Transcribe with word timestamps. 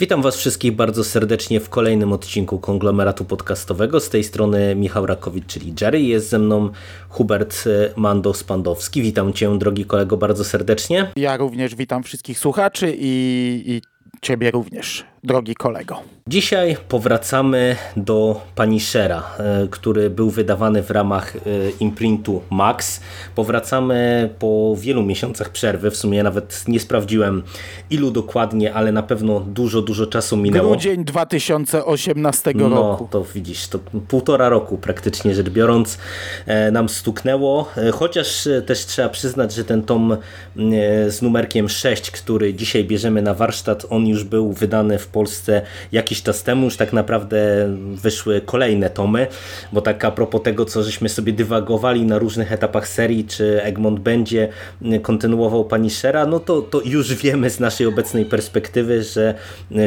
Witam 0.00 0.22
Was 0.22 0.36
wszystkich 0.36 0.72
bardzo 0.72 1.04
serdecznie 1.04 1.60
w 1.60 1.68
kolejnym 1.68 2.12
odcinku 2.12 2.58
konglomeratu 2.58 3.24
podcastowego. 3.24 4.00
Z 4.00 4.08
tej 4.10 4.24
strony 4.24 4.74
Michał 4.74 5.06
Rakowicz, 5.06 5.46
czyli 5.46 5.74
Jerry. 5.80 6.00
Jest 6.00 6.28
ze 6.28 6.38
mną 6.38 6.70
Hubert 7.08 7.64
Mando-Spandowski. 7.96 9.02
Witam 9.02 9.32
Cię, 9.32 9.58
drogi 9.58 9.84
kolego, 9.84 10.16
bardzo 10.16 10.44
serdecznie. 10.44 11.12
Ja 11.16 11.36
również 11.36 11.74
witam 11.74 12.02
wszystkich 12.02 12.38
słuchaczy 12.38 12.96
i, 12.98 13.62
i 13.66 13.82
Ciebie 14.22 14.50
również, 14.50 15.04
drogi 15.24 15.54
kolego. 15.54 16.00
Dzisiaj 16.28 16.76
powracamy 16.88 17.76
do 17.96 18.40
Punishera, 18.54 19.22
e, 19.38 19.68
który 19.70 20.10
był 20.10 20.30
wydawany 20.30 20.82
w 20.82 20.90
ramach 20.90 21.36
e, 21.36 21.40
imprintu 21.80 22.42
Max. 22.50 23.00
Powracamy 23.34 24.30
po 24.38 24.76
wielu 24.78 25.02
miesiącach 25.02 25.48
przerwy, 25.48 25.90
w 25.90 25.96
sumie 25.96 26.22
nawet 26.22 26.64
nie 26.68 26.80
sprawdziłem 26.80 27.42
ilu 27.90 28.10
dokładnie, 28.10 28.74
ale 28.74 28.92
na 28.92 29.02
pewno 29.02 29.40
dużo, 29.40 29.82
dużo 29.82 30.06
czasu 30.06 30.36
minęło. 30.36 30.70
Grudzień 30.70 31.04
2018 31.04 32.52
no, 32.54 32.68
roku. 32.68 33.08
to 33.10 33.24
widzisz, 33.34 33.68
to 33.68 33.78
półtora 34.08 34.48
roku 34.48 34.78
praktycznie 34.78 35.34
rzecz 35.34 35.50
biorąc 35.50 35.98
e, 36.46 36.70
nam 36.70 36.88
stuknęło, 36.88 37.68
chociaż 37.92 38.48
też 38.66 38.86
trzeba 38.86 39.08
przyznać, 39.08 39.54
że 39.54 39.64
ten 39.64 39.82
tom 39.82 40.16
z 41.08 41.22
numerkiem 41.22 41.68
6, 41.68 42.10
który 42.10 42.54
dzisiaj 42.54 42.84
bierzemy 42.84 43.22
na 43.22 43.34
warsztat, 43.34 43.86
on 43.90 44.06
już 44.06 44.24
był 44.24 44.52
wydany 44.52 44.98
w 44.98 45.07
Polsce 45.08 45.62
jakiś 45.92 46.22
czas 46.22 46.42
temu, 46.42 46.64
już 46.64 46.76
tak 46.76 46.92
naprawdę 46.92 47.38
wyszły 48.02 48.40
kolejne 48.40 48.90
tomy, 48.90 49.26
bo 49.72 49.80
tak 49.80 50.04
a 50.04 50.10
propos 50.10 50.42
tego, 50.42 50.64
co 50.64 50.82
żeśmy 50.82 51.08
sobie 51.08 51.32
dywagowali 51.32 52.02
na 52.02 52.18
różnych 52.18 52.52
etapach 52.52 52.88
serii, 52.88 53.24
czy 53.24 53.62
Egmont 53.62 54.00
będzie 54.00 54.48
kontynuował 55.02 55.64
Punishera, 55.64 56.26
no 56.26 56.40
to, 56.40 56.62
to 56.62 56.80
już 56.84 57.14
wiemy 57.14 57.50
z 57.50 57.60
naszej 57.60 57.86
obecnej 57.86 58.24
perspektywy, 58.24 59.02
że 59.02 59.34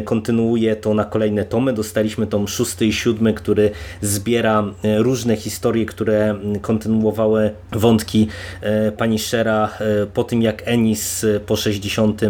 kontynuuje 0.06 0.76
to 0.76 0.94
na 0.94 1.06
kolejne 1.06 1.46
tomy. 1.46 1.74
Dostaliśmy 1.74 2.28
tom 2.28 2.48
szósty 2.48 2.86
i 2.86 2.94
siódmy, 2.94 3.34
który 3.34 3.72
zbiera 4.02 4.64
różne 4.98 5.36
historie, 5.36 5.86
które 5.86 6.36
kontynuowały 6.62 7.52
wątki 7.72 8.28
Punishera 8.98 9.70
po 10.14 10.24
tym, 10.24 10.42
jak 10.42 10.64
Ennis 10.66 11.26
po 11.46 11.56
60. 11.56 12.22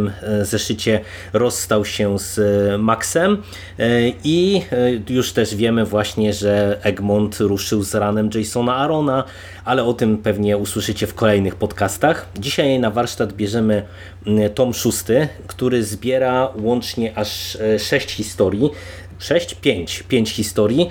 zeszycie 0.42 1.00
rozstał 1.34 1.86
się 1.86 2.20
z 2.20 2.40
Maxem 2.82 3.38
i 4.24 4.62
już 5.10 5.34
też 5.34 5.56
wiemy 5.56 5.86
właśnie, 5.86 6.34
że 6.34 6.80
Egmont 6.84 7.38
ruszył 7.40 7.84
z 7.84 7.96
ranem 7.96 8.30
Jasona 8.36 8.76
Arona, 8.76 9.24
ale 9.66 9.84
o 9.84 9.94
tym 9.94 10.18
pewnie 10.18 10.58
usłyszycie 10.58 11.08
w 11.08 11.14
kolejnych 11.14 11.56
podcastach. 11.56 12.30
Dzisiaj 12.40 12.80
na 12.80 12.92
warsztat 12.92 13.34
bierzemy 13.34 13.84
tom 14.56 14.74
szósty, 14.74 15.28
który 15.48 15.84
zbiera 15.84 16.50
łącznie 16.62 17.18
aż 17.18 17.58
sześć 17.80 18.12
historii. 18.12 18.70
6, 19.20 19.56
5, 19.56 20.04
5 20.08 20.30
historii. 20.30 20.90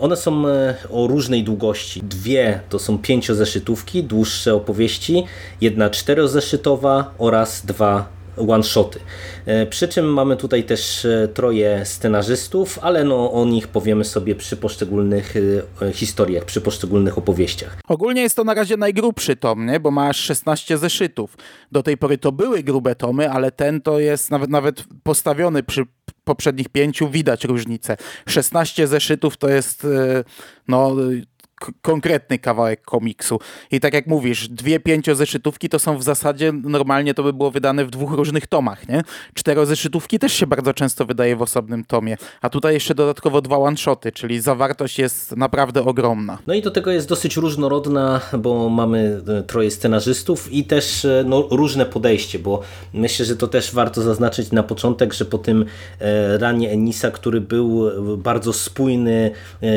One 0.00 0.16
są 0.16 0.44
o 0.90 1.06
różnej 1.06 1.44
długości. 1.44 2.02
Dwie 2.02 2.60
to 2.68 2.78
są 2.78 2.98
pięciozeszytówki, 2.98 4.04
dłuższe 4.04 4.54
opowieści, 4.54 5.24
jedna 5.60 5.90
czterozeszytowa 5.90 7.14
oraz 7.18 7.66
dwa 7.66 8.08
one-shoty. 8.36 9.00
Przy 9.70 9.88
czym 9.88 10.12
mamy 10.12 10.36
tutaj 10.36 10.64
też 10.64 11.06
troje 11.34 11.86
scenarzystów, 11.86 12.78
ale 12.82 13.04
no 13.04 13.32
o 13.32 13.44
nich 13.44 13.68
powiemy 13.68 14.04
sobie 14.04 14.34
przy 14.34 14.56
poszczególnych 14.56 15.34
historiach, 15.92 16.44
przy 16.44 16.60
poszczególnych 16.60 17.18
opowieściach. 17.18 17.76
Ogólnie 17.88 18.22
jest 18.22 18.36
to 18.36 18.44
na 18.44 18.54
razie 18.54 18.76
najgrubszy 18.76 19.36
tom, 19.36 19.66
nie? 19.66 19.80
bo 19.80 19.90
ma 19.90 20.08
aż 20.08 20.16
16 20.16 20.78
zeszytów. 20.78 21.36
Do 21.72 21.82
tej 21.82 21.96
pory 21.96 22.18
to 22.18 22.32
były 22.32 22.62
grube 22.62 22.94
tomy, 22.94 23.30
ale 23.30 23.50
ten 23.50 23.80
to 23.80 23.98
jest 23.98 24.30
nawet, 24.30 24.50
nawet 24.50 24.84
postawiony 25.02 25.62
przy 25.62 25.82
poprzednich 26.24 26.68
pięciu, 26.68 27.08
widać 27.08 27.44
różnicę. 27.44 27.96
16 28.28 28.86
zeszytów 28.86 29.36
to 29.36 29.48
jest 29.48 29.86
no 30.68 30.96
konkretny 31.82 32.38
kawałek 32.38 32.82
komiksu. 32.82 33.38
I 33.70 33.80
tak 33.80 33.94
jak 33.94 34.06
mówisz, 34.06 34.48
dwie 34.48 34.80
pięciozeszytówki 34.80 35.68
to 35.68 35.78
są 35.78 35.98
w 35.98 36.02
zasadzie, 36.02 36.52
normalnie 36.52 37.14
to 37.14 37.22
by 37.22 37.32
było 37.32 37.50
wydane 37.50 37.84
w 37.84 37.90
dwóch 37.90 38.12
różnych 38.12 38.46
tomach, 38.46 38.88
nie? 38.88 39.02
Czterozeszytówki 39.34 40.18
też 40.18 40.32
się 40.32 40.46
bardzo 40.46 40.74
często 40.74 41.04
wydaje 41.04 41.36
w 41.36 41.42
osobnym 41.42 41.84
tomie, 41.84 42.16
a 42.40 42.50
tutaj 42.50 42.74
jeszcze 42.74 42.94
dodatkowo 42.94 43.40
dwa 43.40 43.58
one-shoty, 43.58 44.12
czyli 44.12 44.40
zawartość 44.40 44.98
jest 44.98 45.36
naprawdę 45.36 45.84
ogromna. 45.84 46.38
No 46.46 46.54
i 46.54 46.62
do 46.62 46.70
tego 46.70 46.90
jest 46.90 47.08
dosyć 47.08 47.36
różnorodna, 47.36 48.20
bo 48.38 48.68
mamy 48.68 49.22
troje 49.46 49.70
scenarzystów 49.70 50.52
i 50.52 50.64
też 50.64 51.06
no, 51.24 51.48
różne 51.50 51.86
podejście, 51.86 52.38
bo 52.38 52.60
myślę, 52.94 53.26
że 53.26 53.36
to 53.36 53.48
też 53.48 53.74
warto 53.74 54.02
zaznaczyć 54.02 54.52
na 54.52 54.62
początek, 54.62 55.12
że 55.12 55.24
po 55.24 55.38
tym 55.38 55.64
ranie 56.38 56.70
Enisa, 56.70 57.10
który 57.10 57.40
był 57.40 57.90
bardzo 58.16 58.52
spójny 58.52 59.30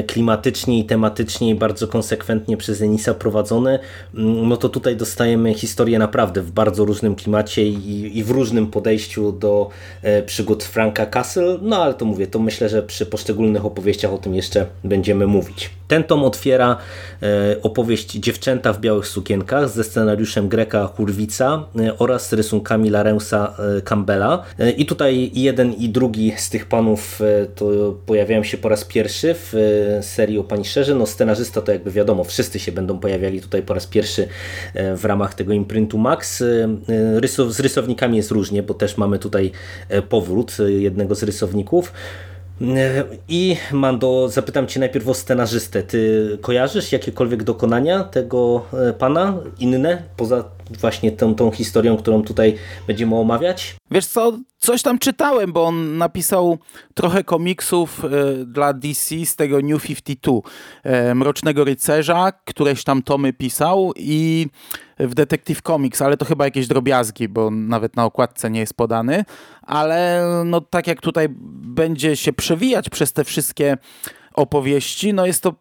klimatycznie 0.07 0.79
i 0.79 0.85
tematycznie 0.85 1.49
i 1.49 1.55
bardzo 1.55 1.74
bardzo 1.75 1.87
konsekwentnie 1.87 2.57
przez 2.57 2.81
Enisa 2.81 3.13
prowadzone, 3.13 3.79
no 4.13 4.57
to 4.57 4.69
tutaj 4.69 4.95
dostajemy 4.95 5.53
historię 5.53 5.99
naprawdę 5.99 6.41
w 6.41 6.51
bardzo 6.51 6.85
różnym 6.85 7.15
klimacie 7.15 7.67
i, 7.67 8.17
i 8.17 8.23
w 8.23 8.29
różnym 8.31 8.67
podejściu 8.67 9.31
do 9.31 9.69
e, 10.01 10.23
przygód 10.23 10.63
Franka 10.63 11.05
Castle, 11.05 11.57
no 11.61 11.83
ale 11.83 11.93
to 11.93 12.05
mówię, 12.05 12.27
to 12.27 12.39
myślę, 12.39 12.69
że 12.69 12.83
przy 12.83 13.05
poszczególnych 13.05 13.65
opowieściach 13.65 14.13
o 14.13 14.17
tym 14.17 14.35
jeszcze 14.35 14.65
będziemy 14.83 15.27
mówić. 15.27 15.69
Ten 15.87 16.03
tom 16.03 16.23
otwiera 16.23 16.77
e, 17.23 17.61
opowieść 17.61 18.11
Dziewczęta 18.11 18.73
w 18.73 18.79
białych 18.79 19.07
sukienkach 19.07 19.69
ze 19.69 19.83
scenariuszem 19.83 20.49
Greka 20.49 20.87
Hurwica 20.87 21.63
e, 21.79 21.97
oraz 21.97 22.33
rysunkami 22.33 22.89
Larensa 22.89 23.55
Campbella. 23.83 24.43
I 24.77 24.85
tutaj 24.85 25.31
jeden 25.33 25.73
i 25.73 25.89
drugi 25.89 26.33
z 26.37 26.49
tych 26.49 26.65
panów 26.65 27.19
to 27.55 27.95
pojawiają 28.05 28.43
się 28.43 28.57
po 28.57 28.69
raz 28.69 28.85
pierwszy 28.85 29.35
w 29.37 29.53
serii 30.01 30.39
o 30.39 30.43
Punisherze. 30.43 30.95
No 30.95 31.05
scenarzysta 31.05 31.54
to 31.61 31.71
jakby 31.71 31.91
wiadomo, 31.91 32.23
wszyscy 32.23 32.59
się 32.59 32.71
będą 32.71 32.99
pojawiali 32.99 33.41
tutaj 33.41 33.61
po 33.61 33.73
raz 33.73 33.87
pierwszy 33.87 34.27
w 34.95 35.05
ramach 35.05 35.33
tego 35.33 35.53
imprintu 35.53 35.97
Max. 35.97 36.43
Z 37.49 37.59
rysownikami 37.59 38.17
jest 38.17 38.31
różnie, 38.31 38.63
bo 38.63 38.73
też 38.73 38.97
mamy 38.97 39.19
tutaj 39.19 39.51
powrót 40.09 40.57
jednego 40.67 41.15
z 41.15 41.23
rysowników. 41.23 41.93
I 43.27 43.57
Mando, 43.71 44.29
zapytam 44.29 44.67
Cię 44.67 44.79
najpierw 44.79 45.07
o 45.07 45.13
scenarzystę. 45.13 45.83
Ty 45.83 46.29
kojarzysz 46.41 46.91
jakiekolwiek 46.91 47.43
dokonania 47.43 48.03
tego 48.03 48.65
pana, 48.99 49.37
inne, 49.59 50.03
poza 50.17 50.43
właśnie 50.71 51.11
tą, 51.11 51.35
tą 51.35 51.51
historią, 51.51 51.97
którą 51.97 52.23
tutaj 52.23 52.55
będziemy 52.87 53.15
omawiać? 53.15 53.75
Wiesz 53.91 54.05
co, 54.05 54.37
coś 54.57 54.81
tam 54.81 54.99
czytałem, 54.99 55.53
bo 55.53 55.65
on 55.65 55.97
napisał 55.97 56.57
trochę 56.93 57.23
komiksów 57.23 58.05
y, 58.05 58.45
dla 58.45 58.73
DC 58.73 59.25
z 59.25 59.35
tego 59.35 59.61
New 59.61 59.83
52, 59.83 60.39
y, 61.11 61.15
Mrocznego 61.15 61.63
Rycerza, 61.63 62.31
któreś 62.45 62.83
tam 62.83 63.03
tomy 63.03 63.33
pisał 63.33 63.93
i 63.95 64.47
w 64.99 65.13
Detective 65.13 65.61
Comics, 65.61 66.01
ale 66.01 66.17
to 66.17 66.25
chyba 66.25 66.45
jakieś 66.45 66.67
drobiazgi, 66.67 67.29
bo 67.29 67.51
nawet 67.51 67.95
na 67.95 68.05
okładce 68.05 68.51
nie 68.51 68.59
jest 68.59 68.73
podany, 68.73 69.25
ale 69.61 70.23
no 70.45 70.61
tak 70.61 70.87
jak 70.87 71.01
tutaj 71.01 71.27
będzie 71.61 72.15
się 72.15 72.33
przewijać 72.33 72.89
przez 72.89 73.13
te 73.13 73.23
wszystkie 73.23 73.77
opowieści, 74.33 75.13
no 75.13 75.25
jest 75.25 75.43
to 75.43 75.53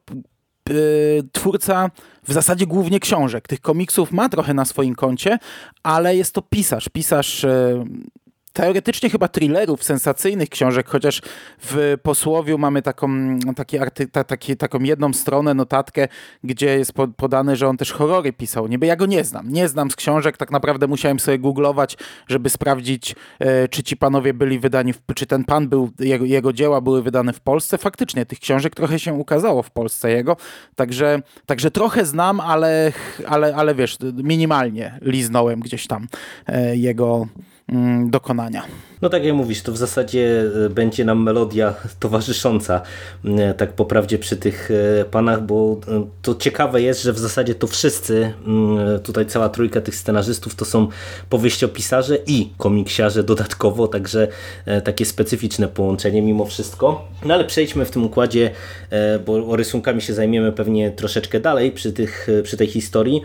twórca 1.33 1.91
w 2.29 2.33
zasadzie 2.33 2.67
głównie 2.67 3.01
książek. 3.01 3.49
Tych 3.49 3.61
komiksów 3.61 4.13
ma 4.13 4.29
trochę 4.29 4.55
na 4.55 4.65
swoim 4.65 4.95
koncie, 4.95 5.39
ale 5.83 6.17
jest 6.17 6.35
to 6.35 6.43
pisarz. 6.43 6.89
Pisarz 6.89 7.47
teoretycznie 8.55 9.11
chyba 9.11 9.29
thrillerów, 9.29 9.85
sensacyjnych 9.85 10.49
książek, 10.49 10.89
chociaż 10.89 11.23
w 11.59 11.97
posłowiu 12.03 12.59
mamy 12.59 12.83
taką, 12.83 13.09
taki 13.57 13.79
arty, 13.79 14.07
ta, 14.07 14.25
taki, 14.25 14.57
taką 14.57 14.81
jedną 14.81 15.13
stronę, 15.13 15.55
notatkę, 15.55 16.09
gdzie 16.45 16.79
jest 16.79 16.93
podane, 17.17 17.57
że 17.57 17.69
on 17.69 17.77
też 17.77 17.93
horrory 17.93 18.33
pisał. 18.33 18.67
Niby 18.67 18.87
ja 18.87 18.97
go 18.97 19.07
nie 19.07 19.25
znam. 19.25 19.53
Nie 19.53 19.69
znam 19.69 19.91
z 19.91 19.97
książek, 19.97 20.37
tak 20.37 20.51
naprawdę 20.51 20.87
musiałem 20.87 21.21
sobie 21.21 21.39
googlować, 21.39 21.97
żeby 22.29 22.51
sprawdzić, 22.51 23.15
e, 23.39 23.69
czy 23.69 23.83
ci 23.83 23.97
panowie 23.97 24.35
byli 24.35 24.59
wydani, 24.59 24.93
w, 24.93 25.01
czy 25.15 25.27
ten 25.27 25.45
pan 25.45 25.69
był, 25.69 25.91
jego, 25.99 26.25
jego 26.25 26.53
dzieła 26.53 26.81
były 26.81 27.03
wydane 27.03 27.33
w 27.33 27.41
Polsce. 27.41 27.79
Faktycznie 27.79 28.27
tych 28.27 28.39
książek 28.39 28.75
trochę 28.75 28.99
się 28.99 29.15
ukazało 29.15 29.63
w 29.63 29.71
Polsce 29.71 30.11
jego, 30.11 30.37
także, 30.75 31.23
także 31.47 31.71
trochę 31.71 32.07
znam, 32.07 32.41
ale, 32.41 32.93
ale, 33.27 33.57
ale 33.57 33.75
wiesz, 33.75 33.99
minimalnie 34.15 34.99
liznąłem 35.03 35.61
gdzieś 35.61 35.87
tam 35.87 36.07
e, 36.47 36.77
jego 36.77 37.29
dokonania. 38.07 38.63
No 39.03 39.09
tak 39.11 39.25
jak 39.25 39.35
mówisz, 39.35 39.63
to 39.63 39.73
w 39.73 39.77
zasadzie 39.77 40.45
e, 40.67 40.71
będzie 40.71 41.05
nam 41.05 41.23
melodia 41.23 41.75
towarzysząca 42.01 42.83
e, 43.25 43.55
tak 43.55 43.73
poprawdzie 43.73 44.19
przy 44.19 44.37
tych 44.37 44.71
e, 45.01 45.05
panach, 45.05 45.43
bo 45.43 45.81
to 46.23 46.35
ciekawe 46.35 46.83
jest, 46.83 47.03
że 47.03 47.13
w 47.13 47.19
zasadzie 47.19 47.55
to 47.55 47.67
wszyscy, 47.67 48.33
mm, 48.47 49.01
tutaj 49.01 49.27
cała 49.27 49.49
trójka 49.49 49.81
tych 49.81 49.97
scenarzystów 49.97 50.55
to 50.55 50.65
są 50.65 50.89
powieściopisarze 51.31 52.19
i 52.27 52.51
komiksiarze 52.59 53.25
dodatkowo, 53.25 53.89
także 53.89 54.29
takie 54.85 55.05
specyficzne 55.05 55.69
połączenie 55.69 56.23
mimo 56.23 56.45
wszystko. 56.45 57.09
No 57.25 57.35
ale 57.35 57.45
przejdźmy 57.45 57.85
w 57.85 57.91
tym 57.91 58.05
układzie, 58.05 58.51
bo 59.27 59.57
rysunkami 59.57 60.03
się 60.03 60.15
zajmiemy 60.15 60.53
pewnie 60.53 60.91
troszeczkę 60.91 61.41
dalej 61.41 61.73
przy, 61.73 61.93
tych, 61.93 62.29
przy 62.43 62.57
tej 62.57 62.67
historii, 62.67 63.23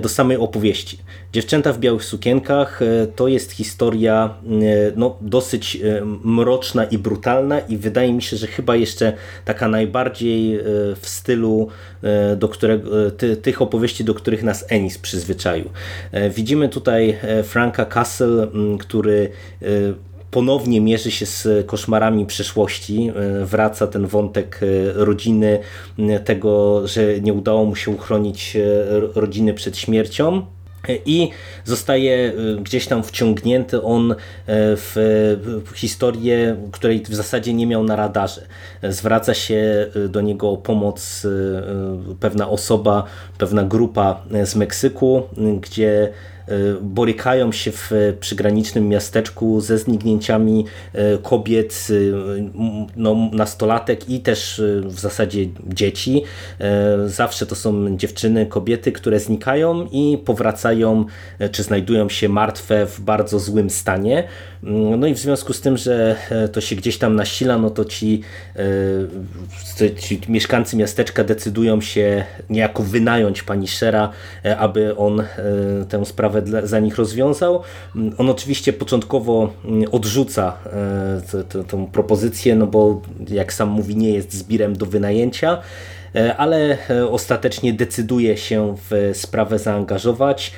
do 0.00 0.08
samej 0.08 0.36
opowieści. 0.36 0.98
Dziewczęta 1.32 1.72
w 1.72 1.78
białych 1.78 2.04
sukienkach 2.04 2.80
to 3.16 3.28
jest 3.28 3.52
historia 3.52 3.71
no, 4.96 5.16
dosyć 5.20 5.76
e, 5.76 6.02
mroczna 6.24 6.84
i 6.84 6.98
brutalna 6.98 7.60
i 7.60 7.76
wydaje 7.76 8.12
mi 8.12 8.22
się, 8.22 8.36
że 8.36 8.46
chyba 8.46 8.76
jeszcze 8.76 9.12
taka 9.44 9.68
najbardziej 9.68 10.56
e, 10.56 10.62
w 11.00 11.08
stylu 11.08 11.68
e, 12.02 12.36
do 12.36 12.48
którego, 12.48 13.10
ty, 13.10 13.36
tych 13.36 13.62
opowieści, 13.62 14.04
do 14.04 14.14
których 14.14 14.42
nas 14.42 14.64
Ennis 14.68 14.98
przyzwyczaił. 14.98 15.64
Widzimy 16.34 16.68
tutaj 16.68 17.18
Franka 17.44 17.84
Castle, 17.84 18.48
który 18.78 19.30
ponownie 20.30 20.80
mierzy 20.80 21.10
się 21.10 21.26
z 21.26 21.66
koszmarami 21.66 22.26
przeszłości. 22.26 23.12
Wraca 23.44 23.86
ten 23.86 24.06
wątek 24.06 24.60
rodziny, 24.94 25.58
tego, 26.24 26.82
że 26.88 27.20
nie 27.20 27.32
udało 27.32 27.64
mu 27.64 27.76
się 27.76 27.90
uchronić 27.90 28.56
rodziny 29.14 29.54
przed 29.54 29.76
śmiercią 29.76 30.46
i 30.88 31.30
zostaje 31.64 32.32
y, 32.32 32.56
gdzieś 32.60 32.86
tam 32.86 33.02
wciągnięty 33.02 33.82
on 33.82 34.12
y, 34.12 34.16
w 34.46 35.72
historię, 35.74 36.56
której 36.72 37.02
w 37.02 37.14
zasadzie 37.14 37.54
nie 37.54 37.66
miał 37.66 37.84
na 37.84 37.96
radarze. 37.96 38.42
Zwraca 38.82 39.34
się 39.34 39.86
y, 39.96 40.08
do 40.08 40.20
niego 40.20 40.50
o 40.50 40.56
pomoc 40.56 41.26
pewna 42.20 42.48
osoba, 42.48 43.04
pewna 43.38 43.64
grupa 43.64 44.22
z 44.44 44.56
Meksyku, 44.56 45.22
gdzie 45.60 46.12
borykają 46.80 47.52
się 47.52 47.72
w 47.72 47.90
przygranicznym 48.20 48.88
miasteczku 48.88 49.60
ze 49.60 49.78
zniknięciami 49.78 50.64
y, 50.94 51.18
kobiet, 51.22 51.86
y, 51.90 52.12
no, 52.96 53.30
nastolatek 53.32 54.10
i 54.10 54.20
też 54.20 54.62
w 54.84 55.00
zasadzie 55.00 55.46
dzieci. 55.66 56.22
Zawsze 57.06 57.46
to 57.46 57.54
są 57.54 57.96
dziewczyny, 57.96 58.46
kobiety, 58.46 58.92
które 58.92 59.20
znikają 59.20 59.88
i 59.92 60.18
powracają, 60.24 61.04
czy 61.52 61.62
znajdują 61.62 62.08
się 62.08 62.28
martwe 62.28 62.86
w 62.86 63.00
bardzo 63.00 63.38
złym 63.38 63.70
stanie. 63.70 64.28
No 64.96 65.06
i 65.06 65.14
w 65.14 65.18
związku 65.18 65.52
z 65.52 65.60
tym, 65.60 65.76
że 65.76 66.16
to 66.52 66.60
się 66.60 66.76
gdzieś 66.76 66.98
tam 66.98 67.16
nasila, 67.16 67.58
no 67.58 67.70
to 67.70 67.84
ci, 67.84 68.22
ci 69.98 70.20
mieszkańcy 70.28 70.76
miasteczka 70.76 71.24
decydują 71.24 71.80
się 71.80 72.24
niejako 72.50 72.82
wynająć 72.82 73.42
pani 73.42 73.68
Shera, 73.68 74.10
aby 74.58 74.96
on 74.96 75.22
tę 75.88 76.06
sprawę 76.06 76.31
sprawę 76.32 76.42
dla, 76.42 76.66
za 76.66 76.80
nich 76.80 76.96
rozwiązał. 76.96 77.62
On 78.18 78.30
oczywiście 78.30 78.72
początkowo 78.72 79.52
mm, 79.64 79.84
odrzuca 79.92 80.56
e, 80.66 81.64
tę 81.64 81.86
propozycję, 81.92 82.56
no 82.56 82.66
bo 82.66 83.02
jak 83.28 83.52
sam 83.52 83.68
mówi, 83.68 83.96
nie 83.96 84.10
jest 84.10 84.32
zbirem 84.32 84.76
do 84.76 84.86
wynajęcia 84.86 85.58
e, 86.14 86.36
ale 86.36 86.78
e, 86.90 87.08
ostatecznie 87.08 87.72
decyduje 87.72 88.36
się 88.36 88.76
w 88.90 89.10
sprawę 89.14 89.58
zaangażować. 89.58 90.52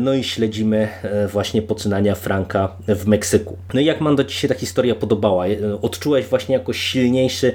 No 0.00 0.14
i 0.14 0.24
śledzimy 0.24 0.88
właśnie 1.32 1.62
poczynania 1.62 2.14
Franka 2.14 2.76
w 2.88 3.06
Meksyku. 3.06 3.56
No 3.74 3.80
i 3.80 3.84
jak 3.84 4.00
Mando 4.00 4.24
Ci 4.24 4.36
się 4.36 4.48
ta 4.48 4.54
historia 4.54 4.94
podobała? 4.94 5.44
Odczułeś 5.82 6.26
właśnie 6.26 6.54
jakoś 6.54 6.78
silniejszy 6.80 7.52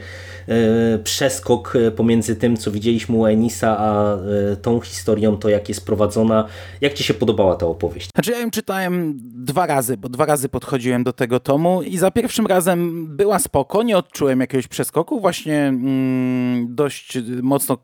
E, 0.48 1.00
przeskok 1.00 1.76
e, 1.76 1.92
pomiędzy 1.92 2.36
tym, 2.36 2.58
co 2.58 2.72
widzieliśmy 2.72 3.16
u 3.16 3.26
Enisa, 3.26 3.78
a 3.80 4.16
e, 4.16 4.56
tą 4.56 4.80
historią, 4.80 5.38
to 5.38 5.50
jak 5.50 5.70
jest 5.70 5.86
prowadzona. 5.86 6.48
Jak 6.82 6.94
Ci 6.94 7.04
się 7.04 7.14
podobała 7.14 7.56
ta 7.56 7.66
opowieść? 7.66 8.10
Znaczy 8.16 8.32
ja 8.32 8.40
ją 8.40 8.52
czytałem 8.52 9.20
dwa 9.24 9.66
razy, 9.66 9.98
bo 9.98 10.10
dwa 10.10 10.26
razy 10.26 10.50
podchodziłem 10.50 11.04
do 11.04 11.14
tego 11.14 11.40
tomu 11.40 11.82
i 11.82 11.98
za 11.98 12.12
pierwszym 12.12 12.48
razem 12.48 13.08
była 13.18 13.40
spoko, 13.40 13.84
nie 13.84 13.98
odczułem 13.98 14.40
jakiegoś 14.40 14.68
przeskoku, 14.68 15.20
właśnie 15.20 15.68
mm, 15.68 16.76
dość 16.76 17.18
mocno 17.42 17.78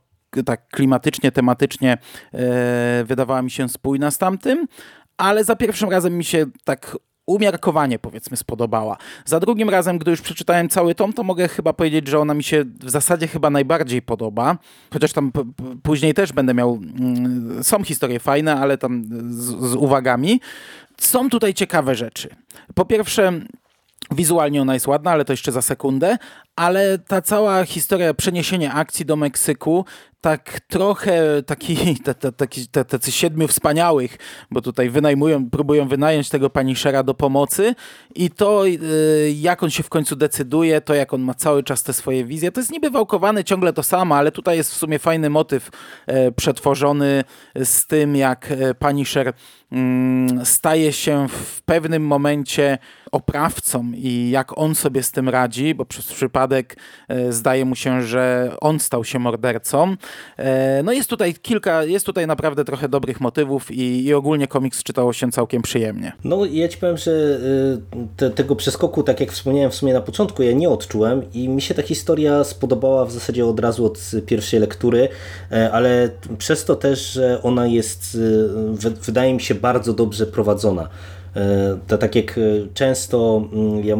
tak 0.45 0.67
klimatycznie, 0.67 1.31
tematycznie 1.31 1.97
e, 2.33 3.03
wydawała 3.03 3.41
mi 3.41 3.51
się 3.51 3.69
spójna 3.69 4.11
z 4.11 4.17
tamtym, 4.17 4.67
ale 5.17 5.43
za 5.43 5.55
pierwszym 5.55 5.89
razem 5.89 6.17
mi 6.17 6.23
się 6.23 6.45
tak 6.63 6.97
umiarkowanie 7.25 7.99
powiedzmy 7.99 8.37
spodobała. 8.37 8.97
Za 9.25 9.39
drugim 9.39 9.69
razem, 9.69 9.97
gdy 9.97 10.11
już 10.11 10.21
przeczytałem 10.21 10.69
cały 10.69 10.95
tom, 10.95 11.13
to 11.13 11.23
mogę 11.23 11.47
chyba 11.47 11.73
powiedzieć, 11.73 12.07
że 12.07 12.19
ona 12.19 12.33
mi 12.33 12.43
się 12.43 12.63
w 12.79 12.89
zasadzie 12.89 13.27
chyba 13.27 13.49
najbardziej 13.49 14.01
podoba, 14.01 14.57
chociaż 14.93 15.13
tam 15.13 15.31
później 15.83 16.13
też 16.13 16.33
będę 16.33 16.53
miał, 16.53 16.79
mm, 16.99 17.63
są 17.63 17.83
historie 17.83 18.19
fajne, 18.19 18.55
ale 18.55 18.77
tam 18.77 19.03
z, 19.29 19.69
z 19.71 19.75
uwagami. 19.75 20.41
Są 20.97 21.29
tutaj 21.29 21.53
ciekawe 21.53 21.95
rzeczy. 21.95 22.29
Po 22.75 22.85
pierwsze, 22.85 23.41
Wizualnie 24.11 24.61
ona 24.61 24.73
jest 24.73 24.87
ładna, 24.87 25.11
ale 25.11 25.25
to 25.25 25.33
jeszcze 25.33 25.51
za 25.51 25.61
sekundę. 25.61 26.17
Ale 26.55 26.97
ta 26.99 27.21
cała 27.21 27.65
historia 27.65 28.13
przeniesienia 28.13 28.73
akcji 28.73 29.05
do 29.05 29.15
Meksyku 29.15 29.85
tak 30.23 30.59
trochę 30.67 31.43
taki, 31.43 31.77
taki, 32.37 32.67
tacy 32.67 33.11
siedmiu 33.11 33.47
wspaniałych, 33.47 34.17
bo 34.51 34.61
tutaj 34.61 34.89
wynajmują, 34.89 35.49
próbują 35.49 35.87
wynająć 35.87 36.29
tego 36.29 36.49
Punishera 36.49 37.03
do 37.03 37.13
pomocy 37.13 37.75
i 38.15 38.29
to 38.29 38.67
y, 38.67 39.33
jak 39.35 39.63
on 39.63 39.69
się 39.69 39.83
w 39.83 39.89
końcu 39.89 40.15
decyduje, 40.15 40.81
to 40.81 40.93
jak 40.93 41.13
on 41.13 41.21
ma 41.21 41.33
cały 41.33 41.63
czas 41.63 41.83
te 41.83 41.93
swoje 41.93 42.25
wizje, 42.25 42.51
to 42.51 42.59
jest 42.59 42.71
niby 42.71 42.89
wałkowane 42.89 43.43
ciągle 43.43 43.73
to 43.73 43.83
samo, 43.83 44.15
ale 44.15 44.31
tutaj 44.31 44.57
jest 44.57 44.71
w 44.71 44.77
sumie 44.77 44.99
fajny 44.99 45.29
motyw 45.29 45.69
e, 46.07 46.31
przetworzony 46.31 47.23
z 47.55 47.87
tym, 47.87 48.15
jak 48.15 48.51
e, 48.51 48.73
Punisher 48.73 49.33
mm, 49.71 50.45
staje 50.45 50.93
się 50.93 51.27
w 51.29 51.61
pewnym 51.61 52.07
momencie 52.07 52.77
oprawcą 53.11 53.91
i 53.95 54.29
jak 54.29 54.57
on 54.57 54.75
sobie 54.75 55.03
z 55.03 55.11
tym 55.11 55.29
radzi, 55.29 55.75
bo 55.75 55.85
przez 55.85 56.13
przypadek 56.13 56.42
e, 57.07 57.31
zdaje 57.31 57.65
mu 57.65 57.75
się, 57.75 58.01
że 58.01 58.51
on 58.61 58.79
stał 58.79 59.03
się 59.03 59.19
mordercą. 59.19 59.95
E, 60.37 60.83
no 60.83 60.91
jest 60.91 61.09
tutaj 61.09 61.33
kilka, 61.33 61.83
jest 61.83 62.05
tutaj 62.05 62.27
naprawdę 62.27 62.65
trochę 62.65 62.89
dobrych 62.89 63.21
motywów 63.21 63.71
i, 63.71 64.05
i 64.05 64.13
ogólnie 64.13 64.47
komiks 64.47 64.83
czytało 64.83 65.13
się 65.13 65.31
całkiem 65.31 65.61
przyjemnie. 65.61 66.11
No 66.23 66.45
ja 66.45 66.67
ci 66.67 66.77
powiem, 66.77 66.97
że 66.97 67.11
y, 67.11 68.07
te, 68.17 68.29
tego 68.29 68.55
przeskoku, 68.55 69.03
tak 69.03 69.19
jak 69.19 69.31
wspomniałem 69.31 69.71
w 69.71 69.75
sumie 69.75 69.93
na 69.93 70.01
początku, 70.01 70.43
ja 70.43 70.51
nie 70.51 70.69
odczułem 70.69 71.21
i 71.33 71.49
mi 71.49 71.61
się 71.61 71.73
ta 71.73 71.81
historia 71.81 72.43
spodobała 72.43 73.05
w 73.05 73.11
zasadzie 73.11 73.45
od 73.45 73.59
razu 73.59 73.85
od 73.85 74.11
pierwszej 74.25 74.59
lektury, 74.59 75.09
e, 75.51 75.71
ale 75.71 76.09
przez 76.37 76.65
to 76.65 76.75
też, 76.75 77.11
że 77.11 77.41
ona 77.43 77.67
jest, 77.67 78.17
wydaje 79.05 79.33
mi 79.33 79.41
się, 79.41 79.55
bardzo 79.55 79.93
dobrze 79.93 80.25
prowadzona. 80.25 80.89
E, 81.35 81.77
to 81.87 81.97
tak 81.97 82.15
jak 82.15 82.37
e, 82.37 82.41
często 82.73 83.43
mm, 83.53 83.85
ja 83.85 83.97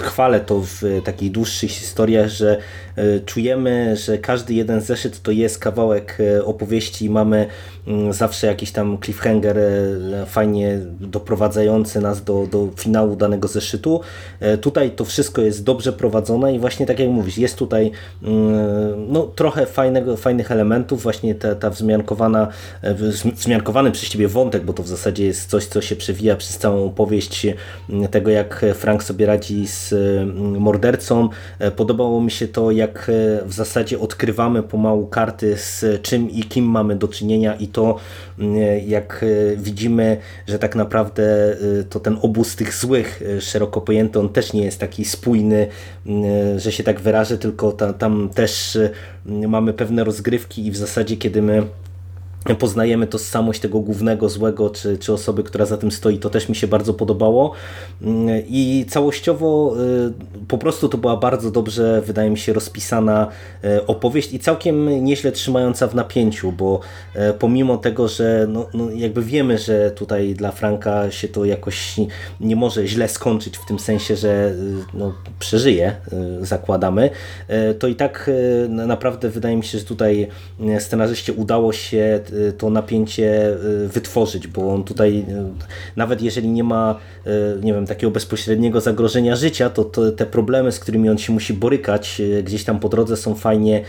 chwalę 0.00 0.40
to 0.40 0.60
w 0.60 0.82
takich 1.04 1.32
dłuższych 1.32 1.70
historiach, 1.70 2.28
że 2.28 2.58
e, 2.96 3.20
czujemy, 3.20 3.96
że 3.96 4.18
każdy 4.18 4.54
jeden 4.54 4.80
zeszyt 4.80 5.22
to 5.22 5.30
jest 5.30 5.58
kawałek 5.58 6.18
opowieści 6.44 7.04
i 7.04 7.10
mamy 7.10 7.46
mm, 7.86 8.12
zawsze 8.12 8.46
jakiś 8.46 8.72
tam 8.72 8.98
cliffhanger 9.04 9.56
fajnie 10.26 10.78
doprowadzający 11.00 12.00
nas 12.00 12.24
do, 12.24 12.46
do 12.50 12.68
finału 12.76 13.16
danego 13.16 13.48
zeszytu. 13.48 14.00
Tutaj 14.60 14.90
to 14.90 15.04
wszystko 15.04 15.42
jest 15.42 15.64
dobrze 15.64 15.92
prowadzone 15.92 16.54
i 16.54 16.58
właśnie 16.58 16.86
tak 16.86 16.98
jak 16.98 17.08
mówisz, 17.08 17.38
jest 17.38 17.56
tutaj 17.56 17.90
mm, 18.22 19.12
no, 19.12 19.22
trochę 19.22 19.66
fajnego, 19.66 20.16
fajnych 20.16 20.50
elementów, 20.50 21.02
właśnie 21.02 21.34
ta, 21.34 21.54
ta 21.54 21.70
wzmiankowana, 21.70 22.48
wzmiankowany 23.34 23.90
przez 23.90 24.08
Ciebie 24.08 24.28
wątek, 24.28 24.64
bo 24.64 24.72
to 24.72 24.82
w 24.82 24.88
zasadzie 24.88 25.24
jest 25.24 25.50
coś, 25.50 25.66
co 25.66 25.80
się 25.80 25.96
przewija 26.12 26.36
przez 26.36 26.58
całą 26.58 26.84
opowieść 26.84 27.46
tego, 28.10 28.30
jak 28.30 28.64
Frank 28.74 29.04
sobie 29.04 29.26
radzi 29.26 29.66
z 29.66 29.92
mm, 29.92 30.60
mordercą. 30.60 31.28
E, 31.58 31.70
podobało 31.70 32.20
mi 32.20 32.30
się 32.30 32.48
to, 32.48 32.70
jak 32.70 33.08
e, 33.08 33.46
w 33.46 33.52
zasadzie 33.52 33.98
odkrywamy 33.98 34.62
pomału 34.62 35.06
karty, 35.06 35.56
z 35.56 36.02
czym 36.02 36.30
i 36.30 36.42
kim 36.42 36.64
mamy 36.64 36.96
do 36.96 37.08
czynienia 37.08 37.54
i 37.54 37.66
to, 37.66 37.96
mm, 38.38 38.56
jak 38.86 39.24
e, 39.24 39.56
widzimy, 39.56 40.16
że 40.46 40.58
tak 40.58 40.76
naprawdę 40.76 41.56
to 41.90 42.00
ten 42.00 42.18
obóz 42.22 42.56
tych 42.56 42.74
złych, 42.74 43.22
szeroko 43.40 43.80
pojęty, 43.80 44.18
on 44.18 44.28
też 44.28 44.52
nie 44.52 44.64
jest 44.64 44.78
taki 44.78 45.04
spójny, 45.04 45.66
mm, 46.06 46.58
że 46.58 46.72
się 46.72 46.82
tak 46.84 47.00
wyrażę, 47.00 47.38
tylko 47.38 47.72
ta, 47.72 47.92
tam 47.92 48.28
też 48.34 48.78
mamy 49.26 49.72
pewne 49.72 50.04
rozgrywki 50.04 50.66
i 50.66 50.70
w 50.70 50.76
zasadzie, 50.76 51.16
kiedy 51.16 51.42
my 51.42 51.62
poznajemy 52.58 53.06
tożsamość 53.06 53.60
tego 53.60 53.80
głównego 53.80 54.28
złego, 54.28 54.70
czy, 54.70 54.98
czy 54.98 55.12
osoby, 55.12 55.42
która 55.42 55.66
za 55.66 55.76
tym 55.76 55.90
stoi, 55.90 56.18
to 56.18 56.30
też 56.30 56.48
mi 56.48 56.56
się 56.56 56.66
bardzo 56.66 56.94
podobało. 56.94 57.52
Mm, 58.02 58.42
i 58.48 58.86
całościowo 58.88 59.74
y, 60.40 60.46
po 60.48 60.58
prostu 60.58 60.88
to 60.88 60.98
była 60.98 61.16
bardzo 61.16 61.50
dobrze, 61.50 62.02
wydaje 62.06 62.30
mi 62.30 62.38
się, 62.38 62.52
rozpisana 62.52 63.28
y, 63.64 63.86
opowieść 63.86 64.32
i 64.32 64.38
całkiem 64.38 65.04
nieźle 65.04 65.32
trzymająca 65.32 65.86
w 65.86 65.94
napięciu, 65.94 66.52
bo 66.52 66.80
y, 67.16 67.18
pomimo 67.38 67.76
tego, 67.76 68.08
że 68.08 68.46
no, 68.48 68.66
no 68.74 68.90
jakby 68.90 69.22
wiemy, 69.22 69.58
że 69.58 69.90
tutaj 69.90 70.34
dla 70.34 70.50
Franka 70.50 71.10
się 71.10 71.28
to 71.28 71.44
jakoś 71.44 72.00
nie 72.40 72.56
może 72.56 72.86
źle 72.86 73.08
skończyć 73.08 73.56
w 73.58 73.66
tym 73.66 73.78
sensie, 73.78 74.16
że 74.16 74.54
no, 74.94 75.14
przeżyje, 75.38 75.96
zakładamy, 76.40 77.10
to 77.78 77.88
i 77.88 77.94
tak 77.94 78.30
naprawdę 78.68 79.28
wydaje 79.28 79.56
mi 79.56 79.64
się, 79.64 79.78
że 79.78 79.84
tutaj 79.84 80.28
scenarzyście 80.78 81.32
udało 81.32 81.72
się 81.72 82.20
to 82.58 82.70
napięcie 82.70 83.56
y, 83.84 83.88
wytworzyć, 83.88 84.46
bo 84.46 84.74
on 84.74 84.84
tutaj 84.84 85.18
y, 85.18 85.44
nawet 85.96 86.22
jeżeli 86.22 86.48
nie 86.48 86.64
ma 86.64 86.98
nie 87.62 87.74
wiem, 87.74 87.86
takiego 87.86 88.10
bezpośredniego 88.10 88.80
zagrożenia 88.80 89.36
życia, 89.36 89.70
to, 89.70 89.84
te 90.12 90.26
problemy, 90.26 90.72
z 90.72 90.78
którymi 90.78 91.08
on 91.08 91.18
się 91.18 91.32
musi 91.32 91.54
borykać 91.54 92.22
gdzieś 92.44 92.64
tam 92.64 92.80
po 92.80 92.88
drodze 92.88 93.16
są 93.16 93.34
fajnie 93.34 93.82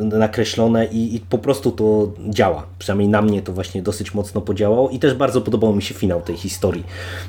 nakreślone 0.00 0.86
i, 0.86 1.16
i 1.16 1.20
po 1.20 1.38
prostu 1.38 1.70
to 1.70 2.12
działa. 2.28 2.66
Przynajmniej 2.78 3.08
na 3.08 3.22
mnie 3.22 3.42
to 3.42 3.52
właśnie 3.52 3.82
dosyć 3.82 4.14
mocno 4.14 4.40
podziałało 4.40 4.90
i 4.90 4.98
też 4.98 5.14
bardzo 5.14 5.40
podobał 5.40 5.76
mi 5.76 5.82
się 5.82 5.94
finał 5.94 6.22
tej 6.22 6.36
historii, 6.36 6.84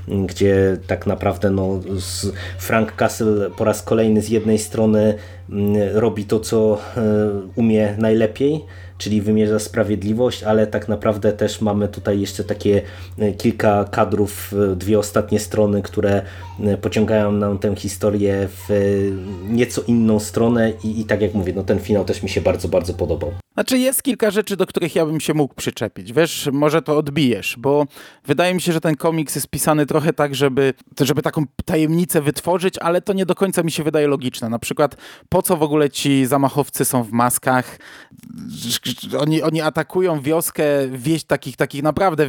gdzie 0.08 0.78
tak 0.88 1.08
naprawdę 1.08 1.50
no, 1.50 1.80
Frank 2.58 2.96
Castle 2.96 3.50
po 3.58 3.64
raz 3.64 3.84
kolejny 3.84 4.22
z 4.22 4.30
jednej 4.30 4.60
strony 4.60 5.14
robi 5.94 6.26
to, 6.26 6.40
co 6.40 6.78
umie 7.56 7.96
najlepiej, 7.98 8.66
czyli 8.98 9.22
wymierza 9.22 9.60
sprawiedliwość, 9.60 10.44
ale 10.44 10.68
tak 10.68 10.88
naprawdę 10.88 11.34
też 11.34 11.62
mamy 11.62 11.88
tutaj 11.88 12.20
jeszcze 12.20 12.44
takie 12.44 12.82
e, 13.20 13.32
kilka 13.32 13.84
kadrów, 13.84 14.54
e, 14.72 14.76
dwie 14.76 15.00
ostatnie 15.00 15.40
strony, 15.40 15.82
które 15.82 16.22
e, 16.64 16.78
pociągają 16.78 17.32
nam 17.32 17.58
tę 17.58 17.76
historię 17.76 18.48
w 18.48 18.70
nieco 19.50 19.82
inną 19.88 20.20
stronę 20.20 20.74
i, 20.84 21.00
i 21.00 21.06
tak 21.06 21.22
jak 21.22 21.34
mówię, 21.34 21.54
no 21.56 21.64
ten 21.64 21.80
finał 21.80 22.06
też 22.06 22.24
mi 22.24 22.30
się 22.30 22.42
bardzo, 22.42 22.68
bardzo 22.68 22.94
podobał. 22.94 23.45
Znaczy 23.56 23.78
jest 23.78 24.04
kilka 24.04 24.32
rzeczy, 24.32 24.58
do 24.58 24.66
których 24.66 24.96
ja 24.96 25.06
bym 25.06 25.20
się 25.20 25.34
mógł 25.34 25.56
przyczepić. 25.56 26.14
Wiesz, 26.14 26.50
może 26.52 26.82
to 26.82 26.98
odbijesz, 26.98 27.56
bo 27.58 27.86
wydaje 28.26 28.54
mi 28.54 28.62
się, 28.62 28.74
że 28.74 28.82
ten 28.82 28.96
komiks 28.96 29.36
jest 29.36 29.48
pisany 29.48 29.86
trochę 29.86 30.14
tak, 30.14 30.36
żeby, 30.36 30.74
żeby 31.02 31.22
taką 31.22 31.44
tajemnicę 31.66 32.22
wytworzyć, 32.22 32.78
ale 32.78 33.02
to 33.02 33.14
nie 33.14 33.26
do 33.26 33.36
końca 33.36 33.64
mi 33.64 33.72
się 33.72 33.84
wydaje 33.84 34.08
logiczne. 34.08 34.50
Na 34.50 34.60
przykład 34.60 34.96
po 35.30 35.42
co 35.42 35.58
w 35.58 35.64
ogóle 35.64 35.90
ci 35.90 36.26
zamachowcy 36.26 36.86
są 36.86 37.04
w 37.04 37.12
maskach? 37.12 37.80
Oni, 39.20 39.42
oni 39.42 39.62
atakują 39.62 40.22
wioskę, 40.22 40.64
wieś 40.92 41.24
takich, 41.24 41.56
takich 41.56 41.84
naprawdę 41.84 42.28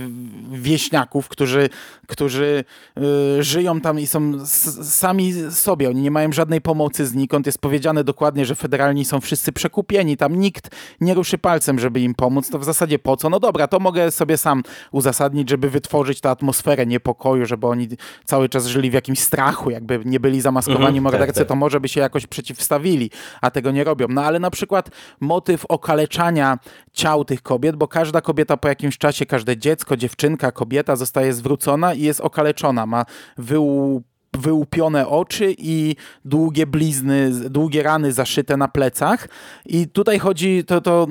wieśniaków, 0.52 1.28
którzy, 1.28 1.68
którzy 2.06 2.64
yy, 2.96 3.42
żyją 3.42 3.80
tam 3.80 4.00
i 4.00 4.06
są 4.06 4.46
sami 4.46 5.32
sobie. 5.50 5.88
Oni 5.88 6.02
nie 6.02 6.10
mają 6.10 6.32
żadnej 6.32 6.60
pomocy 6.60 7.06
znikąd. 7.06 7.46
Jest 7.46 7.58
powiedziane 7.58 8.04
dokładnie, 8.04 8.46
że 8.46 8.54
federalni 8.54 9.04
są 9.04 9.20
wszyscy 9.20 9.52
przekupieni. 9.52 10.16
Tam 10.16 10.36
nikt 10.36 10.70
nie 11.00 11.15
ruszy 11.16 11.38
palcem, 11.38 11.78
żeby 11.78 12.00
im 12.00 12.14
pomóc, 12.14 12.50
to 12.50 12.58
w 12.58 12.64
zasadzie 12.64 12.98
po 12.98 13.16
co? 13.16 13.30
No 13.30 13.40
dobra, 13.40 13.68
to 13.68 13.78
mogę 13.78 14.10
sobie 14.10 14.36
sam 14.36 14.62
uzasadnić, 14.92 15.50
żeby 15.50 15.70
wytworzyć 15.70 16.20
tę 16.20 16.30
atmosferę 16.30 16.86
niepokoju, 16.86 17.46
żeby 17.46 17.66
oni 17.66 17.88
cały 18.24 18.48
czas 18.48 18.66
żyli 18.66 18.90
w 18.90 18.94
jakimś 18.94 19.18
strachu, 19.18 19.70
jakby 19.70 20.00
nie 20.04 20.20
byli 20.20 20.40
zamaskowani 20.40 20.98
mhm, 20.98 21.02
mordercy, 21.02 21.26
tak, 21.26 21.36
tak. 21.36 21.48
to 21.48 21.56
może 21.56 21.80
by 21.80 21.88
się 21.88 22.00
jakoś 22.00 22.26
przeciwstawili, 22.26 23.10
a 23.40 23.50
tego 23.50 23.70
nie 23.70 23.84
robią. 23.84 24.06
No 24.10 24.22
ale 24.22 24.38
na 24.38 24.50
przykład 24.50 24.90
motyw 25.20 25.64
okaleczania 25.64 26.58
ciał 26.92 27.24
tych 27.24 27.42
kobiet, 27.42 27.76
bo 27.76 27.88
każda 27.88 28.20
kobieta 28.20 28.56
po 28.56 28.68
jakimś 28.68 28.98
czasie, 28.98 29.26
każde 29.26 29.56
dziecko, 29.56 29.96
dziewczynka, 29.96 30.52
kobieta 30.52 30.96
zostaje 30.96 31.32
zwrócona 31.32 31.94
i 31.94 32.00
jest 32.00 32.20
okaleczona, 32.20 32.86
ma 32.86 33.04
wył 33.38 34.02
wyłupione 34.38 35.08
oczy 35.08 35.54
i 35.58 35.96
długie 36.24 36.66
blizny, 36.66 37.30
długie 37.50 37.82
rany 37.82 38.12
zaszyte 38.12 38.56
na 38.56 38.68
plecach. 38.68 39.28
I 39.66 39.88
tutaj 39.88 40.18
chodzi, 40.18 40.64
to, 40.64 40.80
to 40.80 41.06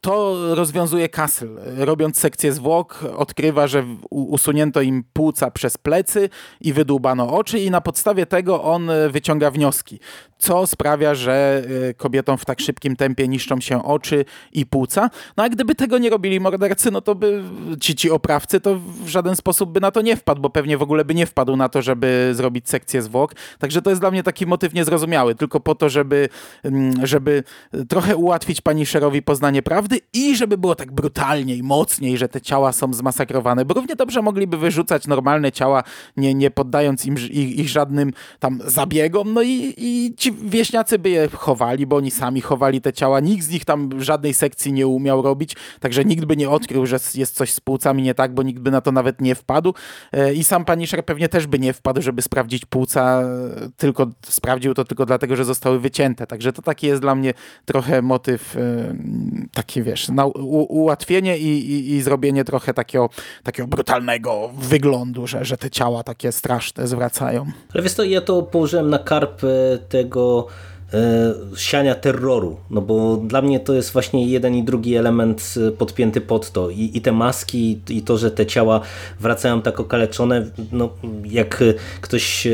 to 0.00 0.36
rozwiązuje 0.54 1.08
Castle. 1.08 1.48
Robiąc 1.76 2.18
sekcję 2.18 2.52
zwłok, 2.52 3.04
odkrywa, 3.16 3.66
że 3.66 3.84
usunięto 4.10 4.80
im 4.80 5.04
płuca 5.12 5.50
przez 5.50 5.78
plecy 5.78 6.28
i 6.60 6.72
wydłubano 6.72 7.36
oczy 7.36 7.58
i 7.58 7.70
na 7.70 7.80
podstawie 7.80 8.26
tego 8.26 8.62
on 8.62 8.90
e, 8.90 9.08
wyciąga 9.08 9.50
wnioski, 9.50 10.00
co 10.38 10.66
sprawia, 10.66 11.14
że 11.14 11.62
e, 11.88 11.94
kobietom 11.94 12.38
w 12.38 12.44
tak 12.44 12.60
szybkim 12.60 12.96
tempie 12.96 13.28
niszczą 13.28 13.60
się 13.60 13.84
oczy 13.84 14.24
i 14.52 14.66
płuca. 14.66 15.10
No 15.36 15.44
a 15.44 15.48
gdyby 15.48 15.74
tego 15.74 15.98
nie 15.98 16.10
robili 16.10 16.40
mordercy, 16.40 16.90
no 16.90 17.00
to 17.00 17.14
by 17.14 17.42
ci, 17.80 17.94
ci 17.94 18.10
oprawcy 18.10 18.60
to 18.60 18.78
w 19.04 19.08
żaden 19.08 19.36
sposób 19.36 19.72
by 19.72 19.80
na 19.80 19.90
to 19.90 20.02
nie 20.02 20.16
wpadł, 20.16 20.40
bo 20.40 20.50
pewnie 20.50 20.78
w 20.78 20.82
ogóle 20.82 21.04
by 21.04 21.14
nie 21.14 21.26
wpadł 21.26 21.56
na 21.56 21.68
to, 21.68 21.82
żeby 21.82 22.30
zrobić 22.34 22.68
sekcję 22.68 23.02
zwłok. 23.02 23.34
Także 23.58 23.82
to 23.82 23.90
jest 23.90 24.02
dla 24.02 24.10
mnie 24.10 24.22
taki 24.22 24.46
motyw 24.46 24.74
niezrozumiały, 24.74 25.34
tylko 25.34 25.60
po 25.60 25.74
to, 25.74 25.88
żeby, 25.88 26.28
mm, 26.64 27.06
żeby 27.06 27.44
trochę 27.88 28.16
ułatwić 28.16 28.60
pani 28.60 28.86
Szerowi 28.86 29.22
poznanie 29.22 29.62
prawdy, 29.62 29.89
prawdy 29.90 30.06
i 30.12 30.36
żeby 30.36 30.58
było 30.58 30.74
tak 30.74 30.92
brutalniej, 30.92 31.62
mocniej, 31.62 32.18
że 32.18 32.28
te 32.28 32.40
ciała 32.40 32.72
są 32.72 32.92
zmasakrowane, 32.92 33.64
bo 33.64 33.74
równie 33.74 33.96
dobrze 33.96 34.22
mogliby 34.22 34.56
wyrzucać 34.56 35.06
normalne 35.06 35.52
ciała, 35.52 35.82
nie, 36.16 36.34
nie 36.34 36.50
poddając 36.50 37.06
im 37.06 37.14
ich, 37.14 37.58
ich 37.58 37.68
żadnym 37.68 38.12
tam 38.38 38.60
zabiegom, 38.66 39.32
no 39.32 39.42
i, 39.42 39.74
i 39.76 40.14
ci 40.16 40.32
wieśniacy 40.32 40.98
by 40.98 41.10
je 41.10 41.28
chowali, 41.28 41.86
bo 41.86 41.96
oni 41.96 42.10
sami 42.10 42.40
chowali 42.40 42.80
te 42.80 42.92
ciała, 42.92 43.20
nikt 43.20 43.44
z 43.44 43.50
nich 43.50 43.64
tam 43.64 44.02
żadnej 44.02 44.34
sekcji 44.34 44.72
nie 44.72 44.86
umiał 44.86 45.22
robić, 45.22 45.56
także 45.80 46.04
nikt 46.04 46.24
by 46.24 46.36
nie 46.36 46.50
odkrył, 46.50 46.86
że 46.86 46.98
jest 47.14 47.34
coś 47.34 47.52
z 47.52 47.60
płucami 47.60 48.02
nie 48.02 48.14
tak, 48.14 48.34
bo 48.34 48.42
nikt 48.42 48.60
by 48.60 48.70
na 48.70 48.80
to 48.80 48.92
nawet 48.92 49.20
nie 49.20 49.34
wpadł. 49.34 49.74
E, 50.12 50.34
i 50.34 50.44
sam 50.44 50.64
Punisher 50.64 51.04
pewnie 51.04 51.28
też 51.28 51.46
by 51.46 51.58
nie 51.58 51.72
wpadł, 51.72 52.02
żeby 52.02 52.22
sprawdzić 52.22 52.66
płuca, 52.66 53.22
tylko 53.76 54.06
sprawdził 54.26 54.74
to 54.74 54.84
tylko 54.84 55.06
dlatego, 55.06 55.36
że 55.36 55.44
zostały 55.44 55.80
wycięte, 55.80 56.26
także 56.26 56.52
to 56.52 56.62
taki 56.62 56.86
jest 56.86 57.02
dla 57.02 57.14
mnie 57.14 57.34
trochę 57.64 58.02
motyw 58.02 58.56
e, 58.56 58.94
wiesz, 59.82 60.08
na, 60.08 60.26
u, 60.26 60.66
ułatwienie 60.68 61.38
i, 61.38 61.72
i, 61.72 61.92
i, 61.94 62.02
zrobienie 62.02 62.44
trochę 62.44 62.74
takiego, 62.74 63.10
takiego 63.42 63.68
brutalnego 63.68 64.50
wyglądu, 64.58 65.26
że, 65.26 65.44
że 65.44 65.56
te 65.56 65.70
ciała 65.70 66.02
takie 66.02 66.32
straszne 66.32 66.86
zwracają. 66.86 67.46
Ale 67.74 67.82
wiesz 67.82 67.94
to 67.94 68.04
ja 68.04 68.20
to 68.20 68.42
położyłem 68.42 68.90
na 68.90 68.98
karp 68.98 69.42
tego 69.88 70.46
siania 71.56 71.94
terroru, 71.94 72.56
no 72.70 72.80
bo 72.80 73.16
dla 73.16 73.42
mnie 73.42 73.60
to 73.60 73.74
jest 73.74 73.92
właśnie 73.92 74.26
jeden 74.26 74.54
i 74.54 74.62
drugi 74.62 74.96
element 74.96 75.54
e, 75.68 75.70
podpięty 75.70 76.20
pod 76.20 76.50
to 76.50 76.70
I, 76.70 76.90
i 76.94 77.00
te 77.00 77.12
maski 77.12 77.80
i 77.88 78.02
to, 78.02 78.18
że 78.18 78.30
te 78.30 78.46
ciała 78.46 78.80
wracają 79.20 79.62
tak 79.62 79.80
okaleczone, 79.80 80.46
no 80.72 80.90
jak 81.24 81.64
ktoś 82.00 82.46
e, 82.46 82.50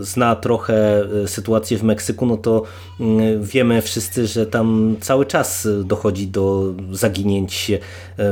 zna 0.00 0.36
trochę 0.36 1.04
sytuację 1.26 1.78
w 1.78 1.82
Meksyku, 1.82 2.26
no 2.26 2.36
to 2.36 2.62
mm, 3.00 3.42
wiemy 3.42 3.82
wszyscy, 3.82 4.26
że 4.26 4.46
tam 4.46 4.96
cały 5.00 5.26
czas 5.26 5.68
dochodzi 5.84 6.28
do 6.28 6.74
zaginięć 6.92 7.72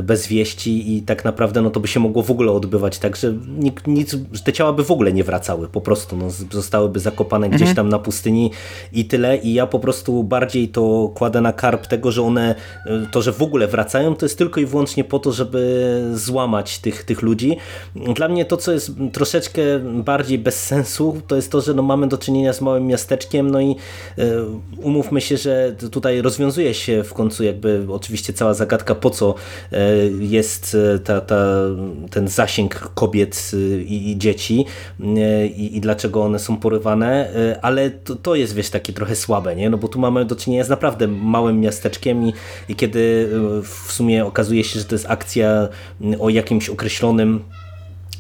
bez 0.03 0.27
wieści 0.27 0.97
i 0.97 1.03
tak 1.03 1.25
naprawdę 1.25 1.63
no 1.63 1.71
to 1.71 1.81
by 1.81 1.89
się 1.89 2.01
mogło 2.01 2.23
w 2.23 2.31
ogóle 2.31 2.53
odbywać 2.53 2.99
tak, 2.99 3.17
że 3.17 3.35
nic, 3.59 3.75
nic 3.87 4.17
te 4.45 4.53
ciała 4.53 4.73
by 4.73 4.85
w 4.85 4.91
ogóle 4.91 5.13
nie 5.13 5.25
wracały, 5.25 5.69
po 5.69 5.81
prostu 5.81 6.17
no, 6.17 6.31
zostałyby 6.51 7.01
zakopane 7.01 7.49
gdzieś 7.49 7.69
mhm. 7.69 7.77
tam 7.77 7.89
na 7.89 7.99
pustyni 7.99 8.51
i 8.93 9.05
tyle 9.05 9.44
i 9.45 9.55
ja 9.55 9.67
po 9.67 9.79
prostu 9.81 10.25
bardziej 10.25 10.69
to 10.69 11.11
kładę 11.15 11.41
na 11.41 11.53
karp 11.53 11.87
tego, 11.87 12.13
że 12.13 12.23
one, 12.23 12.55
to, 13.11 13.23
że 13.23 13.33
w 13.33 13.43
ogóle 13.43 13.69
wracają, 13.69 14.17
to 14.17 14.27
jest 14.27 14.39
tylko 14.39 14.61
i 14.61 14.67
wyłącznie 14.67 15.05
po 15.05 15.19
to, 15.19 15.33
żeby 15.33 16.03
złamać 16.15 16.79
tych, 16.79 17.05
tych 17.05 17.23
ludzi. 17.23 17.57
Dla 18.15 18.29
mnie 18.29 18.45
to, 18.45 18.57
co 18.57 18.73
jest 18.73 18.93
troszeczkę 19.13 19.63
bardziej 19.79 20.39
bez 20.39 20.67
sensu, 20.67 21.23
to 21.27 21.37
jest 21.37 21.53
to, 21.53 21.61
że 21.61 21.75
no 21.75 21.83
mamy 21.83 22.09
do 22.09 22.19
czynienia 22.19 22.53
z 22.53 22.61
małym 22.61 22.87
miasteczkiem, 22.87 23.51
no 23.51 23.61
i 23.61 23.71
y, 24.19 24.33
umówmy 24.77 25.21
się, 25.21 25.37
że 25.37 25.75
tutaj 25.91 26.23
rozwiązuje 26.23 26.75
się 26.75 27.03
w 27.05 27.15
końcu 27.15 27.45
jakby 27.45 27.87
oczywiście 27.89 28.33
cała 28.33 28.55
zagadka, 28.55 28.95
po 28.95 29.11
co 29.11 29.35
y, 29.73 29.77
jest 30.21 30.77
e, 30.95 30.99
ta, 30.99 31.21
ta, 31.21 31.45
ten 32.11 32.29
zasięg 32.29 32.91
kobiet 32.95 33.51
i, 33.87 34.11
i 34.11 34.19
dzieci 34.19 34.67
y, 35.01 35.47
i, 35.47 35.81
dlaczego 35.81 36.23
one 36.23 36.39
są 36.39 36.57
porywane, 36.57 37.29
ale 37.63 37.91
to, 37.91 38.17
to 38.17 38.35
jest 38.35 38.55
wiesz 38.55 38.71
takie 38.71 38.93
trochę 38.93 39.17
słabe 39.17 39.34
słabe, 39.35 39.57
nie? 39.57 39.71
no 39.71 39.79
bo 39.79 39.89
tu 39.89 39.99
mamy 39.99 40.25
do 40.25 40.37
czynienia 40.37 40.65
z 40.65 40.69
naprawdę 40.69 41.09
małym 41.09 41.61
miasteczkiem 41.61 42.27
i, 42.27 42.33
i 42.69 42.77
kiedy 42.77 43.31
e, 43.59 43.63
w 43.63 43.93
sumie 43.93 44.27
okazuje 44.27 44.65
się, 44.65 44.79
że 44.79 44.85
to 44.85 44.95
jest 44.95 45.07
akcja 45.09 45.69
o 46.21 46.29
jakimś 46.29 46.69
określonym 46.69 47.45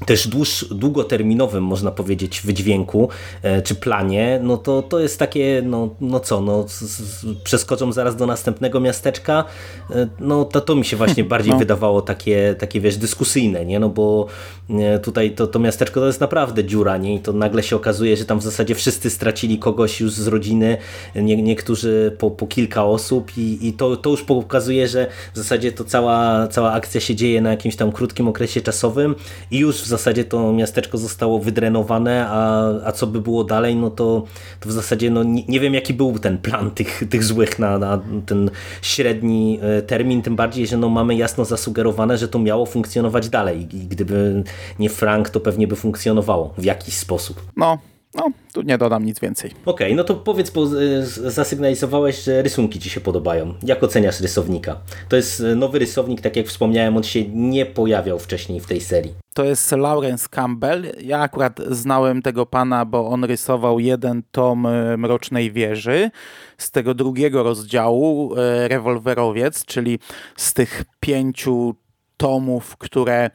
też 0.06 0.28
dłuż, 0.28 0.64
długoterminowym, 0.70 1.64
można 1.64 1.90
powiedzieć, 1.90 2.42
wydźwięku 2.44 3.08
e, 3.42 3.62
czy 3.62 3.74
planie, 3.74 4.40
no 4.42 4.56
to 4.56 4.82
to 4.82 5.00
jest 5.00 5.18
takie, 5.18 5.62
no, 5.66 5.94
no 6.00 6.20
co, 6.20 6.40
no, 6.40 6.68
z, 6.68 6.80
z, 6.80 7.26
przeskoczą 7.44 7.92
zaraz 7.92 8.16
do 8.16 8.26
następnego 8.26 8.80
miasteczka, 8.80 9.44
e, 9.90 10.08
no 10.20 10.44
to, 10.44 10.60
to 10.60 10.76
mi 10.76 10.84
się 10.84 10.96
właśnie 10.96 11.24
bardziej 11.24 11.52
no. 11.52 11.58
wydawało 11.58 12.02
takie, 12.02 12.54
takie, 12.58 12.80
wiesz, 12.80 12.96
dyskusyjne, 12.96 13.66
nie, 13.66 13.80
no 13.80 13.88
bo 13.88 14.26
e, 14.70 14.98
tutaj 14.98 15.30
to, 15.30 15.46
to 15.46 15.58
miasteczko 15.58 16.00
to 16.00 16.06
jest 16.06 16.20
naprawdę 16.20 16.64
dziura, 16.64 16.96
nie, 16.96 17.14
i 17.14 17.20
to 17.20 17.32
nagle 17.32 17.62
się 17.62 17.76
okazuje, 17.76 18.16
że 18.16 18.24
tam 18.24 18.38
w 18.38 18.42
zasadzie 18.42 18.74
wszyscy 18.74 19.10
stracili 19.10 19.58
kogoś 19.58 20.00
już 20.00 20.12
z 20.12 20.26
rodziny, 20.26 20.76
nie, 21.14 21.42
niektórzy 21.42 22.16
po, 22.18 22.30
po 22.30 22.46
kilka 22.46 22.84
osób 22.84 23.38
i, 23.38 23.68
i 23.68 23.72
to, 23.72 23.96
to 23.96 24.10
już 24.10 24.22
pokazuje, 24.22 24.88
że 24.88 25.06
w 25.34 25.38
zasadzie 25.38 25.72
to 25.72 25.84
cała, 25.84 26.48
cała 26.48 26.72
akcja 26.72 27.00
się 27.00 27.14
dzieje 27.14 27.40
na 27.40 27.50
jakimś 27.50 27.76
tam 27.76 27.92
krótkim 27.92 28.28
okresie 28.28 28.60
czasowym 28.60 29.14
i 29.50 29.58
już 29.58 29.83
w 29.84 29.86
zasadzie 29.86 30.24
to 30.24 30.52
miasteczko 30.52 30.98
zostało 30.98 31.38
wydrenowane, 31.38 32.26
a, 32.28 32.68
a 32.84 32.92
co 32.92 33.06
by 33.06 33.20
było 33.20 33.44
dalej, 33.44 33.76
no 33.76 33.90
to, 33.90 34.24
to 34.60 34.68
w 34.68 34.72
zasadzie 34.72 35.10
no 35.10 35.22
nie, 35.22 35.44
nie 35.48 35.60
wiem 35.60 35.74
jaki 35.74 35.94
był 35.94 36.18
ten 36.18 36.38
plan 36.38 36.70
tych, 36.70 37.02
tych 37.10 37.24
złych 37.24 37.58
na, 37.58 37.78
na 37.78 38.00
ten 38.26 38.50
średni 38.82 39.58
e, 39.62 39.82
termin, 39.82 40.22
tym 40.22 40.36
bardziej, 40.36 40.66
że 40.66 40.76
no 40.76 40.88
mamy 40.88 41.14
jasno 41.14 41.44
zasugerowane, 41.44 42.18
że 42.18 42.28
to 42.28 42.38
miało 42.38 42.66
funkcjonować 42.66 43.28
dalej 43.28 43.76
i 43.76 43.86
gdyby 43.86 44.44
nie 44.78 44.90
Frank, 44.90 45.30
to 45.30 45.40
pewnie 45.40 45.66
by 45.66 45.76
funkcjonowało 45.76 46.54
w 46.58 46.64
jakiś 46.64 46.96
sposób. 46.96 47.42
No, 47.56 47.78
no, 48.14 48.30
tu 48.52 48.62
nie 48.62 48.78
dodam 48.78 49.04
nic 49.04 49.20
więcej. 49.20 49.50
Okej, 49.50 49.86
okay, 49.86 49.94
no 49.96 50.04
to 50.04 50.14
powiedz, 50.14 50.50
bo 50.50 50.66
zasygnalizowałeś, 51.06 52.22
że 52.22 52.42
rysunki 52.42 52.80
Ci 52.80 52.90
się 52.90 53.00
podobają. 53.00 53.54
Jak 53.62 53.82
oceniasz 53.82 54.20
rysownika? 54.20 54.76
To 55.08 55.16
jest 55.16 55.40
e, 55.40 55.54
nowy 55.54 55.78
rysownik, 55.78 56.20
tak 56.20 56.36
jak 56.36 56.46
wspomniałem, 56.46 56.96
on 56.96 57.02
się 57.02 57.28
nie 57.28 57.66
pojawiał 57.66 58.18
wcześniej 58.18 58.60
w 58.60 58.66
tej 58.66 58.80
serii. 58.80 59.14
To 59.34 59.44
jest 59.44 59.72
Lawrence 59.72 60.28
Campbell. 60.28 60.92
Ja 61.02 61.20
akurat 61.20 61.60
znałem 61.70 62.22
tego 62.22 62.46
pana, 62.46 62.84
bo 62.84 63.08
on 63.08 63.24
rysował 63.24 63.80
jeden 63.80 64.22
tom 64.30 64.66
e, 64.66 64.96
Mrocznej 64.96 65.52
Wieży 65.52 66.10
z 66.58 66.70
tego 66.70 66.94
drugiego 66.94 67.42
rozdziału, 67.42 68.34
Rewolwerowiec, 68.68 69.64
czyli 69.64 69.98
z 70.36 70.54
tych 70.54 70.84
pięciu 71.00 71.74
tomów, 72.16 72.76
które 72.76 73.30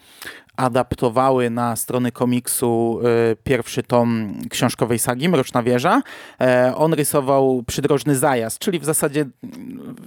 adaptowały 0.59 1.49
na 1.49 1.75
strony 1.75 2.11
komiksu 2.11 2.99
e, 3.03 3.35
pierwszy 3.35 3.83
tom 3.83 4.33
książkowej 4.49 4.99
sagi 4.99 5.29
Mroczna 5.29 5.63
Wieża. 5.63 6.01
E, 6.41 6.73
on 6.75 6.93
rysował 6.93 7.63
Przydrożny 7.67 8.15
Zajazd, 8.15 8.59
czyli 8.59 8.79
w 8.79 8.85
zasadzie 8.85 9.25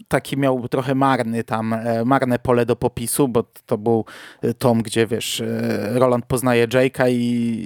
taki 0.08 0.36
miał 0.36 0.68
trochę 0.68 0.94
marny 0.94 1.44
tam, 1.44 1.72
e, 1.72 2.04
marne 2.04 2.38
pole 2.38 2.66
do 2.66 2.76
popisu, 2.76 3.28
bo 3.28 3.44
to 3.66 3.78
był 3.78 4.04
tom, 4.58 4.82
gdzie 4.82 5.06
wiesz, 5.06 5.42
Roland 5.92 6.26
poznaje 6.26 6.68
Jake'a 6.68 7.10
i, 7.10 7.16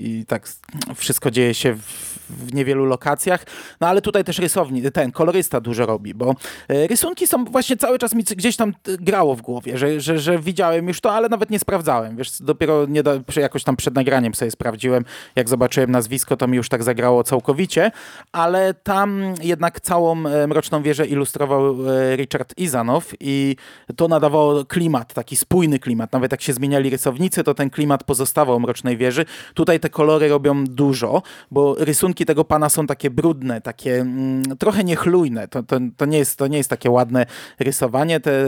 i 0.05 0.27
tak 0.27 0.49
wszystko 0.95 1.31
dzieje 1.31 1.55
się 1.55 1.75
w 1.75 2.17
w 2.31 2.55
niewielu 2.55 2.85
lokacjach, 2.85 3.45
no 3.81 3.89
ale 3.89 4.01
tutaj 4.03 4.25
też 4.25 4.39
rysownik, 4.39 4.91
ten 4.91 5.13
kolorysta 5.13 5.61
dużo 5.61 5.87
robi, 5.87 6.15
bo 6.15 6.35
rysunki 6.69 7.27
są 7.27 7.45
właśnie 7.45 7.77
cały 7.77 7.99
czas 7.99 8.15
mi 8.15 8.23
gdzieś 8.23 8.57
tam 8.57 8.75
grało 8.85 9.35
w 9.35 9.43
głowie, 9.43 9.79
że, 9.79 10.01
że, 10.01 10.19
że 10.19 10.39
widziałem 10.39 10.89
już 10.89 11.01
to, 11.01 11.13
ale 11.13 11.29
nawet 11.29 11.51
nie 11.51 11.59
sprawdzałem, 11.59 12.17
wiesz, 12.17 12.43
dopiero 12.43 12.76
nie 12.89 13.03
do, 13.03 13.21
jakoś 13.37 13.65
tam 13.65 13.77
przed 13.77 13.95
nagraniem 13.95 14.35
sobie 14.35 14.51
sprawdziłem, 14.51 15.05
jak 15.37 15.49
zobaczyłem 15.49 15.91
nazwisko, 15.91 16.37
to 16.37 16.47
mi 16.47 16.57
już 16.57 16.69
tak 16.69 16.83
zagrało 16.83 17.25
całkowicie, 17.25 17.91
ale 18.33 18.75
tam 18.75 19.35
jednak 19.43 19.81
całą 19.81 20.27
e, 20.27 20.47
Mroczną 20.47 20.83
Wieżę 20.83 21.07
ilustrował 21.07 21.77
e, 21.91 22.17
Richard 22.17 22.59
Izanow 22.59 23.13
i 23.21 23.57
to 23.97 24.09
nadawało 24.09 24.65
klimat, 24.65 25.15
taki 25.15 25.37
spójny 25.37 25.79
klimat. 25.79 26.13
Nawet 26.13 26.33
jak 26.33 26.43
się 26.43 26.53
zmieniali 26.53 26.91
rysownicy, 26.91 27.45
to 27.45 27.55
ten 27.55 27.71
klimat 27.71 28.05
pozostawał 28.05 28.61
Mrocznej 28.61 28.97
Wieży. 28.97 29.25
Tutaj 29.55 29.81
te 29.81 29.91
kolory 29.91 30.29
robią 30.29 30.65
dużo, 30.65 31.23
bo 31.51 31.75
rysunki 31.79 32.27
tego 32.27 32.45
pana 32.45 32.69
są 32.69 32.87
takie 32.87 33.11
brudne, 33.11 33.61
takie 33.61 34.01
mm, 34.01 34.43
trochę 34.59 34.85
niechlujne. 34.85 35.49
To, 35.49 35.63
to, 35.63 35.77
to, 35.97 36.07
nie 36.07 36.19
jest, 36.19 36.39
to 36.39 36.47
nie 36.47 36.59
jest 36.59 36.71
takie 36.71 36.91
ładne 36.91 37.27
rysowanie. 37.59 38.21
Te, 38.21 38.47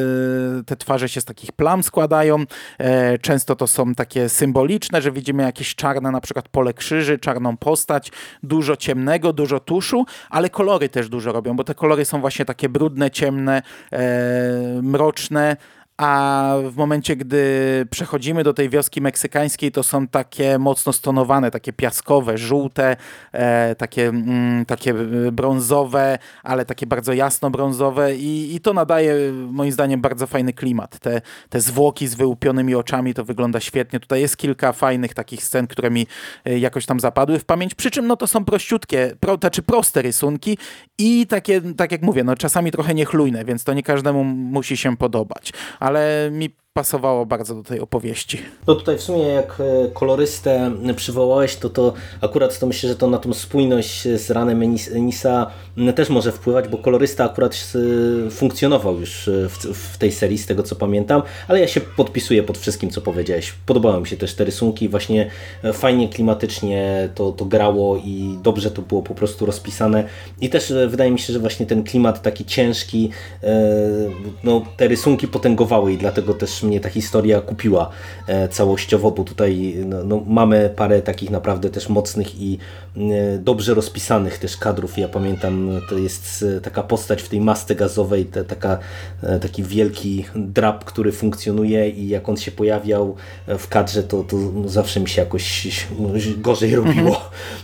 te 0.66 0.76
twarze 0.76 1.08
się 1.08 1.20
z 1.20 1.24
takich 1.24 1.52
plam 1.52 1.82
składają. 1.82 2.44
E, 2.78 3.18
często 3.18 3.56
to 3.56 3.66
są 3.66 3.94
takie 3.94 4.17
takie 4.18 4.28
symboliczne, 4.28 5.02
że 5.02 5.12
widzimy 5.12 5.42
jakieś 5.42 5.74
czarne 5.74 6.10
na 6.10 6.20
przykład 6.20 6.48
pole 6.48 6.74
krzyży, 6.74 7.18
czarną 7.18 7.56
postać, 7.56 8.12
dużo 8.42 8.76
ciemnego, 8.76 9.32
dużo 9.32 9.60
tuszu, 9.60 10.06
ale 10.30 10.50
kolory 10.50 10.88
też 10.88 11.08
dużo 11.08 11.32
robią, 11.32 11.56
bo 11.56 11.64
te 11.64 11.74
kolory 11.74 12.04
są 12.04 12.20
właśnie 12.20 12.44
takie 12.44 12.68
brudne, 12.68 13.10
ciemne, 13.10 13.62
e, 13.92 14.80
mroczne, 14.82 15.56
a 15.98 16.54
w 16.70 16.76
momencie, 16.76 17.16
gdy 17.16 17.86
przechodzimy 17.90 18.44
do 18.44 18.54
tej 18.54 18.68
wioski 18.68 19.00
meksykańskiej, 19.00 19.72
to 19.72 19.82
są 19.82 20.06
takie 20.08 20.58
mocno 20.58 20.92
stonowane, 20.92 21.50
takie 21.50 21.72
piaskowe, 21.72 22.38
żółte, 22.38 22.96
e, 23.32 23.74
takie, 23.74 24.08
mm, 24.08 24.64
takie 24.64 24.94
brązowe, 25.32 26.18
ale 26.42 26.64
takie 26.64 26.86
bardzo 26.86 27.12
jasno 27.12 27.50
brązowe 27.50 28.16
i, 28.16 28.54
i 28.54 28.60
to 28.60 28.72
nadaje 28.72 29.32
moim 29.32 29.72
zdaniem 29.72 30.00
bardzo 30.00 30.26
fajny 30.26 30.52
klimat. 30.52 30.98
Te, 30.98 31.20
te 31.48 31.60
zwłoki 31.60 32.08
z 32.08 32.14
wyłupionymi 32.14 32.74
oczami, 32.74 33.14
to 33.14 33.24
wygląda 33.24 33.60
świetnie. 33.60 34.00
Tutaj 34.00 34.20
jest 34.20 34.36
kilka 34.36 34.72
fajnych 34.72 35.14
takich 35.14 35.44
scen, 35.44 35.66
które 35.66 35.90
mi 35.90 36.06
e, 36.44 36.58
jakoś 36.58 36.86
tam 36.86 37.00
zapadły 37.00 37.38
w 37.38 37.44
pamięć, 37.44 37.74
przy 37.74 37.90
czym 37.90 38.06
no 38.06 38.16
to 38.16 38.26
są 38.26 38.44
prościutkie, 38.44 39.12
pro, 39.20 39.36
znaczy 39.36 39.62
proste 39.62 40.02
rysunki 40.02 40.58
i 40.98 41.26
takie, 41.26 41.60
tak 41.60 41.92
jak 41.92 42.02
mówię, 42.02 42.24
no 42.24 42.36
czasami 42.36 42.70
trochę 42.70 42.94
niechlujne, 42.94 43.44
więc 43.44 43.64
to 43.64 43.74
nie 43.74 43.82
każdemu 43.82 44.24
musi 44.24 44.76
się 44.76 44.96
podobać 44.96 45.52
ale 45.88 46.30
mi 46.30 46.46
pasowało 46.78 47.26
bardzo 47.26 47.54
do 47.54 47.62
tej 47.62 47.80
opowieści. 47.80 48.38
No 48.66 48.74
tutaj 48.74 48.98
w 48.98 49.02
sumie 49.02 49.22
jak 49.22 49.60
e, 49.60 49.90
kolorystę 49.90 50.70
przywołałeś, 50.96 51.56
to 51.56 51.70
to 51.70 51.92
akurat 52.20 52.58
to 52.58 52.66
myślę, 52.66 52.88
że 52.88 52.96
to 52.96 53.10
na 53.10 53.18
tą 53.18 53.34
spójność 53.34 54.02
z 54.02 54.30
ranem 54.30 54.62
Enisa 54.94 55.50
też 55.96 56.08
może 56.08 56.32
wpływać, 56.32 56.68
bo 56.68 56.78
kolorysta 56.78 57.24
akurat 57.24 57.72
e, 58.26 58.30
funkcjonował 58.30 59.00
już 59.00 59.28
e, 59.28 59.48
w, 59.48 59.58
w, 59.58 59.98
tej 59.98 60.12
serii, 60.12 60.38
z 60.38 60.46
tego 60.46 60.62
co 60.62 60.76
pamiętam, 60.76 61.22
ale 61.48 61.60
ja 61.60 61.68
się 61.68 61.80
podpisuję 61.80 62.42
pod 62.42 62.58
wszystkim, 62.58 62.90
co 62.90 63.00
powiedziałeś. 63.00 63.54
Podobały 63.66 64.00
mi 64.00 64.06
się 64.06 64.16
też 64.16 64.34
te 64.34 64.44
rysunki, 64.44 64.88
właśnie 64.88 65.30
fajnie 65.72 66.08
klimatycznie 66.08 67.08
to, 67.14 67.32
to 67.32 67.44
grało 67.44 67.96
i 67.96 68.38
dobrze 68.42 68.70
to 68.70 68.82
było 68.82 69.02
po 69.02 69.14
prostu 69.14 69.46
rozpisane 69.46 70.04
i 70.40 70.50
też 70.50 70.72
wydaje 70.88 71.10
mi 71.10 71.18
się, 71.18 71.32
że 71.32 71.38
właśnie 71.38 71.66
ten 71.66 71.84
klimat 71.84 72.22
taki 72.22 72.44
ciężki, 72.44 73.10
no 74.44 74.62
te 74.76 74.88
rysunki 74.88 75.28
potęgowały 75.28 75.92
i 75.92 75.98
dlatego 75.98 76.34
też 76.34 76.62
mnie 76.68 76.80
ta 76.80 76.88
historia 76.88 77.40
kupiła 77.40 77.90
e, 78.26 78.48
całościowo, 78.48 79.10
bo 79.10 79.24
tutaj 79.24 79.74
no, 79.86 80.04
no, 80.04 80.22
mamy 80.26 80.70
parę 80.76 81.02
takich 81.02 81.30
naprawdę 81.30 81.70
też 81.70 81.88
mocnych 81.88 82.40
i 82.40 82.58
e, 82.96 83.38
dobrze 83.38 83.74
rozpisanych 83.74 84.38
też 84.38 84.56
kadrów. 84.56 84.98
Ja 84.98 85.08
pamiętam, 85.08 85.80
to 85.88 85.98
jest 85.98 86.44
e, 86.56 86.60
taka 86.60 86.82
postać 86.82 87.22
w 87.22 87.28
tej 87.28 87.40
masce 87.40 87.74
gazowej, 87.74 88.24
te, 88.24 88.44
taka, 88.44 88.78
taki 89.40 89.62
wielki 89.62 90.24
drap, 90.34 90.84
który 90.84 91.12
funkcjonuje 91.12 91.90
i 91.90 92.08
jak 92.08 92.28
on 92.28 92.36
się 92.36 92.50
pojawiał 92.50 93.16
w 93.58 93.68
kadrze, 93.68 94.02
to, 94.02 94.24
to 94.24 94.36
zawsze 94.66 95.00
mi 95.00 95.08
się 95.08 95.22
jakoś 95.22 95.68
gorzej 96.36 96.76
robiło, 96.76 97.22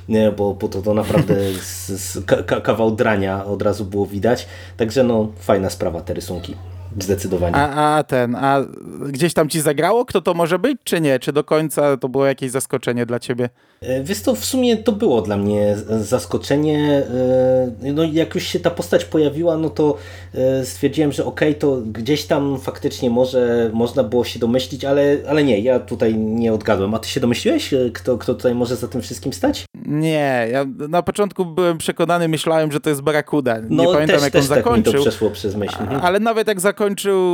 mhm. 0.08 0.34
bo, 0.36 0.54
bo 0.54 0.68
to, 0.68 0.82
to 0.82 0.94
naprawdę 0.94 1.36
z, 1.62 1.88
z, 1.88 2.24
kawał 2.62 2.90
drania 2.90 3.44
od 3.44 3.62
razu 3.62 3.84
było 3.84 4.06
widać. 4.06 4.46
Także 4.76 5.04
no 5.04 5.28
fajna 5.38 5.70
sprawa 5.70 6.00
te 6.00 6.14
rysunki. 6.14 6.54
Zdecydowanie. 7.00 7.56
A, 7.56 7.96
a 7.96 8.02
ten, 8.02 8.36
a 8.36 8.60
gdzieś 9.08 9.34
tam 9.34 9.48
ci 9.48 9.60
zagrało, 9.60 10.04
kto 10.04 10.20
to 10.22 10.34
może 10.34 10.58
być, 10.58 10.78
czy 10.84 11.00
nie? 11.00 11.18
Czy 11.18 11.32
do 11.32 11.44
końca 11.44 11.96
to 11.96 12.08
było 12.08 12.26
jakieś 12.26 12.50
zaskoczenie 12.50 13.06
dla 13.06 13.18
ciebie? 13.18 13.48
E, 13.80 14.02
wiesz 14.02 14.22
to 14.22 14.34
w 14.34 14.44
sumie 14.44 14.76
to 14.76 14.92
było 14.92 15.22
dla 15.22 15.36
mnie 15.36 15.76
zaskoczenie. 16.00 17.02
E, 17.84 17.92
no 17.92 18.04
jak 18.04 18.34
już 18.34 18.44
się 18.44 18.60
ta 18.60 18.70
postać 18.70 19.04
pojawiła, 19.04 19.56
no 19.56 19.70
to 19.70 19.96
e, 20.34 20.64
stwierdziłem, 20.64 21.12
że 21.12 21.24
okej, 21.24 21.48
okay, 21.48 21.60
to 21.60 21.82
gdzieś 21.86 22.24
tam 22.24 22.58
faktycznie 22.60 23.10
może 23.10 23.70
można 23.72 24.04
było 24.04 24.24
się 24.24 24.38
domyślić, 24.38 24.84
ale, 24.84 25.16
ale 25.28 25.44
nie, 25.44 25.60
ja 25.60 25.80
tutaj 25.80 26.14
nie 26.14 26.52
odgadłem. 26.52 26.94
A 26.94 26.98
ty 26.98 27.08
się 27.08 27.20
domyśliłeś, 27.20 27.74
kto, 27.94 28.18
kto 28.18 28.34
tutaj 28.34 28.54
może 28.54 28.76
za 28.76 28.88
tym 28.88 29.02
wszystkim 29.02 29.32
stać? 29.32 29.64
Nie, 29.86 30.48
ja 30.52 30.66
na 30.88 31.02
początku 31.02 31.44
byłem 31.44 31.78
przekonany, 31.78 32.28
myślałem, 32.28 32.72
że 32.72 32.80
to 32.80 32.90
jest 32.90 33.02
Barakuda. 33.02 33.58
Nie 33.58 33.76
no, 33.76 33.92
pamiętam 33.92 34.16
też, 34.16 34.22
jak 34.22 34.32
też 34.32 34.42
on 34.42 34.48
zakończył. 34.48 34.92
Tak 34.92 35.00
mi 35.00 35.04
to 35.04 35.10
przeszło 35.10 35.30
przez 35.30 35.56
myśl. 35.56 35.76
Ale 36.02 36.20
nawet 36.20 36.48
jak 36.48 36.60
zakończył, 36.60 36.83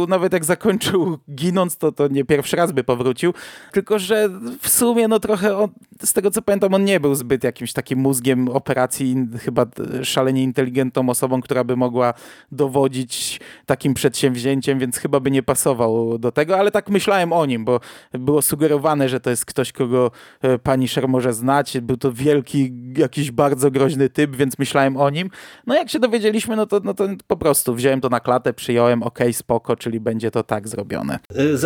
nawet 0.08 0.32
jak 0.32 0.44
zakończył 0.44 1.18
ginąc, 1.34 1.76
to, 1.76 1.92
to 1.92 2.08
nie 2.08 2.24
pierwszy 2.24 2.56
raz 2.56 2.72
by 2.72 2.84
powrócił. 2.84 3.34
Tylko, 3.72 3.98
że 3.98 4.28
w 4.60 4.68
sumie 4.68 5.08
no 5.08 5.20
trochę 5.20 5.56
on, 5.58 5.68
z 6.04 6.12
tego 6.12 6.30
co 6.30 6.42
pamiętam, 6.42 6.74
on 6.74 6.84
nie 6.84 7.00
był 7.00 7.14
zbyt 7.14 7.44
jakimś 7.44 7.72
takim 7.72 7.98
mózgiem 7.98 8.48
operacji, 8.48 9.16
chyba 9.40 9.66
szalenie 10.02 10.42
inteligentną 10.42 11.08
osobą, 11.08 11.40
która 11.40 11.64
by 11.64 11.76
mogła 11.76 12.14
dowodzić 12.52 13.40
takim 13.66 13.94
przedsięwzięciem, 13.94 14.78
więc 14.78 14.96
chyba 14.96 15.20
by 15.20 15.30
nie 15.30 15.42
pasował 15.42 16.18
do 16.18 16.32
tego, 16.32 16.58
ale 16.58 16.70
tak 16.70 16.88
myślałem 16.88 17.32
o 17.32 17.46
nim, 17.46 17.64
bo 17.64 17.80
było 18.12 18.42
sugerowane, 18.42 19.08
że 19.08 19.20
to 19.20 19.30
jest 19.30 19.44
ktoś, 19.44 19.72
kogo 19.72 20.10
e, 20.42 20.58
pani 20.58 20.88
Sher 20.88 21.08
może 21.08 21.32
znać. 21.32 21.80
Był 21.80 21.96
to 21.96 22.12
wielki, 22.12 22.72
jakiś 22.96 23.30
bardzo 23.30 23.70
groźny 23.70 24.08
typ, 24.08 24.36
więc 24.36 24.58
myślałem 24.58 24.96
o 24.96 25.10
nim. 25.10 25.30
No 25.66 25.74
jak 25.74 25.90
się 25.90 25.98
dowiedzieliśmy, 25.98 26.56
no 26.56 26.66
to, 26.66 26.80
no 26.84 26.94
to 26.94 27.08
po 27.26 27.36
prostu 27.36 27.74
wziąłem 27.74 28.00
to 28.00 28.08
na 28.08 28.20
klatę, 28.20 28.52
przyjąłem, 28.52 29.02
ok, 29.02 29.18
spoko, 29.40 29.76
czyli 29.76 30.00
będzie 30.00 30.30
to 30.30 30.42
tak 30.42 30.68
zrobione. 30.68 31.18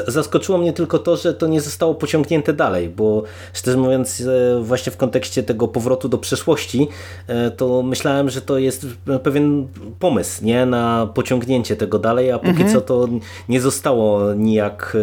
Zaskoczyło 0.08 0.58
mnie 0.58 0.72
tylko 0.72 0.98
to, 0.98 1.16
że 1.16 1.34
to 1.34 1.46
nie 1.46 1.60
zostało 1.60 1.94
pociągnięte 1.94 2.52
dalej, 2.52 2.88
bo 2.88 3.22
szczerze 3.52 3.76
mówiąc 3.76 4.22
właśnie 4.62 4.92
w 4.92 4.96
kontekście 4.96 5.42
tego 5.42 5.68
powrotu 5.68 6.08
do 6.08 6.18
przeszłości, 6.18 6.88
to 7.56 7.82
myślałem, 7.82 8.30
że 8.30 8.40
to 8.40 8.58
jest 8.58 8.86
pewien 9.22 9.68
pomysł 9.98 10.44
nie 10.44 10.66
na 10.66 11.08
pociągnięcie 11.14 11.76
tego 11.76 11.98
dalej, 11.98 12.30
a 12.30 12.38
póki 12.38 12.50
mhm. 12.50 12.72
co 12.72 12.80
to 12.80 13.08
nie 13.48 13.60
zostało 13.60 14.34
nijak 14.34 14.96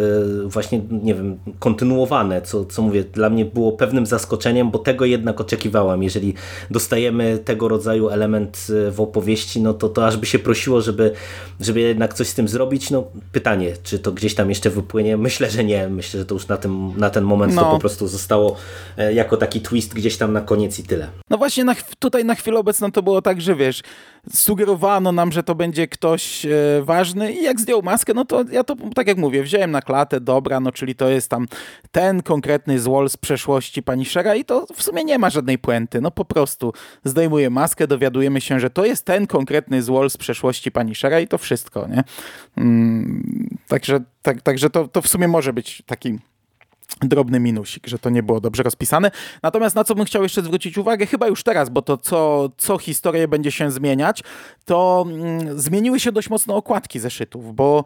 właśnie, 0.44 0.80
nie 0.90 1.14
wiem, 1.14 1.38
kontynuowane, 1.58 2.42
co, 2.42 2.64
co 2.64 2.82
mówię, 2.82 3.04
dla 3.04 3.30
mnie 3.30 3.44
było 3.44 3.72
pewnym 3.72 4.06
zaskoczeniem, 4.06 4.70
bo 4.70 4.78
tego 4.78 5.04
jednak 5.04 5.40
oczekiwałam. 5.40 6.02
Jeżeli 6.02 6.34
dostajemy 6.70 7.38
tego 7.38 7.68
rodzaju 7.68 8.08
element 8.08 8.66
w 8.90 9.00
opowieści, 9.00 9.60
no 9.60 9.74
to, 9.74 9.88
to 9.88 10.06
aż 10.06 10.16
by 10.16 10.26
się 10.26 10.38
prosiło, 10.38 10.80
żeby, 10.80 11.12
żeby 11.60 11.80
jednak 11.80 12.14
coś 12.14 12.28
z 12.28 12.34
tym 12.34 12.48
zrobić. 12.48 12.61
No 12.90 13.04
pytanie, 13.32 13.72
czy 13.82 13.98
to 13.98 14.12
gdzieś 14.12 14.34
tam 14.34 14.48
jeszcze 14.48 14.70
wypłynie? 14.70 15.16
Myślę, 15.16 15.50
że 15.50 15.64
nie. 15.64 15.88
Myślę, 15.88 16.20
że 16.20 16.26
to 16.26 16.34
już 16.34 16.48
na, 16.48 16.56
tym, 16.56 16.92
na 16.96 17.10
ten 17.10 17.24
moment 17.24 17.54
no. 17.54 17.62
to 17.62 17.70
po 17.70 17.78
prostu 17.78 18.08
zostało 18.08 18.56
e, 18.96 19.14
jako 19.14 19.36
taki 19.36 19.60
twist 19.60 19.94
gdzieś 19.94 20.16
tam 20.16 20.32
na 20.32 20.40
koniec 20.40 20.78
i 20.78 20.82
tyle. 20.82 21.08
No 21.30 21.38
właśnie 21.38 21.64
na, 21.64 21.74
tutaj 21.98 22.24
na 22.24 22.34
chwilę 22.34 22.58
obecną 22.58 22.92
to 22.92 23.02
było 23.02 23.22
tak, 23.22 23.40
że 23.40 23.54
wiesz, 23.54 23.82
sugerowano 24.30 25.12
nam, 25.12 25.32
że 25.32 25.42
to 25.42 25.54
będzie 25.54 25.88
ktoś 25.88 26.46
e, 26.46 26.50
ważny 26.82 27.32
i 27.32 27.42
jak 27.42 27.60
zdjął 27.60 27.82
maskę, 27.82 28.14
no 28.14 28.24
to 28.24 28.44
ja 28.50 28.64
to, 28.64 28.76
tak 28.94 29.06
jak 29.06 29.18
mówię, 29.18 29.42
wziąłem 29.42 29.70
na 29.70 29.82
klatę, 29.82 30.20
dobra, 30.20 30.60
no 30.60 30.72
czyli 30.72 30.94
to 30.94 31.08
jest 31.08 31.28
tam 31.28 31.46
ten 31.92 32.22
konkretny 32.22 32.80
złol 32.80 33.10
z 33.10 33.16
przeszłości 33.16 33.82
pani 33.82 34.04
Shera 34.04 34.34
i 34.34 34.44
to 34.44 34.66
w 34.74 34.82
sumie 34.82 35.04
nie 35.04 35.18
ma 35.18 35.30
żadnej 35.30 35.58
puenty, 35.58 36.00
no 36.00 36.10
po 36.10 36.24
prostu 36.24 36.72
zdejmuje 37.04 37.50
maskę, 37.50 37.86
dowiadujemy 37.86 38.40
się, 38.40 38.60
że 38.60 38.70
to 38.70 38.84
jest 38.84 39.04
ten 39.04 39.26
konkretny 39.26 39.82
złol 39.82 40.10
z 40.10 40.16
przeszłości 40.16 40.72
pani 40.72 40.94
Shera 40.94 41.20
i 41.20 41.28
to 41.28 41.38
wszystko, 41.38 41.88
nie? 41.88 42.04
Mm, 42.56 43.58
także 43.68 44.00
tak, 44.22 44.42
także 44.42 44.70
to, 44.70 44.88
to 44.88 45.02
w 45.02 45.08
sumie 45.08 45.28
może 45.28 45.52
być 45.52 45.82
taki 45.86 46.18
drobny 47.00 47.40
minusik, 47.40 47.86
że 47.86 47.98
to 47.98 48.10
nie 48.10 48.22
było 48.22 48.40
dobrze 48.40 48.62
rozpisane. 48.62 49.10
Natomiast 49.42 49.76
na 49.76 49.84
co 49.84 49.94
bym 49.94 50.04
chciał 50.04 50.22
jeszcze 50.22 50.42
zwrócić 50.42 50.78
uwagę, 50.78 51.06
chyba 51.06 51.26
już 51.26 51.42
teraz, 51.42 51.70
bo 51.70 51.82
to 51.82 51.96
co, 51.96 52.50
co 52.56 52.78
historię 52.78 53.28
będzie 53.28 53.50
się 53.50 53.70
zmieniać, 53.70 54.22
to 54.64 55.06
mm, 55.08 55.60
zmieniły 55.60 56.00
się 56.00 56.12
dość 56.12 56.30
mocno 56.30 56.56
okładki 56.56 57.00
zeszytów, 57.00 57.54
bo 57.54 57.84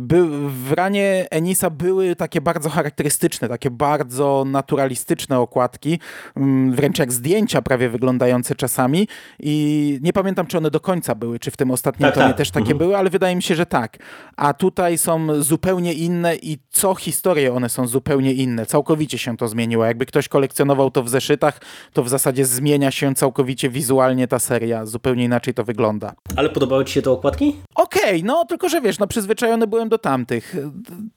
by, 0.00 0.26
w 0.48 0.72
ranie 0.72 1.26
Enisa 1.30 1.70
były 1.70 2.16
takie 2.16 2.40
bardzo 2.40 2.70
charakterystyczne, 2.70 3.48
takie 3.48 3.70
bardzo 3.70 4.44
naturalistyczne 4.46 5.38
okładki, 5.38 6.00
mm, 6.36 6.72
wręcz 6.72 6.98
jak 6.98 7.12
zdjęcia 7.12 7.62
prawie 7.62 7.88
wyglądające 7.88 8.54
czasami 8.54 9.08
i 9.40 9.98
nie 10.02 10.12
pamiętam, 10.12 10.46
czy 10.46 10.58
one 10.58 10.70
do 10.70 10.80
końca 10.80 11.14
były, 11.14 11.38
czy 11.38 11.50
w 11.50 11.56
tym 11.56 11.70
ostatnim 11.70 12.08
tak, 12.08 12.14
tomie 12.14 12.26
tak. 12.26 12.36
też 12.36 12.50
takie 12.50 12.72
mhm. 12.72 12.78
były, 12.78 12.96
ale 12.96 13.10
wydaje 13.10 13.36
mi 13.36 13.42
się, 13.42 13.54
że 13.54 13.66
tak. 13.66 13.98
A 14.36 14.54
tutaj 14.54 14.98
są 14.98 15.42
zupełnie 15.42 15.92
inne 15.92 16.36
i 16.36 16.58
co 16.70 16.94
historię 16.94 17.54
one 17.54 17.68
są 17.68 17.86
zupełnie 17.86 18.32
inne 18.32 18.45
inne. 18.46 18.66
Całkowicie 18.66 19.18
się 19.18 19.36
to 19.36 19.48
zmieniło. 19.48 19.84
Jakby 19.84 20.06
ktoś 20.06 20.28
kolekcjonował 20.28 20.90
to 20.90 21.02
w 21.02 21.08
zeszytach, 21.08 21.60
to 21.92 22.02
w 22.02 22.08
zasadzie 22.08 22.44
zmienia 22.44 22.90
się 22.90 23.14
całkowicie 23.14 23.70
wizualnie 23.70 24.28
ta 24.28 24.38
seria. 24.38 24.86
Zupełnie 24.86 25.24
inaczej 25.24 25.54
to 25.54 25.64
wygląda. 25.64 26.12
Ale 26.36 26.50
podobały 26.50 26.84
ci 26.84 26.92
się 26.92 27.02
te 27.02 27.10
okładki? 27.10 27.56
Okej, 27.74 28.02
okay, 28.02 28.22
no 28.24 28.44
tylko 28.44 28.68
że 28.68 28.80
wiesz, 28.80 28.98
no 28.98 29.06
przyzwyczajony 29.06 29.66
byłem 29.66 29.88
do 29.88 29.98
tamtych. 29.98 30.56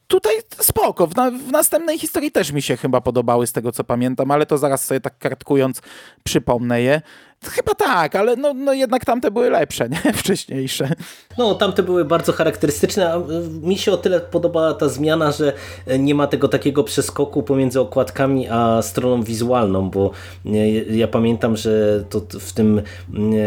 Tutaj 0.06 0.32
spoko. 0.50 1.06
W, 1.06 1.16
na, 1.16 1.30
w 1.30 1.50
następnej 1.50 1.98
historii 1.98 2.30
też 2.30 2.52
mi 2.52 2.62
się 2.62 2.76
chyba 2.76 3.00
podobały 3.00 3.46
z 3.46 3.52
tego 3.52 3.72
co 3.72 3.84
pamiętam, 3.84 4.30
ale 4.30 4.46
to 4.46 4.58
zaraz 4.58 4.84
sobie 4.84 5.00
tak 5.00 5.18
kartkując 5.18 5.82
przypomnę 6.24 6.82
je. 6.82 7.02
Chyba 7.44 7.74
tak, 7.74 8.16
ale 8.16 8.36
no, 8.36 8.54
no 8.54 8.72
jednak 8.72 9.04
tamte 9.04 9.30
były 9.30 9.50
lepsze, 9.50 9.88
nie? 9.88 10.12
Wcześniejsze. 10.22 10.92
No, 11.38 11.54
tamte 11.54 11.82
były 11.82 12.04
bardzo 12.04 12.32
charakterystyczne, 12.32 13.12
a 13.12 13.16
e, 13.16 13.22
mi 13.62 13.78
się 13.78 13.92
o 13.92 13.96
tyle 13.96 14.20
podobała 14.20 14.74
ta 14.74 14.88
zmiana, 14.88 15.32
że 15.32 15.52
e, 15.86 15.98
nie 15.98 16.14
ma 16.14 16.26
tego 16.26 16.48
takiego 16.48 16.84
przeskoku 16.84 17.42
pomiędzy 17.42 17.80
okładkami 17.80 18.48
a 18.48 18.82
stroną 18.82 19.22
wizualną, 19.22 19.90
bo 19.90 20.10
e, 20.46 20.68
ja 20.70 21.08
pamiętam, 21.08 21.56
że 21.56 22.04
to 22.10 22.20
w 22.40 22.52
tym 22.52 22.82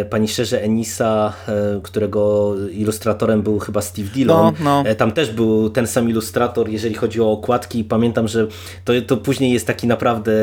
pani 0.10 0.28
Szerze 0.28 0.64
Enisa, 0.64 1.34
którego 1.84 2.54
ilustratorem 2.72 3.42
był 3.42 3.60
chyba 3.60 3.82
Steve 3.82 4.10
Dillon, 4.10 4.54
no, 4.60 4.84
no. 4.84 4.96
tam 4.96 5.12
też 5.12 5.32
był 5.32 5.70
ten 5.70 5.88
sam 5.88 6.10
ilustrator, 6.10 6.70
jeżeli 6.70 6.96
chodzi 6.96 7.22
o 7.22 7.32
okładki 7.32 7.80
i 7.80 7.84
pamiętam, 7.84 8.28
że 8.28 8.48
to, 8.86 8.94
to 9.08 9.18
później 9.18 9.52
jest 9.52 9.68
taki 9.68 9.88
naprawdę 9.88 10.34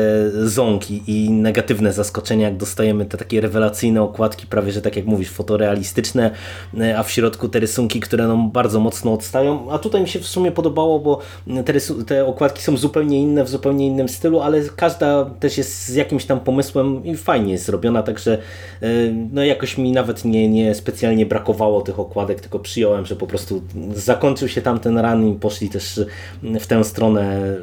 ząg 0.43 0.91
i, 0.91 1.03
i 1.07 1.29
negatywne 1.29 1.93
zaskoczenie, 1.93 2.43
jak 2.43 2.57
dostajemy 2.57 3.05
te 3.05 3.17
takie 3.17 3.40
rewelacyjne 3.41 4.01
okładki, 4.01 4.47
prawie 4.47 4.71
że 4.71 4.81
tak 4.81 4.95
jak 4.95 5.05
mówisz, 5.05 5.29
fotorealistyczne, 5.29 6.31
e, 6.79 6.97
a 6.97 7.03
w 7.03 7.11
środku 7.11 7.49
te 7.49 7.59
rysunki, 7.59 7.99
które 7.99 8.27
nam 8.27 8.51
bardzo 8.51 8.79
mocno 8.79 9.13
odstają. 9.13 9.71
A 9.71 9.79
tutaj 9.79 10.01
mi 10.01 10.07
się 10.07 10.19
w 10.19 10.27
sumie 10.27 10.51
podobało, 10.51 10.99
bo 10.99 11.19
te, 11.65 11.73
te 12.05 12.25
okładki 12.25 12.61
są 12.61 12.77
zupełnie 12.77 13.21
inne, 13.21 13.43
w 13.43 13.49
zupełnie 13.49 13.87
innym 13.87 14.09
stylu, 14.09 14.39
ale 14.39 14.61
każda 14.75 15.25
też 15.25 15.57
jest 15.57 15.85
z 15.85 15.95
jakimś 15.95 16.25
tam 16.25 16.39
pomysłem 16.39 17.05
i 17.05 17.17
fajnie 17.17 17.51
jest 17.51 17.65
zrobiona, 17.65 18.03
także 18.03 18.37
e, 18.81 18.87
no 19.31 19.43
jakoś 19.43 19.77
mi 19.77 19.91
nawet 19.91 20.25
nie, 20.25 20.49
nie 20.49 20.75
specjalnie 20.75 21.25
brakowało 21.25 21.81
tych 21.81 21.99
okładek, 21.99 22.41
tylko 22.41 22.59
przyjąłem, 22.59 23.05
że 23.05 23.15
po 23.15 23.27
prostu 23.27 23.61
zakończył 23.93 24.47
się 24.47 24.61
tamten 24.61 24.97
ran 24.97 25.27
i 25.27 25.33
poszli 25.33 25.69
też 25.69 26.01
w 26.43 26.67
tę 26.67 26.83
stronę 26.83 27.21
e, 27.21 27.57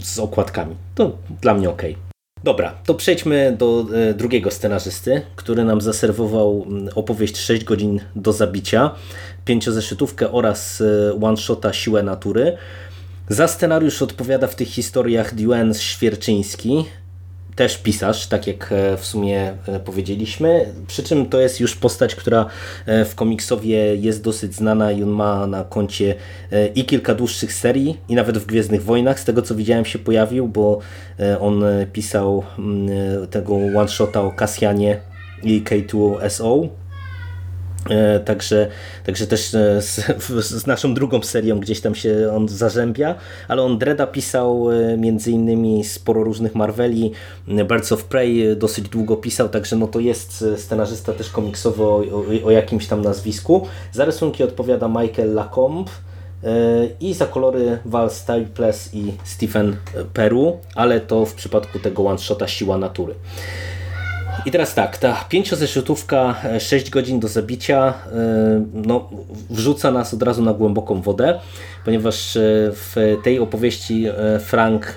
z 0.00 0.18
okładkami. 0.18 0.76
To 0.94 1.12
dla 1.40 1.54
mnie 1.54 1.70
ok. 1.70 2.11
Dobra, 2.44 2.74
to 2.84 2.94
przejdźmy 2.94 3.56
do 3.58 3.86
e, 3.94 4.14
drugiego 4.14 4.50
scenarzysty, 4.50 5.22
który 5.36 5.64
nam 5.64 5.80
zaserwował 5.80 6.64
mm, 6.66 6.88
opowieść 6.94 7.36
6 7.36 7.64
godzin 7.64 8.00
do 8.16 8.32
zabicia, 8.32 8.90
pięciozeszytówkę 9.44 10.32
oraz 10.32 10.80
e, 10.80 11.20
one-shota 11.22 11.72
Siłę 11.72 12.02
Natury. 12.02 12.56
Za 13.28 13.48
scenariusz 13.48 14.02
odpowiada 14.02 14.46
w 14.46 14.54
tych 14.54 14.68
historiach 14.68 15.34
Duen 15.34 15.74
Świerczyński, 15.74 16.84
też 17.56 17.78
pisarz, 17.78 18.26
tak 18.26 18.46
jak 18.46 18.72
e, 18.72 18.96
w 18.96 19.06
sumie 19.06 19.54
e, 19.66 19.80
powiedzieliśmy. 19.80 20.72
Przy 20.86 21.02
czym 21.02 21.26
to 21.26 21.40
jest 21.40 21.60
już 21.60 21.76
postać, 21.76 22.14
która 22.14 22.46
e, 22.86 23.04
w 23.04 23.14
komiksowie 23.14 23.96
jest 23.96 24.22
dosyć 24.22 24.54
znana 24.54 24.92
i 24.92 25.02
on 25.02 25.08
ma 25.08 25.46
na 25.46 25.64
koncie 25.64 26.14
i 26.74 26.84
kilka 26.84 27.14
dłuższych 27.14 27.52
serii, 27.52 28.00
i 28.08 28.14
nawet 28.14 28.38
w 28.38 28.46
Gwiezdnych 28.46 28.84
Wojnach, 28.84 29.20
z 29.20 29.24
tego 29.24 29.42
co 29.42 29.54
widziałem 29.54 29.84
się 29.84 29.98
pojawił, 29.98 30.48
bo 30.48 30.78
on 31.40 31.64
pisał 31.92 32.44
mm, 32.58 32.88
tego 33.28 33.54
one-shota 33.54 34.20
o 34.20 34.30
Kasjanie 34.30 35.00
i 35.42 35.62
K2SO, 35.62 36.68
E, 36.68 36.81
także, 38.24 38.68
także 39.06 39.26
też 39.26 39.54
e, 39.54 39.82
z, 39.82 39.94
z, 40.46 40.66
naszą 40.66 40.94
drugą 40.94 41.22
serią 41.22 41.60
gdzieś 41.60 41.80
tam 41.80 41.94
się 41.94 42.32
on 42.36 42.48
zarzębia, 42.48 43.14
ale 43.48 43.62
on 43.62 43.78
Dreda 43.78 44.06
pisał 44.06 44.70
e, 44.70 44.96
między 44.96 45.30
innymi 45.30 45.84
sporo 45.84 46.24
różnych 46.24 46.54
Marveli, 46.54 47.12
Birds 47.48 47.92
of 47.92 48.04
Prey 48.04 48.56
dosyć 48.56 48.88
długo 48.88 49.16
pisał, 49.16 49.48
także 49.48 49.76
no 49.76 49.86
to 49.86 50.00
jest 50.00 50.44
scenarzysta 50.56 51.12
też 51.12 51.30
komiksowy 51.30 51.82
o, 51.82 51.96
o, 51.96 52.46
o 52.46 52.50
jakimś 52.50 52.86
tam 52.86 53.02
nazwisku. 53.02 53.66
Za 53.92 54.04
rysunki 54.04 54.44
odpowiada 54.44 54.88
Michael 54.88 55.34
Lacombe 55.34 55.90
i 57.00 57.14
za 57.14 57.26
kolory 57.26 57.78
Val 57.84 58.10
Staples 58.10 58.94
i 58.94 59.12
Stephen 59.24 59.76
Peru, 60.14 60.58
ale 60.74 61.00
to 61.00 61.26
w 61.26 61.34
przypadku 61.34 61.78
tego 61.78 62.04
one-shota 62.04 62.48
Siła 62.48 62.78
Natury. 62.78 63.14
I 64.46 64.50
teraz 64.50 64.74
tak, 64.74 64.98
ta 64.98 65.24
pięciozeszytówka, 65.28 66.36
6 66.58 66.86
e, 66.86 66.90
godzin 66.90 67.20
do 67.20 67.28
zabicia, 67.28 67.94
e, 68.12 68.64
no, 68.74 69.10
wrzuca 69.50 69.90
nas 69.90 70.14
od 70.14 70.22
razu 70.22 70.42
na 70.42 70.54
głęboką 70.54 71.02
wodę, 71.02 71.40
ponieważ 71.84 72.36
e, 72.36 72.40
w 72.72 73.18
tej 73.24 73.38
opowieści 73.38 74.06
Frank 74.40 74.94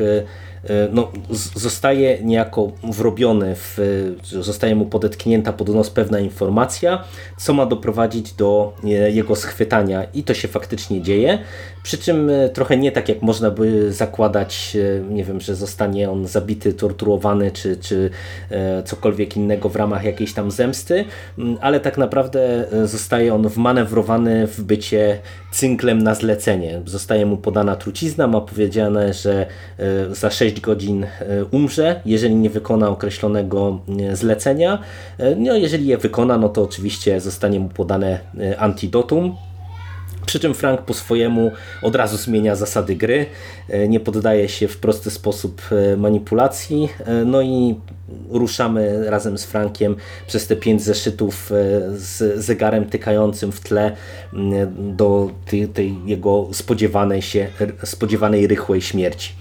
no, 0.92 1.12
zostaje 1.56 2.24
niejako 2.24 2.72
wrobiony, 2.84 3.56
w, 3.56 3.78
zostaje 4.24 4.76
mu 4.76 4.86
podetknięta 4.86 5.54
pod 5.54 5.70
nos 5.70 5.90
pewna 5.90 6.20
informacja, 6.20 7.04
co 7.38 7.54
ma 7.54 7.66
doprowadzić 7.66 8.34
do 8.34 8.74
e, 8.84 8.88
jego 8.88 9.36
schwytania. 9.36 10.04
I 10.14 10.24
to 10.24 10.34
się 10.34 10.48
faktycznie 10.48 11.02
dzieje, 11.02 11.40
przy 11.84 11.98
czym 11.98 12.30
e, 12.30 12.50
trochę 12.50 12.78
nie 12.78 12.92
tak 12.92 13.10
jak 13.10 13.22
można 13.22 13.52
by 13.52 13.94
zakładać, 13.94 14.78
nie 15.10 15.24
wiem, 15.24 15.42
że 15.42 15.56
zostanie 15.56 16.12
on 16.12 16.28
zabity, 16.28 16.74
torturowany 16.74 17.52
czy, 17.52 17.78
czy 17.78 18.10
cokolwiek 18.86 19.38
innego 19.38 19.70
w 19.70 19.76
ramach 19.76 20.04
jakiejś 20.04 20.34
tam 20.34 20.52
zemsty, 20.52 21.06
ale 21.62 21.80
tak 21.80 21.98
naprawdę 21.98 22.66
zostaje 22.84 23.34
on 23.34 23.48
wmanewrowany 23.48 24.48
w 24.48 24.62
bycie 24.64 25.20
cynklem 25.52 26.02
na 26.02 26.16
zlecenie. 26.16 26.82
Zostaje 26.86 27.26
mu 27.26 27.38
podana 27.38 27.76
trucizna, 27.76 28.28
ma 28.28 28.42
powiedziane, 28.42 29.14
że 29.14 29.46
za 30.12 30.32
6 30.32 30.55
6 30.56 30.62
godzin 30.62 31.04
e, 31.04 31.10
umrze, 31.52 32.02
jeżeli 32.06 32.36
nie 32.36 32.50
wykona 32.50 32.90
określonego 32.90 33.80
e, 34.00 34.16
zlecenia. 34.16 34.80
E, 35.18 35.36
no, 35.36 35.56
jeżeli 35.56 35.88
je 35.88 35.98
wykona, 35.98 36.38
no 36.38 36.50
to 36.50 36.64
oczywiście 36.64 37.22
zostanie 37.22 37.60
mu 37.60 37.70
podane 37.70 38.20
antidotum, 38.58 39.36
przy 40.26 40.40
czym 40.40 40.54
Frank 40.54 40.82
po 40.82 40.94
swojemu 40.94 41.52
od 41.82 41.96
razu 41.96 42.18
zmienia 42.18 42.56
zasady 42.56 42.96
gry, 42.96 43.26
nie 43.88 44.00
poddaje 44.00 44.50
się 44.50 44.68
w 44.68 44.78
prosty 44.78 45.12
sposób 45.12 45.62
manipulacji, 45.98 46.90
no 47.26 47.42
i 47.42 47.76
ruszamy 48.30 49.10
razem 49.10 49.38
z 49.38 49.46
Frankiem 49.46 49.96
przez 50.28 50.48
te 50.48 50.56
pięć 50.56 50.84
zeszytów 50.84 51.52
z 51.92 52.40
zegarem 52.46 52.86
tykającym 52.86 53.52
w 53.52 53.60
tle 53.60 53.96
do 54.78 55.32
tej, 55.46 55.68
tej 55.68 55.96
jego 56.06 56.48
spodziewanej 56.52 57.22
się, 57.22 57.48
spodziewanej 57.84 58.48
rychłej 58.48 58.82
śmierci. 58.82 59.34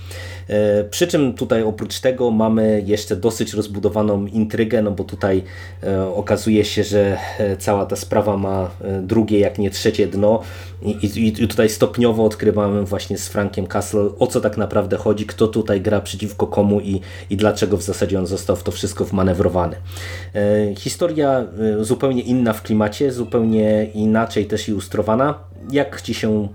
E, 0.48 0.84
przy 0.84 1.06
czym 1.06 1.34
tutaj 1.34 1.62
oprócz 1.62 2.00
tego 2.00 2.30
mamy 2.30 2.82
jeszcze 2.86 3.16
dosyć 3.16 3.54
rozbudowaną 3.54 4.26
intrygę, 4.26 4.82
no 4.82 4.90
bo 4.90 5.04
tutaj 5.04 5.42
e, 5.82 6.06
okazuje 6.06 6.64
się, 6.64 6.84
że 6.84 7.18
e, 7.38 7.56
cała 7.56 7.86
ta 7.86 7.96
sprawa 7.96 8.36
ma 8.36 8.70
drugie, 9.02 9.38
jak 9.38 9.58
nie 9.58 9.70
trzecie 9.70 10.06
dno 10.06 10.42
i, 10.82 10.90
i, 10.90 11.42
i 11.42 11.48
tutaj 11.48 11.68
stopniowo 11.68 12.24
odkrywamy 12.24 12.84
właśnie 12.84 13.18
z 13.18 13.28
Frankiem 13.28 13.66
Castle 13.66 14.10
o 14.18 14.26
co 14.26 14.40
tak 14.40 14.56
naprawdę 14.56 14.96
chodzi, 14.96 15.26
kto 15.26 15.48
tutaj 15.48 15.80
gra 15.80 16.00
przeciwko 16.00 16.46
komu 16.46 16.80
i, 16.80 17.00
i 17.30 17.36
dlaczego 17.36 17.76
w 17.76 17.82
zasadzie 17.82 18.18
on 18.18 18.26
został 18.26 18.56
w 18.56 18.62
to 18.62 18.72
wszystko 18.72 19.04
wmanewrowany. 19.04 19.76
Historia 20.78 21.46
zupełnie 21.80 22.22
inna 22.22 22.52
w 22.52 22.62
klimacie, 22.62 23.12
zupełnie 23.12 23.90
inaczej 23.94 24.46
też 24.46 24.68
ilustrowana. 24.68 25.38
Jak 25.70 26.02
Ci 26.02 26.14
się 26.14 26.48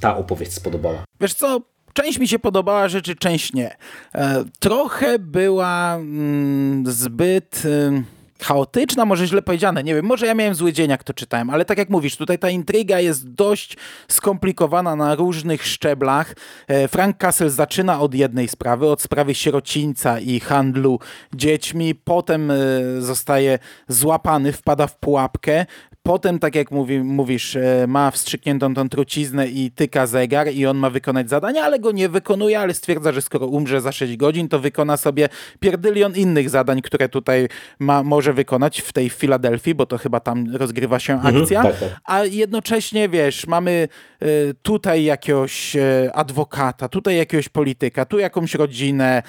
ta 0.00 0.16
opowieść 0.16 0.52
spodobała? 0.52 1.04
Wiesz 1.20 1.34
co, 1.34 1.60
Część 1.94 2.18
mi 2.18 2.28
się 2.28 2.38
podobała 2.38 2.88
rzeczy, 2.88 3.16
część 3.16 3.52
nie. 3.52 3.76
E, 4.14 4.44
trochę 4.58 5.18
była 5.18 5.94
mm, 5.94 6.84
zbyt 6.86 7.62
y, 7.64 8.02
chaotyczna, 8.42 9.04
może 9.04 9.26
źle 9.26 9.42
powiedziane, 9.42 9.84
nie 9.84 9.94
wiem, 9.94 10.04
może 10.04 10.26
ja 10.26 10.34
miałem 10.34 10.54
zły 10.54 10.72
dzień, 10.72 10.90
jak 10.90 11.04
to 11.04 11.14
czytałem, 11.14 11.50
ale 11.50 11.64
tak 11.64 11.78
jak 11.78 11.90
mówisz, 11.90 12.16
tutaj 12.16 12.38
ta 12.38 12.50
intryga 12.50 13.00
jest 13.00 13.30
dość 13.30 13.76
skomplikowana 14.08 14.96
na 14.96 15.14
różnych 15.14 15.66
szczeblach. 15.66 16.34
E, 16.68 16.88
Frank 16.88 17.16
Castle 17.16 17.50
zaczyna 17.50 18.00
od 18.00 18.14
jednej 18.14 18.48
sprawy, 18.48 18.86
od 18.86 19.02
sprawy 19.02 19.34
sierocińca 19.34 20.20
i 20.20 20.40
handlu 20.40 20.98
dziećmi, 21.34 21.94
potem 21.94 22.50
e, 22.50 22.56
zostaje 22.98 23.58
złapany, 23.88 24.52
wpada 24.52 24.86
w 24.86 24.98
pułapkę, 24.98 25.66
Potem, 26.06 26.38
tak 26.38 26.54
jak 26.54 26.70
mówi, 26.70 27.00
mówisz, 27.00 27.56
e, 27.56 27.86
ma 27.88 28.10
wstrzykniętą 28.10 28.74
tą 28.74 28.88
truciznę 28.88 29.48
i 29.48 29.70
tyka 29.70 30.06
zegar 30.06 30.52
i 30.52 30.66
on 30.66 30.76
ma 30.76 30.90
wykonać 30.90 31.30
zadanie, 31.30 31.64
ale 31.64 31.78
go 31.78 31.92
nie 31.92 32.08
wykonuje, 32.08 32.60
ale 32.60 32.74
stwierdza, 32.74 33.12
że 33.12 33.22
skoro 33.22 33.46
umrze 33.46 33.80
za 33.80 33.92
6 33.92 34.16
godzin, 34.16 34.48
to 34.48 34.58
wykona 34.58 34.96
sobie 34.96 35.28
pierdylion 35.60 36.14
innych 36.14 36.50
zadań, 36.50 36.82
które 36.82 37.08
tutaj 37.08 37.48
ma, 37.78 38.02
może 38.02 38.32
wykonać 38.32 38.80
w 38.80 38.92
tej 38.92 39.10
Filadelfii, 39.10 39.74
bo 39.74 39.86
to 39.86 39.98
chyba 39.98 40.20
tam 40.20 40.56
rozgrywa 40.56 40.98
się 40.98 41.12
mhm, 41.12 41.36
akcja. 41.36 41.60
Mhm, 41.60 41.74
tak, 41.80 41.90
tak. 41.90 42.00
A 42.04 42.24
jednocześnie, 42.24 43.08
wiesz, 43.08 43.46
mamy 43.46 43.88
e, 44.20 44.26
tutaj 44.62 45.04
jakiegoś 45.04 45.76
e, 45.76 46.10
adwokata, 46.14 46.88
tutaj 46.88 47.16
jakiegoś 47.16 47.48
polityka, 47.48 48.04
tu 48.04 48.18
jakąś 48.18 48.54
rodzinę, 48.54 49.22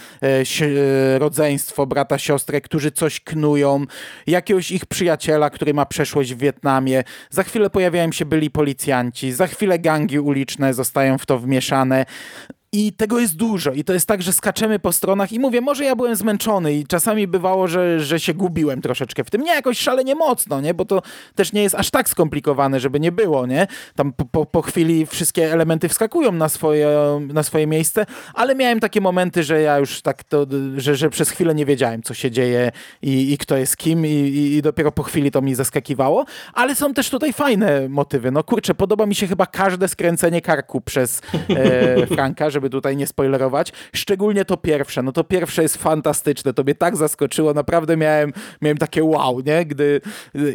rodzeństwo, 1.17 1.85
brata, 1.85 2.17
siostrę, 2.17 2.61
którzy 2.61 2.91
coś 2.91 3.19
knują, 3.19 3.85
jakiegoś 4.27 4.71
ich 4.71 4.85
przyjaciela, 4.85 5.49
który 5.49 5.73
ma 5.73 5.85
przeszłość 5.85 6.33
w 6.33 6.38
Wietnamie, 6.38 6.64
Wietnamie, 6.65 7.04
za 7.30 7.43
chwilę 7.43 7.69
pojawiają 7.69 8.12
się 8.12 8.25
byli 8.25 8.51
policjanci, 8.51 9.32
za 9.32 9.47
chwilę 9.47 9.80
gangi 9.80 10.19
uliczne 10.19 10.73
zostają 10.73 11.17
w 11.17 11.25
to 11.25 11.39
wmieszane. 11.39 12.06
I 12.75 12.93
tego 12.93 13.19
jest 13.19 13.35
dużo. 13.35 13.71
I 13.71 13.83
to 13.83 13.93
jest 13.93 14.07
tak, 14.07 14.21
że 14.21 14.33
skaczemy 14.33 14.79
po 14.79 14.91
stronach 14.91 15.31
i 15.31 15.39
mówię, 15.39 15.61
może 15.61 15.85
ja 15.85 15.95
byłem 15.95 16.15
zmęczony 16.15 16.73
i 16.73 16.85
czasami 16.85 17.27
bywało, 17.27 17.67
że, 17.67 17.99
że 17.99 18.19
się 18.19 18.33
gubiłem 18.33 18.81
troszeczkę 18.81 19.23
w 19.23 19.29
tym. 19.29 19.41
Nie 19.41 19.51
jakoś 19.51 19.79
szalenie 19.79 20.15
mocno, 20.15 20.61
nie? 20.61 20.73
Bo 20.73 20.85
to 20.85 21.01
też 21.35 21.53
nie 21.53 21.63
jest 21.63 21.75
aż 21.75 21.89
tak 21.89 22.09
skomplikowane, 22.09 22.79
żeby 22.79 22.99
nie 22.99 23.11
było, 23.11 23.45
nie? 23.45 23.67
Tam 23.95 24.13
po, 24.13 24.25
po, 24.25 24.45
po 24.45 24.61
chwili 24.61 25.05
wszystkie 25.05 25.53
elementy 25.53 25.89
wskakują 25.89 26.31
na 26.31 26.49
swoje, 26.49 26.89
na 27.33 27.43
swoje 27.43 27.67
miejsce, 27.67 28.05
ale 28.33 28.55
miałem 28.55 28.79
takie 28.79 29.01
momenty, 29.01 29.43
że 29.43 29.61
ja 29.61 29.77
już 29.77 30.01
tak 30.01 30.23
to, 30.23 30.47
że, 30.77 30.95
że 30.95 31.09
przez 31.09 31.29
chwilę 31.29 31.55
nie 31.55 31.65
wiedziałem, 31.65 32.03
co 32.03 32.13
się 32.13 32.31
dzieje 32.31 32.71
i, 33.01 33.33
i 33.33 33.38
kto 33.38 33.57
jest 33.57 33.77
kim 33.77 34.05
i, 34.05 34.09
i, 34.09 34.55
i 34.55 34.61
dopiero 34.61 34.91
po 34.91 35.03
chwili 35.03 35.31
to 35.31 35.41
mi 35.41 35.55
zaskakiwało. 35.55 36.25
Ale 36.53 36.75
są 36.75 36.93
też 36.93 37.09
tutaj 37.09 37.33
fajne 37.33 37.89
motywy. 37.89 38.31
No 38.31 38.43
kurczę, 38.43 38.75
podoba 38.75 39.05
mi 39.05 39.15
się 39.15 39.27
chyba 39.27 39.45
każde 39.45 39.88
skręcenie 39.88 40.41
karku 40.41 40.81
przez 40.81 41.21
e, 41.49 42.07
Franka, 42.07 42.49
żeby 42.49 42.64
żeby 42.65 42.69
tutaj 42.69 42.97
nie 42.97 43.08
spoilerować. 43.08 43.71
Szczególnie 43.93 44.45
to 44.45 44.58
pierwsze. 44.58 45.04
No 45.04 45.12
to 45.12 45.23
pierwsze 45.23 45.62
jest 45.62 45.78
fantastyczne. 45.78 46.54
To 46.54 46.63
mnie 46.63 46.75
tak 46.75 46.97
zaskoczyło. 46.97 47.54
Naprawdę 47.54 47.97
miałem, 47.97 48.34
miałem 48.62 48.78
takie 48.78 49.04
wow, 49.04 49.39
nie? 49.39 49.65
Gdy 49.65 50.01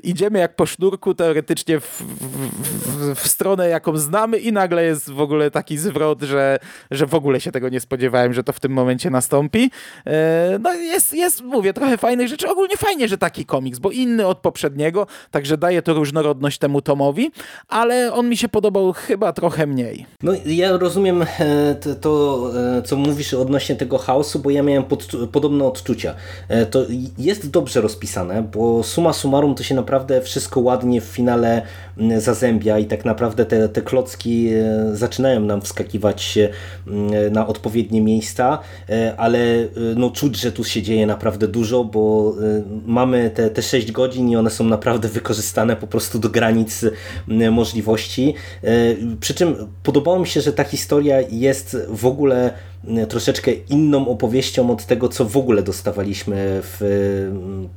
idziemy 0.02 0.38
jak 0.38 0.56
po 0.56 0.66
sznurku 0.66 1.14
teoretycznie 1.14 1.80
w, 1.80 2.02
w, 2.02 3.14
w, 3.14 3.28
stronę, 3.28 3.68
jaką 3.68 3.96
znamy 3.96 4.38
i 4.38 4.52
nagle 4.52 4.84
jest 4.84 5.10
w 5.10 5.20
ogóle 5.20 5.50
taki 5.50 5.78
zwrot, 5.78 6.22
że, 6.22 6.58
że 6.90 7.06
w 7.06 7.14
ogóle 7.14 7.40
się 7.40 7.52
tego 7.52 7.68
nie 7.68 7.80
spodziewałem, 7.80 8.32
że 8.32 8.44
to 8.44 8.52
w 8.52 8.60
tym 8.60 8.72
momencie 8.72 9.10
nastąpi. 9.10 9.70
E, 10.06 10.58
no 10.60 10.74
jest, 10.74 11.12
jest, 11.12 11.42
mówię, 11.42 11.72
trochę 11.72 11.98
fajnych 11.98 12.28
rzeczy. 12.28 12.48
Ogólnie 12.48 12.76
fajnie, 12.76 13.08
że 13.08 13.18
taki 13.18 13.46
komiks, 13.46 13.78
bo 13.78 13.90
inny 13.90 14.26
od 14.26 14.38
poprzedniego, 14.38 15.06
także 15.30 15.58
daje 15.58 15.82
to 15.82 15.94
różnorodność 15.94 16.58
temu 16.58 16.82
tomowi, 16.82 17.30
ale 17.68 18.12
on 18.12 18.28
mi 18.28 18.36
się 18.36 18.48
podobał 18.48 18.92
chyba 18.92 19.32
trochę 19.32 19.66
mniej. 19.66 20.06
No 20.22 20.32
ja 20.46 20.76
rozumiem 20.76 21.22
e, 21.22 21.74
to, 22.00 22.50
e, 22.78 22.82
co 22.82 22.96
mówisz 22.96 23.34
odnośnie 23.34 23.76
tego 23.76 23.98
chaosu, 23.98 24.38
bo 24.38 24.50
ja 24.50 24.62
miałem 24.62 24.84
pod, 24.84 25.06
podobne 25.32 25.64
odczucia. 25.64 26.14
E, 26.48 26.66
to 26.66 26.86
jest 27.18 27.50
dobrze 27.50 27.80
rozpisane, 27.80 28.42
bo 28.42 28.82
suma 28.82 29.12
summarum 29.12 29.54
to 29.54 29.62
się 29.62 29.74
naprawdę 29.74 30.20
wszystko 30.20 30.60
ładnie 30.60 31.00
w 31.00 31.04
finale 31.04 31.62
zazębia 32.18 32.78
i 32.78 32.84
tak 32.84 33.04
naprawdę 33.04 33.44
te, 33.44 33.68
te 33.68 33.82
klocki 33.82 34.48
e, 34.48 34.96
zaczynają 34.96 35.40
nam 35.40 35.60
wskakiwać 35.60 36.38
na 37.30 37.46
odpowiednie 37.46 38.00
miejsca, 38.00 38.58
ale 39.16 39.38
no 39.96 40.10
czuć, 40.10 40.36
że 40.36 40.52
tu 40.52 40.64
się 40.64 40.82
dzieje 40.82 41.06
naprawdę 41.06 41.48
dużo, 41.48 41.84
bo 41.84 42.34
mamy 42.86 43.30
te, 43.30 43.50
te 43.50 43.62
6 43.62 43.92
godzin 43.92 44.28
i 44.28 44.36
one 44.36 44.50
są 44.50 44.64
naprawdę 44.64 45.08
wykorzystane 45.08 45.76
po 45.76 45.86
prostu 45.86 46.18
do 46.18 46.28
granic 46.28 46.84
możliwości. 47.50 48.34
Przy 49.20 49.34
czym 49.34 49.68
podobało 49.82 50.18
mi 50.18 50.26
się, 50.26 50.40
że 50.40 50.52
ta 50.52 50.64
historia 50.64 51.20
jest 51.30 51.76
w 51.88 52.06
ogóle 52.06 52.52
mm, 52.84 53.06
troszeczkę 53.06 53.52
inną 53.52 54.08
opowieścią 54.08 54.70
od 54.70 54.86
tego, 54.86 55.08
co 55.08 55.24
w 55.24 55.36
ogóle 55.36 55.62
dostawaliśmy 55.62 56.60
w 56.62 56.82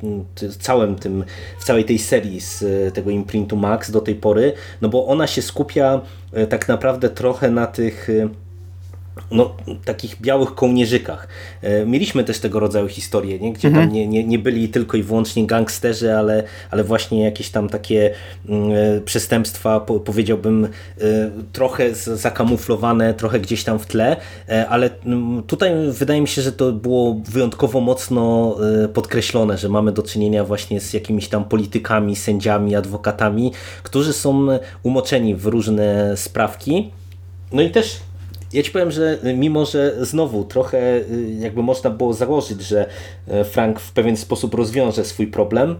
mm, 0.03 0.25
całym 0.59 0.95
tym, 0.95 1.23
w 1.59 1.63
całej 1.63 1.85
tej 1.85 1.99
serii 1.99 2.41
z 2.41 2.63
tego 2.93 3.09
imprintu 3.09 3.55
Max 3.57 3.91
do 3.91 4.01
tej 4.01 4.15
pory, 4.15 4.53
no 4.81 4.89
bo 4.89 5.07
ona 5.07 5.27
się 5.27 5.41
skupia 5.41 6.01
e, 6.33 6.47
tak 6.47 6.67
naprawdę 6.67 7.09
trochę 7.09 7.51
na 7.51 7.67
tych 7.67 8.09
e, 8.09 8.42
no, 9.31 9.55
takich 9.85 10.21
białych 10.21 10.55
kołnierzykach. 10.55 11.27
E, 11.61 11.85
mieliśmy 11.85 12.23
też 12.23 12.39
tego 12.39 12.59
rodzaju 12.59 12.87
historie, 12.87 13.39
nie? 13.39 13.53
gdzie 13.53 13.67
mhm. 13.67 13.87
tam 13.87 13.95
nie, 13.95 14.07
nie, 14.07 14.23
nie 14.23 14.39
byli 14.39 14.69
tylko 14.69 14.97
i 14.97 15.03
wyłącznie 15.03 15.47
gangsterzy, 15.47 16.17
ale, 16.17 16.43
ale 16.71 16.83
właśnie 16.83 17.23
jakieś 17.23 17.49
tam 17.49 17.69
takie 17.69 18.13
mm, 18.49 18.71
e, 18.71 19.01
przestępstwa, 19.01 19.79
po, 19.79 19.99
powiedziałbym, 19.99 20.65
e, 20.65 20.69
trochę 21.51 21.95
zakamuflowane, 21.95 23.13
trochę 23.13 23.39
gdzieś 23.39 23.63
tam 23.63 23.79
w 23.79 23.85
tle, 23.85 24.17
ale 24.69 24.89
mm, 25.05 25.43
tutaj 25.43 25.71
wydaje 25.91 26.21
mi 26.21 26.27
się, 26.27 26.41
że 26.41 26.51
to 26.51 26.71
było 26.71 27.21
wyjątkowo 27.25 27.81
mocno 27.81 28.57
podkreślone, 28.93 29.57
że 29.57 29.69
mamy 29.69 29.91
do 29.91 30.03
czynienia 30.03 30.43
właśnie 30.43 30.81
z 30.81 30.93
jakimiś 30.93 31.27
tam 31.27 31.45
politykami, 31.45 32.15
sędziami, 32.15 32.75
adwokatami, 32.75 33.51
którzy 33.83 34.13
są 34.13 34.47
umoczeni 34.83 35.35
w 35.35 35.45
różne 35.45 36.17
sprawki. 36.17 36.91
No 37.51 37.61
i 37.61 37.69
też 37.69 37.99
ja 38.53 38.63
ci 38.63 38.71
powiem, 38.71 38.91
że 38.91 39.17
mimo, 39.35 39.65
że 39.65 40.05
znowu 40.05 40.43
trochę 40.43 40.97
y, 40.97 41.35
jakby 41.39 41.63
można 41.63 41.89
było 41.89 42.13
założyć, 42.13 42.61
że 42.61 42.85
e, 43.27 43.43
Frank 43.43 43.79
w 43.79 43.91
pewien 43.91 44.17
sposób 44.17 44.53
rozwiąże 44.53 45.05
swój 45.05 45.27
problem, 45.27 45.75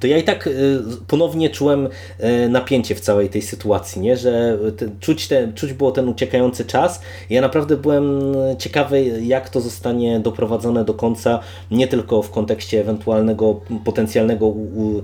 to 0.00 0.06
ja 0.06 0.18
i 0.18 0.22
tak 0.22 0.46
y, 0.46 0.80
ponownie 1.06 1.50
czułem 1.50 1.88
e, 2.18 2.48
napięcie 2.48 2.94
w 2.94 3.00
całej 3.00 3.28
tej 3.28 3.42
sytuacji, 3.42 4.02
nie? 4.02 4.16
że 4.16 4.58
czuć, 5.00 5.28
te, 5.28 5.52
czuć 5.52 5.72
było 5.72 5.92
ten 5.92 6.08
uciekający 6.08 6.64
czas. 6.64 7.00
Ja 7.30 7.40
naprawdę 7.40 7.76
byłem 7.76 8.34
ciekawy, 8.58 9.02
jak 9.22 9.48
to 9.48 9.60
zostanie 9.60 10.20
doprowadzone 10.20 10.84
do 10.84 10.94
końca, 10.94 11.40
nie 11.70 11.88
tylko 11.88 12.22
w 12.22 12.30
kontekście 12.30 12.80
ewentualnego 12.80 13.60
potencjalnego 13.84 14.54
E, 14.56 15.02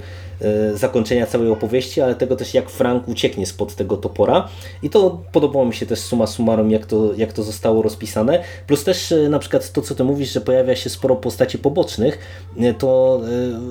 zakończenia 0.75 1.27
całej 1.27 1.51
opowieści, 1.51 2.01
ale 2.01 2.15
tego 2.15 2.37
też 2.37 2.55
jak 2.55 2.71
Frank 2.71 3.09
ucieknie 3.09 3.47
spod 3.47 3.75
tego 3.75 3.97
topora. 3.97 4.49
I 4.83 4.91
to 4.91 5.23
podobało 5.33 5.65
mi 5.65 5.75
się 5.75 5.87
też 5.87 5.99
suma 5.99 6.27
summarum 6.27 6.71
jak 6.71 6.87
to, 6.87 7.15
jak 7.17 7.33
to 7.33 7.43
zostało 7.43 7.83
rozpisane, 7.83 8.45
plus 8.67 8.85
też 8.85 9.13
e, 9.13 9.29
na 9.29 9.39
przykład 9.39 9.73
to 9.73 9.83
co 9.83 9.95
ty 9.95 10.05
mówisz, 10.05 10.33
że 10.33 10.41
pojawia 10.41 10.77
się 10.77 10.91
sporo 10.91 11.17
postaci 11.17 11.59
pobocznych, 11.59 12.19
e, 12.61 12.75
to 12.75 13.21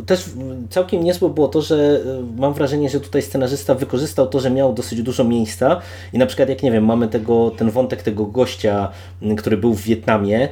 też 0.06 0.26
całkiem 0.70 1.04
niezłe 1.04 1.30
było 1.30 1.48
to, 1.48 1.62
że 1.62 2.02
mam 2.38 2.54
wrażenie, 2.54 2.90
że 2.90 3.00
tutaj 3.00 3.22
scenarzysta 3.22 3.76
wykorzystał 3.76 4.28
to, 4.28 4.40
że 4.40 4.52
miał 4.52 4.74
dosyć 4.74 5.02
dużo 5.02 5.24
miejsca. 5.24 5.82
I 6.14 6.18
na 6.18 6.26
przykład 6.26 6.50
jak 6.50 6.64
nie 6.64 6.72
wiem, 6.72 6.86
mamy 6.86 7.08
tego, 7.08 7.52
ten 7.52 7.70
wątek 7.70 8.04
tego 8.04 8.26
gościa, 8.26 8.92
który 9.38 9.58
był 9.58 9.74
w 9.74 9.82
Wietnamie, 9.82 10.50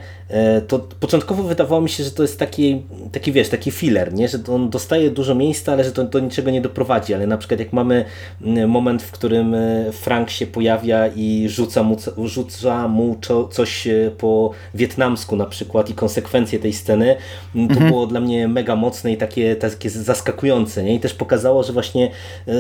to 0.67 0.79
początkowo 0.79 1.43
wydawało 1.43 1.81
mi 1.81 1.89
się, 1.89 2.03
że 2.03 2.11
to 2.11 2.21
jest 2.21 2.39
taki, 2.39 2.81
taki 3.11 3.31
wiesz, 3.31 3.49
taki 3.49 3.71
filler, 3.71 4.13
nie? 4.13 4.27
że 4.27 4.37
on 4.51 4.69
dostaje 4.69 5.11
dużo 5.11 5.35
miejsca, 5.35 5.71
ale 5.71 5.83
że 5.83 5.91
to 5.91 6.03
to 6.05 6.09
do 6.09 6.19
niczego 6.19 6.51
nie 6.51 6.61
doprowadzi, 6.61 7.13
ale 7.13 7.27
na 7.27 7.37
przykład 7.37 7.59
jak 7.59 7.73
mamy 7.73 8.05
mm, 8.41 8.69
moment, 8.69 9.03
w 9.03 9.11
którym 9.11 9.55
e, 9.55 9.91
Frank 9.91 10.29
się 10.29 10.47
pojawia 10.47 11.07
i 11.07 11.49
rzuca 11.49 11.83
mu, 11.83 11.97
rzuca 12.25 12.87
mu 12.87 13.17
coś 13.51 13.87
e, 13.87 14.11
po 14.17 14.51
wietnamsku 14.73 15.35
na 15.35 15.45
przykład 15.45 15.89
i 15.89 15.93
konsekwencje 15.93 16.59
tej 16.59 16.73
sceny, 16.73 17.15
mm, 17.55 17.67
to 17.67 17.73
mhm. 17.73 17.91
było 17.91 18.07
dla 18.07 18.19
mnie 18.19 18.47
mega 18.47 18.75
mocne 18.75 19.11
i 19.11 19.17
takie, 19.17 19.55
takie 19.55 19.89
zaskakujące. 19.89 20.83
Nie? 20.83 20.95
I 20.95 20.99
też 20.99 21.13
pokazało, 21.13 21.63
że 21.63 21.73
właśnie 21.73 22.11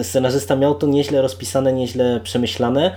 scenarzysta 0.03 0.55
miał 0.55 0.75
to 0.75 0.87
nieźle 0.87 1.21
rozpisane, 1.21 1.73
nieźle 1.73 2.19
przemyślane, 2.23 2.95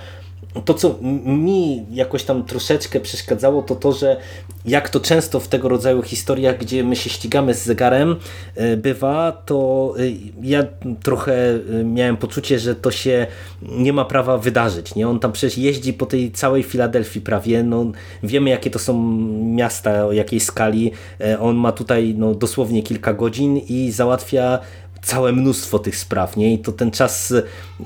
to, 0.64 0.75
co 0.75 0.99
mi 1.25 1.87
jakoś 1.90 2.25
tam 2.25 2.45
troszeczkę 2.45 3.01
przeszkadzało, 3.01 3.62
to 3.62 3.75
to, 3.75 3.92
że 3.92 4.16
jak 4.64 4.88
to 4.88 5.01
często 5.01 5.40
w 5.40 5.49
tego 5.49 5.69
rodzaju 5.69 6.03
historiach, 6.03 6.59
gdzie 6.59 6.85
my 6.85 6.97
się 6.97 7.11
ścigamy 7.11 7.55
z 7.55 7.64
zegarem, 7.64 8.16
e, 8.55 8.77
bywa, 8.77 9.33
to 9.33 9.95
e, 9.99 10.03
ja 10.42 10.64
trochę 11.03 11.35
e, 11.81 11.85
miałem 11.85 12.16
poczucie, 12.16 12.59
że 12.59 12.75
to 12.75 12.90
się 12.90 13.27
nie 13.62 13.92
ma 13.92 14.05
prawa 14.05 14.38
wydarzyć. 14.38 14.95
Nie? 14.95 15.09
On 15.09 15.21
tam 15.21 15.33
przecież 15.33 15.59
jeździ 15.59 15.92
po 15.92 16.07
tej 16.07 16.33
całej 16.33 16.62
Filadelfii 16.62 17.21
prawie. 17.21 17.62
No, 17.62 17.92
wiemy, 18.23 18.51
jakie 18.51 18.71
to 18.71 18.79
są 18.79 19.03
miasta, 19.42 20.07
o 20.07 20.12
jakiej 20.12 20.40
skali. 20.40 20.92
On 21.40 21.57
ma 21.57 21.73
tutaj 21.73 22.14
no, 22.19 22.35
dosłownie 22.35 22.83
kilka 22.83 23.14
godzin 23.14 23.57
i 23.57 23.90
załatwia 23.90 24.59
całe 25.07 25.33
mnóstwo 25.33 25.79
tych 25.79 25.97
spraw, 25.97 26.37
nie? 26.37 26.53
I 26.55 26.59
to 26.59 26.73
ten 26.73 26.90
czas 26.90 27.35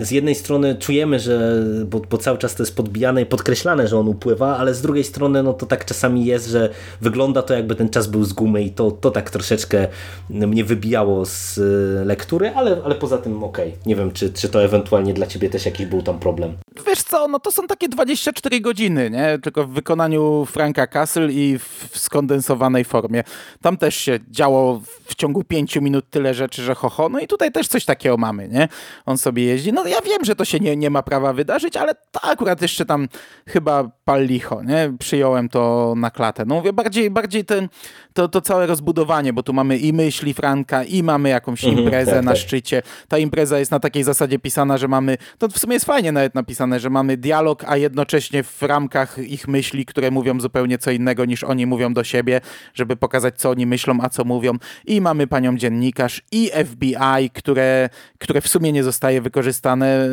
z 0.00 0.10
jednej 0.10 0.34
strony 0.34 0.74
czujemy, 0.74 1.20
że, 1.20 1.64
bo, 1.86 2.00
bo, 2.10 2.18
cały 2.18 2.38
czas 2.38 2.54
to 2.54 2.62
jest 2.62 2.76
podbijane 2.76 3.22
i 3.22 3.26
podkreślane, 3.26 3.88
że 3.88 3.98
on 3.98 4.08
upływa, 4.08 4.56
ale 4.56 4.74
z 4.74 4.82
drugiej 4.82 5.04
strony 5.04 5.42
no 5.42 5.52
to 5.52 5.66
tak 5.66 5.84
czasami 5.84 6.24
jest, 6.24 6.48
że 6.48 6.70
wygląda 7.00 7.42
to 7.42 7.54
jakby 7.54 7.74
ten 7.74 7.88
czas 7.88 8.06
był 8.06 8.24
z 8.24 8.32
gumy 8.32 8.62
i 8.62 8.70
to, 8.70 8.90
to 8.90 9.10
tak 9.10 9.30
troszeczkę 9.30 9.88
mnie 10.30 10.64
wybijało 10.64 11.26
z 11.26 11.58
e, 11.58 12.04
lektury, 12.04 12.52
ale, 12.54 12.76
ale 12.84 12.94
poza 12.94 13.18
tym 13.18 13.44
okej. 13.44 13.68
Okay. 13.68 13.80
Nie 13.86 13.96
wiem, 13.96 14.12
czy, 14.12 14.32
czy 14.32 14.48
to 14.48 14.64
ewentualnie 14.64 15.14
dla 15.14 15.26
ciebie 15.26 15.50
też 15.50 15.66
jakiś 15.66 15.86
był 15.86 16.02
tam 16.02 16.18
problem. 16.18 16.56
Wiesz 16.86 17.02
co, 17.02 17.28
no 17.28 17.40
to 17.40 17.52
są 17.52 17.66
takie 17.66 17.88
24 17.88 18.60
godziny, 18.60 19.10
nie? 19.10 19.38
Tylko 19.42 19.64
w 19.64 19.70
wykonaniu 19.70 20.46
Franka 20.46 20.86
Castle 20.86 21.32
i 21.32 21.58
w 21.58 21.98
skondensowanej 21.98 22.84
formie. 22.84 23.24
Tam 23.62 23.76
też 23.76 23.94
się 23.94 24.18
działo 24.30 24.80
w 25.04 25.14
ciągu 25.14 25.44
5 25.44 25.76
minut 25.76 26.04
tyle 26.10 26.34
rzeczy, 26.34 26.62
że 26.62 26.74
ho, 26.74 26.88
ho 26.88 27.09
no 27.10 27.20
i 27.20 27.26
tutaj 27.26 27.52
też 27.52 27.68
coś 27.68 27.84
takiego 27.84 28.16
mamy, 28.16 28.48
nie? 28.48 28.68
On 29.06 29.18
sobie 29.18 29.44
jeździ. 29.44 29.72
No 29.72 29.86
ja 29.86 30.00
wiem, 30.00 30.24
że 30.24 30.36
to 30.36 30.44
się 30.44 30.60
nie, 30.60 30.76
nie 30.76 30.90
ma 30.90 31.02
prawa 31.02 31.32
wydarzyć, 31.32 31.76
ale 31.76 31.94
to 31.94 32.24
akurat 32.24 32.62
jeszcze 32.62 32.86
tam 32.86 33.08
chyba 33.48 33.90
pal 34.04 34.26
licho, 34.26 34.62
nie? 34.62 34.92
Przyjąłem 34.98 35.48
to 35.48 35.94
na 35.96 36.10
klatę. 36.10 36.44
No 36.46 36.54
mówię, 36.54 36.72
bardziej, 36.72 37.10
bardziej 37.10 37.44
ten, 37.44 37.68
to, 38.12 38.28
to 38.28 38.40
całe 38.40 38.66
rozbudowanie, 38.66 39.32
bo 39.32 39.42
tu 39.42 39.52
mamy 39.52 39.78
i 39.78 39.92
myśli 39.92 40.34
Franka, 40.34 40.84
i 40.84 41.02
mamy 41.02 41.28
jakąś 41.28 41.64
mhm, 41.64 41.84
imprezę 41.84 42.12
tak, 42.12 42.24
na 42.24 42.30
tak. 42.30 42.40
szczycie. 42.40 42.82
Ta 43.08 43.18
impreza 43.18 43.58
jest 43.58 43.70
na 43.70 43.80
takiej 43.80 44.02
zasadzie 44.02 44.38
pisana, 44.38 44.78
że 44.78 44.88
mamy, 44.88 45.16
to 45.38 45.48
w 45.48 45.58
sumie 45.58 45.74
jest 45.74 45.86
fajnie 45.86 46.12
nawet 46.12 46.34
napisane, 46.34 46.80
że 46.80 46.90
mamy 46.90 47.16
dialog, 47.16 47.64
a 47.66 47.76
jednocześnie 47.76 48.42
w 48.42 48.62
ramkach 48.62 49.18
ich 49.18 49.48
myśli, 49.48 49.86
które 49.86 50.10
mówią 50.10 50.40
zupełnie 50.40 50.78
co 50.78 50.90
innego 50.90 51.24
niż 51.24 51.44
oni 51.44 51.66
mówią 51.66 51.94
do 51.94 52.04
siebie, 52.04 52.40
żeby 52.74 52.96
pokazać, 52.96 53.38
co 53.38 53.50
oni 53.50 53.66
myślą, 53.66 53.98
a 54.02 54.08
co 54.08 54.24
mówią. 54.24 54.52
I 54.86 55.00
mamy 55.00 55.26
panią 55.26 55.56
dziennikarz, 55.56 56.22
i 56.32 56.50
FBI, 56.64 57.30
które, 57.34 57.88
które 58.18 58.40
w 58.40 58.48
sumie 58.48 58.72
nie 58.72 58.84
zostaje 58.84 59.20
wykorzystane, 59.20 60.08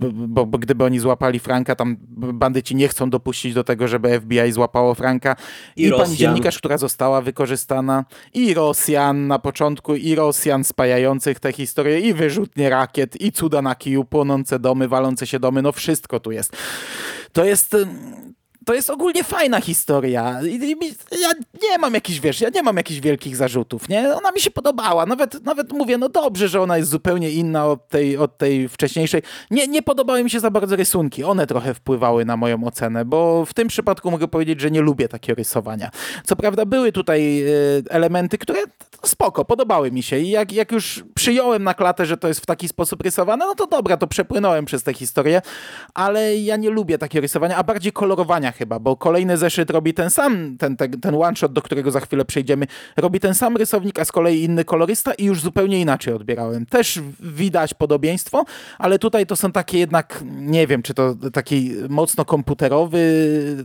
bo, 0.00 0.46
bo 0.46 0.58
gdyby 0.58 0.84
oni 0.84 0.98
złapali 0.98 1.38
Franka, 1.38 1.74
tam 1.74 1.96
bandyci 2.16 2.74
nie 2.76 2.88
chcą 2.88 3.10
dopuścić 3.10 3.54
do 3.54 3.64
tego, 3.64 3.88
żeby 3.88 4.20
FBI 4.20 4.52
złapało 4.52 4.94
Franka. 4.94 5.36
I, 5.76 5.86
I 5.86 5.92
pani 5.92 6.16
dziennikarz, 6.16 6.58
która 6.58 6.78
została 6.78 7.11
wykorzystana, 7.20 8.04
i 8.34 8.54
Rosjan 8.54 9.26
na 9.26 9.38
początku, 9.38 9.94
i 9.94 10.14
Rosjan 10.14 10.64
spajających 10.64 11.40
te 11.40 11.52
historie, 11.52 12.00
i 12.00 12.14
wyrzutnie 12.14 12.70
rakiet, 12.70 13.20
i 13.20 13.32
cuda 13.32 13.62
na 13.62 13.74
kiju, 13.74 14.04
płonące 14.04 14.58
domy, 14.58 14.88
walące 14.88 15.26
się 15.26 15.40
domy, 15.40 15.62
no 15.62 15.72
wszystko 15.72 16.20
tu 16.20 16.30
jest. 16.30 16.56
To 17.32 17.44
jest 17.44 17.76
to 18.64 18.74
jest 18.74 18.90
ogólnie 18.90 19.24
fajna 19.24 19.60
historia. 19.60 20.40
I, 20.42 20.76
ja 21.20 21.32
nie 21.62 21.78
mam 21.78 21.94
jakichś, 21.94 22.20
wiesz, 22.20 22.40
ja 22.40 22.48
nie 22.54 22.62
mam 22.62 22.76
jakichś 22.76 23.00
wielkich 23.00 23.36
zarzutów, 23.36 23.88
nie? 23.88 24.14
Ona 24.14 24.32
mi 24.32 24.40
się 24.40 24.50
podobała. 24.50 25.06
Nawet, 25.06 25.44
nawet 25.44 25.72
mówię, 25.72 25.98
no 25.98 26.08
dobrze, 26.08 26.48
że 26.48 26.60
ona 26.60 26.78
jest 26.78 26.90
zupełnie 26.90 27.30
inna 27.30 27.66
od 27.66 27.88
tej, 27.88 28.16
od 28.16 28.38
tej 28.38 28.68
wcześniejszej. 28.68 29.22
Nie, 29.50 29.68
nie 29.68 29.82
podobały 29.82 30.24
mi 30.24 30.30
się 30.30 30.40
za 30.40 30.50
bardzo 30.50 30.76
rysunki. 30.76 31.24
One 31.24 31.46
trochę 31.46 31.74
wpływały 31.74 32.24
na 32.24 32.36
moją 32.36 32.64
ocenę, 32.64 33.04
bo 33.04 33.44
w 33.46 33.54
tym 33.54 33.68
przypadku 33.68 34.10
mogę 34.10 34.28
powiedzieć, 34.28 34.60
że 34.60 34.70
nie 34.70 34.80
lubię 34.80 35.08
takiego 35.08 35.36
rysowania. 35.36 35.90
Co 36.24 36.36
prawda 36.36 36.66
były 36.66 36.92
tutaj 36.92 37.42
y, 37.42 37.82
elementy, 37.90 38.38
które 38.38 38.58
spoko, 39.06 39.44
podobały 39.44 39.92
mi 39.92 40.02
się 40.02 40.18
i 40.18 40.30
jak, 40.30 40.52
jak 40.52 40.72
już 40.72 41.04
przyjąłem 41.14 41.64
na 41.64 41.74
klatę, 41.74 42.06
że 42.06 42.16
to 42.16 42.28
jest 42.28 42.40
w 42.40 42.46
taki 42.46 42.68
sposób 42.68 43.02
rysowane, 43.02 43.46
no 43.46 43.54
to 43.54 43.66
dobra, 43.66 43.96
to 43.96 44.06
przepłynąłem 44.06 44.64
przez 44.64 44.82
tę 44.82 44.94
historię, 44.94 45.42
ale 45.94 46.36
ja 46.36 46.56
nie 46.56 46.70
lubię 46.70 46.98
takiego 46.98 47.22
rysowania, 47.22 47.56
a 47.56 47.62
bardziej 47.64 47.92
kolorowania 47.92 48.52
chyba, 48.52 48.78
bo 48.78 48.96
kolejny 48.96 49.36
zeszyt 49.36 49.70
robi 49.70 49.94
ten 49.94 50.10
sam, 50.10 50.56
ten, 50.58 50.76
ten, 50.76 51.00
ten 51.00 51.14
one-shot, 51.14 51.52
do 51.52 51.62
którego 51.62 51.90
za 51.90 52.00
chwilę 52.00 52.24
przejdziemy, 52.24 52.66
robi 52.96 53.20
ten 53.20 53.34
sam 53.34 53.56
rysownik, 53.56 53.98
a 53.98 54.04
z 54.04 54.12
kolei 54.12 54.42
inny 54.42 54.64
kolorysta 54.64 55.14
i 55.14 55.24
już 55.24 55.40
zupełnie 55.40 55.80
inaczej 55.80 56.14
odbierałem. 56.14 56.66
Też 56.66 57.00
widać 57.20 57.74
podobieństwo, 57.74 58.44
ale 58.78 58.98
tutaj 58.98 59.26
to 59.26 59.36
są 59.36 59.52
takie 59.52 59.78
jednak, 59.78 60.24
nie 60.24 60.66
wiem, 60.66 60.82
czy 60.82 60.94
to 60.94 61.14
taki 61.32 61.72
mocno 61.88 62.24
komputerowy 62.24 63.02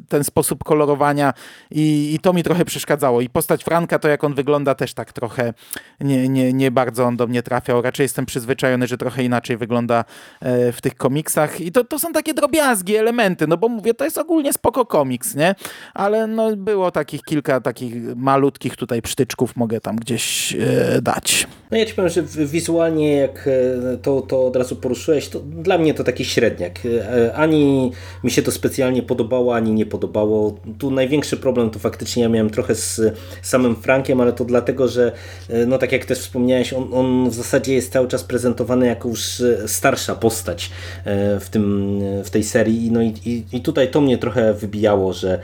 ten 0.10 0.23
sposób 0.23 0.63
kolorowania 0.63 1.34
i, 1.71 2.13
i 2.13 2.19
to 2.19 2.34
mi 2.34 2.43
trochę 2.43 2.65
przeszkadzało. 2.65 3.21
I 3.21 3.30
postać 3.30 3.63
Franka, 3.63 4.00
to 4.00 4.08
jak 4.08 4.23
on 4.23 4.34
wygląda 4.34 4.76
też 4.76 4.93
tak 4.93 5.13
trochę 5.13 5.27
nie, 6.00 6.30
nie, 6.30 6.54
nie 6.54 6.72
bardzo 6.72 7.04
on 7.04 7.18
do 7.18 7.28
mnie 7.28 7.44
trafiał. 7.44 7.82
Raczej 7.82 8.04
jestem 8.04 8.26
przyzwyczajony, 8.26 8.88
że 8.88 8.98
trochę 8.98 9.24
inaczej 9.24 9.58
wygląda 9.58 10.06
e, 10.42 10.72
w 10.72 10.82
tych 10.82 10.96
komiksach 10.96 11.62
i 11.62 11.72
to, 11.72 11.84
to 11.84 12.00
są 12.00 12.13
takie 12.13 12.34
drobiazgi, 12.34 12.96
elementy, 12.96 13.48
no 13.48 13.58
bo 13.58 13.70
mówię, 13.70 13.94
to 13.94 14.06
jest 14.06 14.18
ogólnie 14.18 14.54
spoko 14.54 14.86
komiks, 14.86 15.36
nie? 15.36 15.56
Ale 15.94 16.28
no, 16.28 16.56
było 16.56 16.92
takich 16.92 17.22
kilka 17.22 17.62
takich 17.62 18.16
malutkich 18.16 18.76
tutaj 18.76 19.02
przytyczków 19.02 19.56
mogę 19.56 19.82
tam 19.82 19.96
gdzieś 19.96 20.56
e, 20.56 21.02
dać. 21.02 21.48
No 21.72 21.78
ja 21.78 21.86
ci 21.86 21.94
powiem, 21.94 22.10
że 22.10 22.24
wizualnie 22.46 23.16
jak 23.16 23.48
e, 23.48 23.98
to, 23.98 24.22
to 24.22 24.48
od 24.48 24.56
razu 24.56 24.76
poruszyłeś, 24.76 25.30
to 25.30 25.40
dla 25.40 25.78
mnie 25.78 25.94
to 25.94 26.04
taki 26.04 26.26
średniak. 26.26 26.80
Ani 27.36 27.92
mi 28.24 28.32
się 28.32 28.42
to 28.42 28.52
specjalnie 28.52 29.04
podobało, 29.04 29.56
ani 29.56 29.74
nie 29.74 29.86
podobało. 29.86 30.60
Tu 30.80 30.92
największy 30.92 31.38
problem 31.38 31.70
to 31.70 31.80
faktycznie 31.80 32.24
ja 32.24 32.30
miałem 32.30 32.50
trochę 32.50 32.76
z 32.76 33.02
samym 33.42 33.76
Frankiem, 33.76 34.22
ale 34.22 34.34
to 34.34 34.46
dlatego, 34.46 34.88
że 34.88 35.12
no 35.68 35.78
tak 35.78 35.92
jak 35.92 36.06
też 36.06 36.20
wspomniałeś, 36.20 36.74
on, 36.74 36.90
on 36.94 37.30
w 37.30 37.34
zasadzie 37.34 37.74
jest 37.74 37.94
cały 37.94 38.08
czas 38.08 38.24
prezentowany 38.24 38.88
jako 38.88 39.10
już 39.10 39.44
starsza 39.66 40.16
postać 40.16 40.72
w, 41.40 41.48
tym, 41.52 42.00
w 42.24 42.30
tej 42.30 42.44
serii. 42.44 42.92
No 42.92 43.02
i, 43.02 43.14
i, 43.26 43.44
i 43.52 43.62
tutaj 43.62 43.92
to 43.92 44.02
mnie 44.02 44.18
trochę 44.18 44.54
wybijało, 44.54 45.14
że 45.14 45.40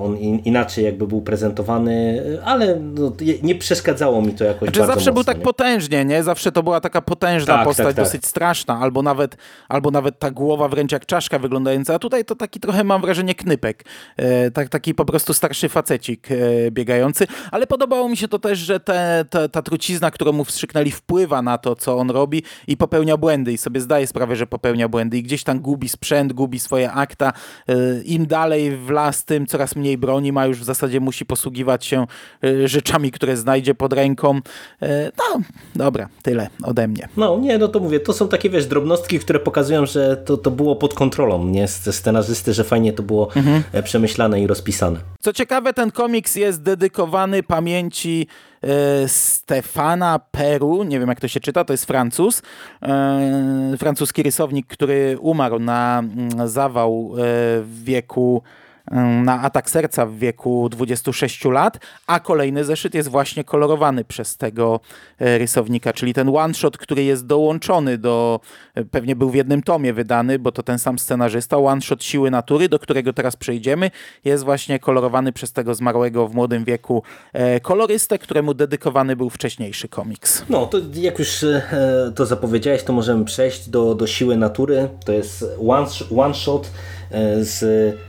on 0.00 0.16
inaczej 0.18 0.84
jakby 0.84 1.06
był 1.06 1.22
prezentowany, 1.22 2.22
ale 2.44 2.76
no, 2.80 3.12
nie 3.42 3.54
przeszkadzało 3.54 4.22
mi 4.22 4.32
to 4.32 4.44
jakoś 4.44 4.68
znaczy, 4.68 4.80
bardzo 4.80 4.94
zawsze 4.94 5.10
mocno, 5.10 5.24
był 5.24 5.34
tak 5.34 5.42
potężnie, 5.42 6.04
nie? 6.04 6.22
Zawsze 6.22 6.52
to 6.52 6.62
była 6.62 6.80
taka 6.80 7.02
potężna 7.02 7.54
tak, 7.54 7.64
postać, 7.64 7.86
tak, 7.86 7.96
tak. 7.96 8.04
dosyć 8.04 8.26
straszna, 8.26 8.78
albo 8.80 9.02
nawet, 9.02 9.36
albo 9.68 9.90
nawet 9.90 10.18
ta 10.18 10.30
głowa 10.30 10.68
wręcz 10.68 10.92
jak 10.92 11.06
czaszka 11.06 11.38
wyglądająca, 11.38 11.94
a 11.94 11.98
tutaj 11.98 12.24
to 12.24 12.34
taki 12.34 12.60
trochę 12.60 12.84
mam 12.84 13.00
wrażenie 13.00 13.34
knypek, 13.34 13.84
e, 14.16 14.50
tak, 14.50 14.68
taki 14.68 14.94
po 14.94 15.04
prostu 15.04 15.34
starszy 15.34 15.68
facecik 15.68 16.28
e, 16.30 16.70
biegający, 16.70 17.26
ale 17.50 17.66
podobało 17.66 18.08
mi 18.08 18.16
się 18.16 18.28
to 18.28 18.38
też, 18.38 18.58
że 18.58 18.80
te, 18.80 18.93
te, 19.30 19.48
ta 19.48 19.62
trucizna, 19.62 20.10
którą 20.10 20.32
mu 20.32 20.44
wstrzyknęli 20.44 20.90
wpływa 20.90 21.42
na 21.42 21.58
to, 21.58 21.76
co 21.76 21.98
on 21.98 22.10
robi 22.10 22.42
i 22.66 22.76
popełnia 22.76 23.16
błędy 23.16 23.52
i 23.52 23.58
sobie 23.58 23.80
zdaje 23.80 24.06
sprawę, 24.06 24.36
że 24.36 24.46
popełnia 24.46 24.88
błędy 24.88 25.18
i 25.18 25.22
gdzieś 25.22 25.44
tam 25.44 25.60
gubi 25.60 25.88
sprzęt, 25.88 26.32
gubi 26.32 26.58
swoje 26.58 26.92
akta, 26.92 27.32
e, 27.68 27.74
im 28.04 28.26
dalej 28.26 28.76
w 28.76 28.90
las, 28.90 29.24
tym 29.24 29.46
coraz 29.46 29.76
mniej 29.76 29.98
broni 29.98 30.32
ma, 30.32 30.46
już 30.46 30.58
w 30.60 30.64
zasadzie 30.64 31.00
musi 31.00 31.26
posługiwać 31.26 31.84
się 31.86 32.06
e, 32.44 32.68
rzeczami, 32.68 33.10
które 33.10 33.36
znajdzie 33.36 33.74
pod 33.74 33.92
ręką. 33.92 34.40
E, 34.82 35.10
no, 35.18 35.40
dobra, 35.74 36.08
tyle 36.22 36.48
ode 36.62 36.88
mnie. 36.88 37.08
No 37.16 37.38
nie, 37.38 37.58
no 37.58 37.68
to 37.68 37.80
mówię, 37.80 38.00
to 38.00 38.12
są 38.12 38.28
takie 38.28 38.50
wiesz, 38.50 38.66
drobnostki, 38.66 39.18
które 39.18 39.38
pokazują, 39.38 39.86
że 39.86 40.16
to, 40.16 40.36
to 40.36 40.50
było 40.50 40.76
pod 40.76 40.94
kontrolą, 40.94 41.44
nie? 41.44 41.68
Scenarzysty, 41.68 42.54
że 42.54 42.64
fajnie 42.64 42.92
to 42.92 43.02
było 43.02 43.34
mhm. 43.36 43.62
E, 43.72 43.82
przemyślane 43.82 44.40
i 44.40 44.46
rozpisane. 44.46 45.00
Co 45.20 45.32
ciekawe, 45.32 45.72
ten 45.72 45.90
komiks 45.90 46.36
jest 46.36 46.62
dedykowany 46.62 47.42
pamięci 47.42 48.26
Stefana 49.06 50.18
Peru, 50.30 50.84
nie 50.84 51.00
wiem 51.00 51.08
jak 51.08 51.20
to 51.20 51.28
się 51.28 51.40
czyta, 51.40 51.64
to 51.64 51.72
jest 51.72 51.84
Francuz, 51.84 52.42
e, 52.82 53.76
francuski 53.78 54.22
rysownik, 54.22 54.66
który 54.66 55.18
umarł 55.20 55.58
na 55.58 55.98
mm, 55.98 56.48
zawał 56.48 57.12
e, 57.12 57.16
w 57.62 57.80
wieku 57.84 58.42
na 59.24 59.42
atak 59.42 59.70
serca 59.70 60.06
w 60.06 60.14
wieku 60.14 60.68
26 60.68 61.44
lat, 61.44 61.78
a 62.06 62.20
kolejny 62.20 62.64
zeszyt 62.64 62.94
jest 62.94 63.08
właśnie 63.08 63.44
kolorowany 63.44 64.04
przez 64.04 64.36
tego 64.36 64.80
e, 65.18 65.38
rysownika, 65.38 65.92
czyli 65.92 66.14
ten 66.14 66.36
one 66.36 66.54
shot, 66.54 66.78
który 66.78 67.04
jest 67.04 67.26
dołączony 67.26 67.98
do, 67.98 68.40
e, 68.74 68.84
pewnie 68.84 69.16
był 69.16 69.30
w 69.30 69.34
jednym 69.34 69.62
tomie 69.62 69.92
wydany, 69.92 70.38
bo 70.38 70.52
to 70.52 70.62
ten 70.62 70.78
sam 70.78 70.98
scenarzysta, 70.98 71.58
one 71.58 71.80
shot 71.80 72.04
Siły 72.04 72.30
Natury, 72.30 72.68
do 72.68 72.78
którego 72.78 73.12
teraz 73.12 73.36
przejdziemy, 73.36 73.90
jest 74.24 74.44
właśnie 74.44 74.78
kolorowany 74.78 75.32
przez 75.32 75.52
tego 75.52 75.74
zmarłego 75.74 76.28
w 76.28 76.34
młodym 76.34 76.64
wieku 76.64 77.02
e, 77.32 77.60
kolorystę, 77.60 78.18
któremu 78.18 78.54
dedykowany 78.54 79.16
był 79.16 79.30
wcześniejszy 79.30 79.88
komiks. 79.88 80.44
No, 80.48 80.66
to 80.66 80.78
jak 80.94 81.18
już 81.18 81.44
to 82.14 82.26
zapowiedziałeś, 82.26 82.82
to 82.82 82.92
możemy 82.92 83.24
przejść 83.24 83.68
do, 83.68 83.94
do 83.94 84.06
Siły 84.06 84.36
Natury. 84.36 84.88
To 85.04 85.12
jest 85.12 85.44
one, 85.68 85.86
one 86.16 86.34
shot 86.34 86.70
z 87.40 87.64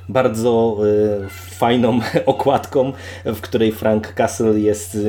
bardzo 0.10 0.78
e, 1.24 1.30
fajną 1.30 2.00
okładką, 2.26 2.94
w 3.26 3.42
której 3.42 3.72
Frank 3.72 4.14
Castle 4.14 4.60
jest 4.60 4.96
e, 4.96 5.00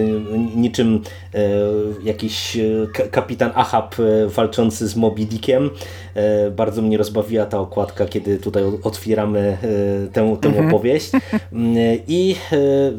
niczym 0.56 1.02
e, 1.34 1.38
jakiś 2.02 2.58
kapitan 3.10 3.50
Ahab 3.54 3.96
walczący 4.26 4.88
z 4.88 4.96
Moby 4.96 5.24
Dickiem. 5.24 5.70
Bardzo 6.56 6.82
mnie 6.82 6.98
rozbawiła 6.98 7.46
ta 7.46 7.58
okładka, 7.60 8.06
kiedy 8.06 8.38
tutaj 8.38 8.62
otwieramy 8.82 9.56
tę, 10.12 10.36
tę 10.40 10.48
mhm. 10.48 10.68
opowieść. 10.68 11.10
I 12.08 12.36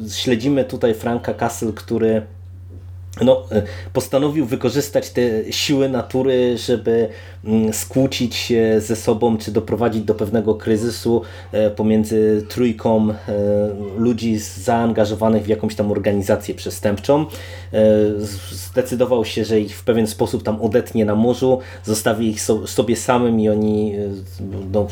śledzimy 0.10 0.65
tutaj 0.65 0.93
Franka 0.93 1.33
Castle, 1.33 1.73
który 1.73 2.21
no, 3.21 3.43
postanowił 3.93 4.45
wykorzystać 4.45 5.10
te 5.10 5.21
siły 5.51 5.89
natury, 5.89 6.58
żeby 6.58 7.10
Mm, 7.48 7.73
skłócić 7.73 8.35
się 8.35 8.81
ze 8.81 8.96
sobą, 8.96 9.37
czy 9.37 9.52
doprowadzić 9.52 10.04
do 10.04 10.15
pewnego 10.15 10.56
kryzysu 10.56 11.21
e, 11.52 11.69
pomiędzy 11.69 12.46
trójką 12.50 13.10
e, 13.10 13.15
ludzi 13.98 14.37
zaangażowanych 14.37 15.44
w 15.44 15.48
jakąś 15.48 15.75
tam 15.75 15.91
organizację 15.91 16.56
przestępczą. 16.56 17.25
E, 17.73 17.85
zdecydował 18.52 19.25
się, 19.25 19.46
że 19.46 19.60
ich 19.60 19.77
w 19.77 19.83
pewien 19.83 20.08
sposób 20.08 20.44
tam 20.44 20.62
odetnie 20.62 21.06
na 21.06 21.15
morzu, 21.15 21.60
zostawi 21.83 22.27
ich 22.27 22.41
sobie 22.65 22.96
samym 22.96 23.39
i 23.39 23.50
oni 23.50 23.94
no, 24.71 24.87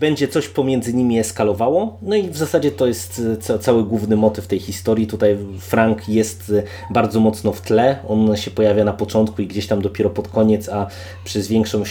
będzie 0.00 0.28
coś 0.28 0.48
pomiędzy 0.48 0.94
nimi 0.94 1.18
eskalowało. 1.18 1.98
No 2.02 2.16
i 2.16 2.28
w 2.30 2.36
zasadzie 2.36 2.70
to 2.70 2.86
jest 2.86 3.22
cały 3.60 3.84
główny 3.84 4.16
motyw 4.16 4.46
tej 4.46 4.58
historii. 4.58 5.06
Tutaj 5.06 5.38
Frank 5.60 6.08
jest 6.08 6.51
bardzo 6.90 7.20
mocno 7.20 7.52
w 7.52 7.60
tle, 7.60 7.98
on 8.08 8.36
się 8.36 8.50
pojawia 8.50 8.84
na 8.84 8.92
początku 8.92 9.42
i 9.42 9.46
gdzieś 9.46 9.66
tam 9.66 9.82
dopiero 9.82 10.10
pod 10.10 10.28
koniec, 10.28 10.68
a 10.68 10.86
przez 11.24 11.48
większą 11.48 11.82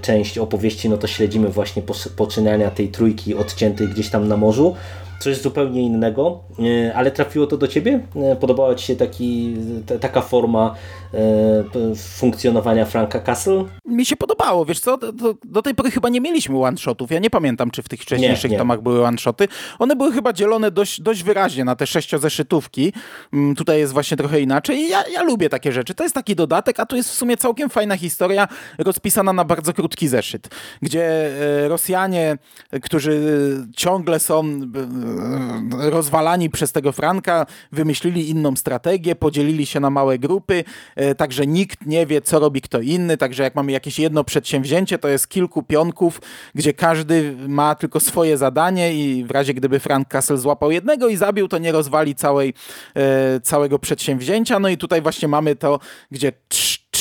część 0.00 0.38
opowieści 0.38 0.88
no 0.88 0.96
to 0.96 1.06
śledzimy 1.06 1.48
właśnie 1.48 1.82
poczynania 2.16 2.70
tej 2.70 2.88
trójki 2.88 3.34
odciętej 3.34 3.88
gdzieś 3.88 4.10
tam 4.10 4.28
na 4.28 4.36
morzu 4.36 4.74
coś 5.22 5.36
zupełnie 5.36 5.82
innego, 5.82 6.40
e, 6.58 6.94
ale 6.94 7.10
trafiło 7.10 7.46
to 7.46 7.56
do 7.56 7.68
Ciebie? 7.68 8.00
E, 8.16 8.36
podobała 8.36 8.74
Ci 8.74 8.86
się 8.86 8.96
taki, 8.96 9.56
taka 10.00 10.20
forma 10.20 10.74
e, 11.14 11.94
funkcjonowania 11.96 12.84
Franka 12.84 13.20
Castle? 13.20 13.64
Mi 13.84 14.06
się 14.06 14.16
podobało, 14.16 14.64
wiesz 14.64 14.80
co, 14.80 14.96
do, 14.96 15.34
do 15.44 15.62
tej 15.62 15.74
pory 15.74 15.90
chyba 15.90 16.08
nie 16.08 16.20
mieliśmy 16.20 16.64
one-shotów, 16.64 17.10
ja 17.10 17.18
nie 17.18 17.30
pamiętam, 17.30 17.70
czy 17.70 17.82
w 17.82 17.88
tych 17.88 18.00
wcześniejszych 18.00 18.50
nie, 18.50 18.54
nie. 18.54 18.58
tomach 18.58 18.82
były 18.82 19.06
one-shoty. 19.06 19.48
One 19.78 19.96
były 19.96 20.12
chyba 20.12 20.32
dzielone 20.32 20.70
dość, 20.70 21.00
dość 21.00 21.22
wyraźnie 21.22 21.64
na 21.64 21.76
te 21.76 21.86
sześciozeszytówki, 21.86 22.92
mm, 23.32 23.54
tutaj 23.54 23.78
jest 23.78 23.92
właśnie 23.92 24.16
trochę 24.16 24.40
inaczej 24.40 24.88
ja, 24.88 25.04
ja 25.12 25.22
lubię 25.22 25.48
takie 25.48 25.72
rzeczy, 25.72 25.94
to 25.94 26.02
jest 26.02 26.14
taki 26.14 26.36
dodatek, 26.36 26.80
a 26.80 26.86
tu 26.86 26.96
jest 26.96 27.10
w 27.10 27.14
sumie 27.14 27.36
całkiem 27.36 27.70
fajna 27.70 27.96
historia 27.96 28.48
rozpisana 28.78 29.32
na 29.32 29.44
bardzo 29.44 29.72
krótki 29.72 30.08
zeszyt, 30.08 30.48
gdzie 30.82 31.30
Rosjanie, 31.68 32.38
którzy 32.82 33.20
ciągle 33.76 34.20
są 34.20 34.60
rozwalani 35.78 36.50
przez 36.50 36.72
tego 36.72 36.92
Franka, 36.92 37.46
wymyślili 37.72 38.30
inną 38.30 38.56
strategię, 38.56 39.14
podzielili 39.14 39.66
się 39.66 39.80
na 39.80 39.90
małe 39.90 40.18
grupy, 40.18 40.64
e, 40.96 41.14
także 41.14 41.46
nikt 41.46 41.86
nie 41.86 42.06
wie, 42.06 42.22
co 42.22 42.38
robi 42.38 42.60
kto 42.60 42.80
inny, 42.80 43.16
także 43.16 43.42
jak 43.42 43.54
mamy 43.54 43.72
jakieś 43.72 43.98
jedno 43.98 44.24
przedsięwzięcie, 44.24 44.98
to 44.98 45.08
jest 45.08 45.28
kilku 45.28 45.62
pionków, 45.62 46.20
gdzie 46.54 46.72
każdy 46.72 47.36
ma 47.48 47.74
tylko 47.74 48.00
swoje 48.00 48.36
zadanie 48.36 48.94
i 48.94 49.24
w 49.24 49.30
razie 49.30 49.54
gdyby 49.54 49.80
Frank 49.80 50.08
Castle 50.08 50.38
złapał 50.38 50.70
jednego 50.70 51.08
i 51.08 51.16
zabił, 51.16 51.48
to 51.48 51.58
nie 51.58 51.72
rozwali 51.72 52.14
całej, 52.14 52.54
e, 52.96 53.40
całego 53.40 53.78
przedsięwzięcia. 53.78 54.58
No 54.58 54.68
i 54.68 54.76
tutaj 54.76 55.02
właśnie 55.02 55.28
mamy 55.28 55.56
to, 55.56 55.78
gdzie 56.10 56.32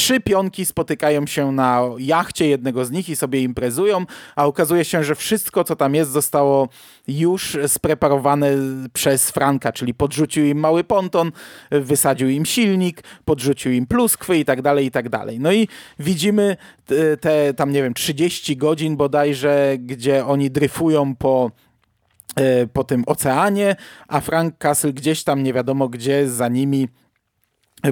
trzy 0.02 0.20
pionki 0.20 0.66
spotykają 0.66 1.28
się 1.28 1.52
na 1.52 1.82
jachcie 1.98 2.48
jednego 2.48 2.86
z 2.86 2.92
nich 2.92 3.10
i 3.10 3.16
sobie 3.16 3.42
imprezują, 3.42 4.06
a 4.36 4.46
okazuje 4.46 4.86
się, 4.86 5.04
że 5.04 5.16
wszystko, 5.16 5.64
co 5.64 5.76
tam 5.76 5.96
jest, 5.96 6.12
zostało 6.12 6.70
już 7.08 7.58
spreparowane 7.68 8.52
przez 8.94 9.32
Franka, 9.32 9.72
czyli 9.72 9.94
podrzucił 9.94 10.46
im 10.46 10.60
mały 10.60 10.84
ponton, 10.84 11.32
wysadził 11.72 12.30
im 12.30 12.46
silnik, 12.46 13.04
podrzucił 13.26 13.72
im 13.72 13.88
pluskwy 13.88 14.38
i 14.38 14.46
tak 14.46 14.62
dalej, 14.62 14.86
i 14.86 14.92
tak 14.92 15.10
dalej. 15.10 15.40
No 15.40 15.52
i 15.52 15.68
widzimy 16.00 16.58
te 17.22 17.54
tam, 17.54 17.72
nie 17.72 17.84
wiem, 17.84 17.94
30 17.94 18.58
godzin 18.58 18.98
bodajże, 18.98 19.76
gdzie 19.80 20.26
oni 20.26 20.52
dryfują 20.52 21.16
po 21.16 21.52
e, 22.36 22.68
po 22.68 22.84
tym 22.84 23.04
oceanie, 23.08 23.76
a 24.08 24.20
Frank 24.20 24.58
Castle 24.58 24.94
gdzieś 24.94 25.24
tam 25.24 25.44
nie 25.44 25.54
wiadomo 25.54 25.90
gdzie 25.90 26.30
za 26.30 26.48
nimi 26.48 26.88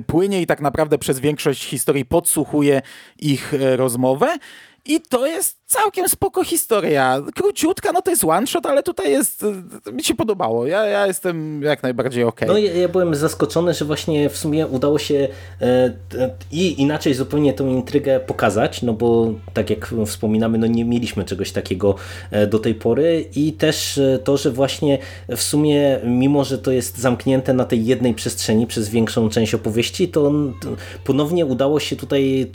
płynie 0.08 0.42
i 0.42 0.48
tak 0.48 0.62
naprawdę 0.62 0.98
przez 0.98 1.20
większość 1.20 1.64
historii 1.64 2.06
podsłuchuje 2.06 2.82
ich 3.20 3.54
e, 3.54 3.78
rozmowę. 3.78 4.38
I 4.86 5.02
to 5.02 5.28
jest 5.28 5.60
całkiem 5.70 6.10
spoko 6.10 6.44
historia. 6.44 7.22
Króciutka, 7.36 7.92
no 7.92 8.02
to 8.02 8.12
jest 8.12 8.24
one 8.24 8.48
shot, 8.48 8.66
ale 8.66 8.84
tutaj 8.84 9.12
jest, 9.12 9.46
mi 9.94 10.04
się 10.04 10.16
podobało. 10.16 10.68
Ja, 10.68 10.86
ja 10.86 11.08
jestem 11.08 11.62
jak 11.62 11.84
najbardziej 11.84 12.24
okej. 12.24 12.50
Okay. 12.50 12.62
No 12.62 12.68
ja, 12.68 12.82
ja, 12.82 12.90
byłem 12.90 13.16
zaskoczony, 13.16 13.74
że 13.74 13.86
właśnie 13.86 14.30
w 14.30 14.38
sumie 14.38 14.68
udało 14.68 15.00
się 15.00 15.28
e, 15.62 15.94
i 16.52 16.82
inaczej 16.82 17.14
zupełnie 17.14 17.54
tą 17.54 17.68
intrygę 17.68 18.20
pokazać, 18.20 18.82
no 18.82 18.94
bo 18.94 19.34
tak 19.54 19.70
jak 19.70 19.94
wspominamy, 20.06 20.58
no 20.58 20.68
nie 20.68 20.86
mieliśmy 20.86 21.26
czegoś 21.26 21.52
takiego 21.52 21.96
e, 22.32 22.48
do 22.48 22.60
tej 22.60 22.76
pory 22.76 23.26
i 23.36 23.54
też 23.54 23.98
e, 23.98 24.20
to, 24.24 24.38
że 24.38 24.52
właśnie 24.52 24.98
w 25.30 25.42
sumie, 25.42 26.00
mimo 26.04 26.44
że 26.44 26.58
to 26.58 26.72
jest 26.72 26.98
zamknięte 26.98 27.54
na 27.54 27.66
tej 27.66 27.86
jednej 27.86 28.14
przestrzeni 28.14 28.68
przez 28.68 28.90
większą 28.90 29.30
część 29.30 29.54
opowieści, 29.54 30.08
to 30.08 30.32
ponownie 31.04 31.46
udało 31.46 31.80
się 31.80 31.96
tutaj 31.96 32.52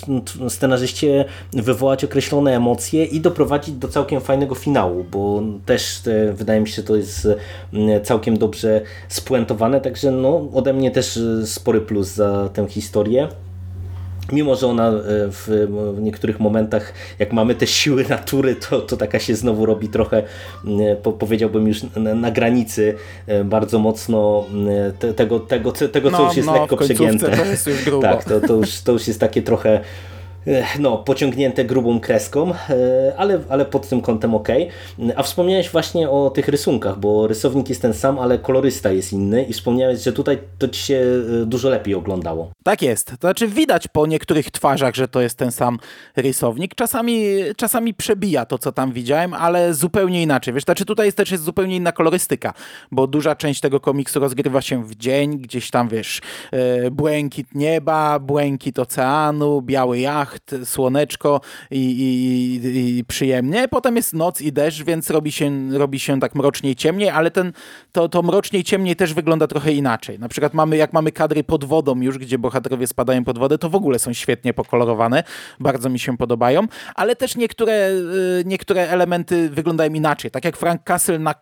scenarzyście 0.49 1.25
wywołać 1.53 2.05
określone 2.05 2.24
emocje 2.33 3.05
i 3.05 3.21
doprowadzić 3.21 3.75
do 3.75 3.89
całkiem 3.89 4.21
fajnego 4.21 4.55
finału, 4.55 5.05
bo 5.13 5.43
też 5.67 6.07
e, 6.07 6.33
wydaje 6.33 6.61
mi 6.61 6.69
się, 6.69 6.75
że 6.75 6.83
to 6.83 6.97
jest 6.97 7.29
całkiem 8.03 8.39
dobrze 8.39 8.81
spuentowane, 9.09 9.81
także 9.81 10.11
no, 10.11 10.49
ode 10.55 10.73
mnie 10.73 10.91
też 10.91 11.17
e, 11.17 11.47
spory 11.47 11.81
plus 11.81 12.09
za 12.09 12.49
tę 12.53 12.67
historię. 12.69 13.29
Mimo, 14.33 14.57
że 14.57 14.67
ona 14.67 14.89
e, 14.89 14.93
w 15.29 15.97
niektórych 16.01 16.41
momentach, 16.41 16.93
jak 17.19 17.33
mamy 17.33 17.55
te 17.55 17.67
siły 17.67 18.05
natury, 18.09 18.57
to, 18.57 18.81
to 18.81 18.97
taka 18.97 19.19
się 19.19 19.35
znowu 19.35 19.67
robi 19.67 19.89
trochę, 19.89 20.23
powiedziałbym 21.19 21.69
już 21.69 21.83
na, 21.97 22.15
na 22.15 22.31
granicy 22.31 22.95
bardzo 23.45 23.79
mocno 23.79 24.45
tego, 25.17 25.41
tego, 25.41 25.73
tego 25.73 26.11
co 26.11 26.19
no, 26.19 26.25
już 26.25 26.37
jest 26.37 26.47
no, 26.47 26.61
lekko 26.61 26.77
przegięte. 26.77 27.37
To 27.37 27.45
jest 27.45 27.67
już 27.67 27.85
grubo. 27.85 28.03
Tak, 28.03 28.25
to, 28.25 28.41
to, 28.41 28.55
już, 28.55 28.81
to 28.81 28.93
już 28.93 29.09
jest 29.09 29.21
takie 29.21 29.43
trochę 29.43 29.81
no, 30.79 30.99
pociągnięte 30.99 31.65
grubą 31.65 32.01
kreską, 32.01 32.53
e, 32.71 33.15
ale, 33.17 33.41
ale 33.49 33.65
pod 33.65 33.89
tym 33.89 34.01
kątem 34.01 34.35
ok. 34.35 34.49
A 35.17 35.23
wspomniałeś 35.23 35.71
właśnie 35.71 36.11
o 36.11 36.31
tych 36.31 36.49
rysunkach, 36.49 36.99
bo 36.99 37.27
rysownik 37.27 37.69
jest 37.69 37.83
ten 37.83 37.95
sam, 37.95 38.19
ale 38.19 38.39
kolorysta 38.39 38.93
jest 38.93 39.13
inny 39.13 39.45
i 39.45 39.53
wspomniałeś, 39.53 40.03
że 40.03 40.13
tutaj 40.13 40.39
to 40.59 40.69
ci 40.69 40.83
się 40.83 41.05
e, 41.43 41.47
dużo 41.47 41.69
lepiej 41.69 41.95
oglądało. 41.95 42.51
Tak 42.65 42.83
jest. 42.83 43.07
To 43.07 43.17
znaczy 43.21 43.49
widać 43.49 43.89
po 43.89 44.07
niektórych 44.07 44.51
twarzach, 44.51 44.95
że 44.95 45.09
to 45.09 45.21
jest 45.21 45.39
ten 45.39 45.53
sam 45.53 45.79
rysownik. 46.17 46.75
Czasami, 46.75 47.25
czasami 47.57 47.95
przebija 47.95 48.47
to, 48.47 48.59
co 48.59 48.73
tam 48.73 48.93
widziałem, 48.93 49.35
ale 49.35 49.75
zupełnie 49.75 50.23
inaczej. 50.23 50.55
Wiesz, 50.55 50.65
znaczy 50.65 50.85
tutaj 50.85 51.07
jest, 51.07 51.17
też 51.17 51.31
jest 51.31 51.45
zupełnie 51.45 51.77
inna 51.77 51.93
kolorystyka, 51.93 52.55
bo 52.91 53.07
duża 53.07 53.35
część 53.35 53.61
tego 53.61 53.81
komiksu 53.81 54.21
rozgrywa 54.21 54.61
się 54.61 54.85
w 54.85 54.95
dzień, 54.95 55.39
gdzieś 55.39 55.71
tam, 55.71 55.89
wiesz, 55.89 56.21
e, 56.53 56.91
błękit 56.91 57.55
nieba, 57.55 58.19
błękit 58.19 58.79
oceanu, 58.79 59.63
biały 59.63 59.99
słoneczko 60.65 61.41
i, 61.71 61.79
i, 61.79 62.99
i, 62.99 63.05
przyjemnie. 63.05 63.69
Potem 63.69 63.97
jest 63.97 64.15
noc 64.15 64.41
i 64.41 64.53
deszcz, 64.53 64.83
więc 64.83 65.11
robi 65.11 65.33
się, 65.33 65.79
robi 65.79 66.01
się 66.01 66.21
tak 66.21 66.35
mroczniej, 66.35 66.77
ciemniej, 66.77 67.11
ale 67.11 67.31
ten, 67.31 67.53
to, 67.93 68.09
to 68.09 68.23
mroczniej, 68.23 68.65
ciemniej 68.65 68.97
też 68.97 69.15
wygląda 69.15 69.47
trochę 69.47 69.73
inaczej. 69.73 70.19
Na 70.19 70.29
przykład 70.29 70.55
mamy, 70.55 70.77
jak 70.77 70.93
mamy 70.93 71.13
kadry 71.13 71.45
pod 71.45 71.65
wodą 71.65 72.01
już, 72.01 72.19
gdzie 72.19 72.39
bohaterowie 72.39 72.87
spadają 72.87 73.25
pod 73.25 73.39
wodę, 73.39 73.59
to 73.59 73.71
w 73.71 73.75
ogóle 73.75 73.99
są 73.99 74.13
świetnie 74.13 74.55
pokolorowane. 74.55 75.25
Bardzo 75.61 75.91
mi 75.91 75.99
się 75.99 76.17
podobają, 76.17 76.63
ale 76.95 77.17
też 77.17 77.37
niektóre, 77.37 77.91
y, 77.91 78.43
niektóre 78.47 78.89
elementy 78.89 79.51
wyglądają 79.51 79.93
inaczej. 79.93 80.31
Tak 80.31 80.45
jak 80.45 80.57
Frank 80.57 80.83
Castle 80.85 81.19
na 81.19 81.35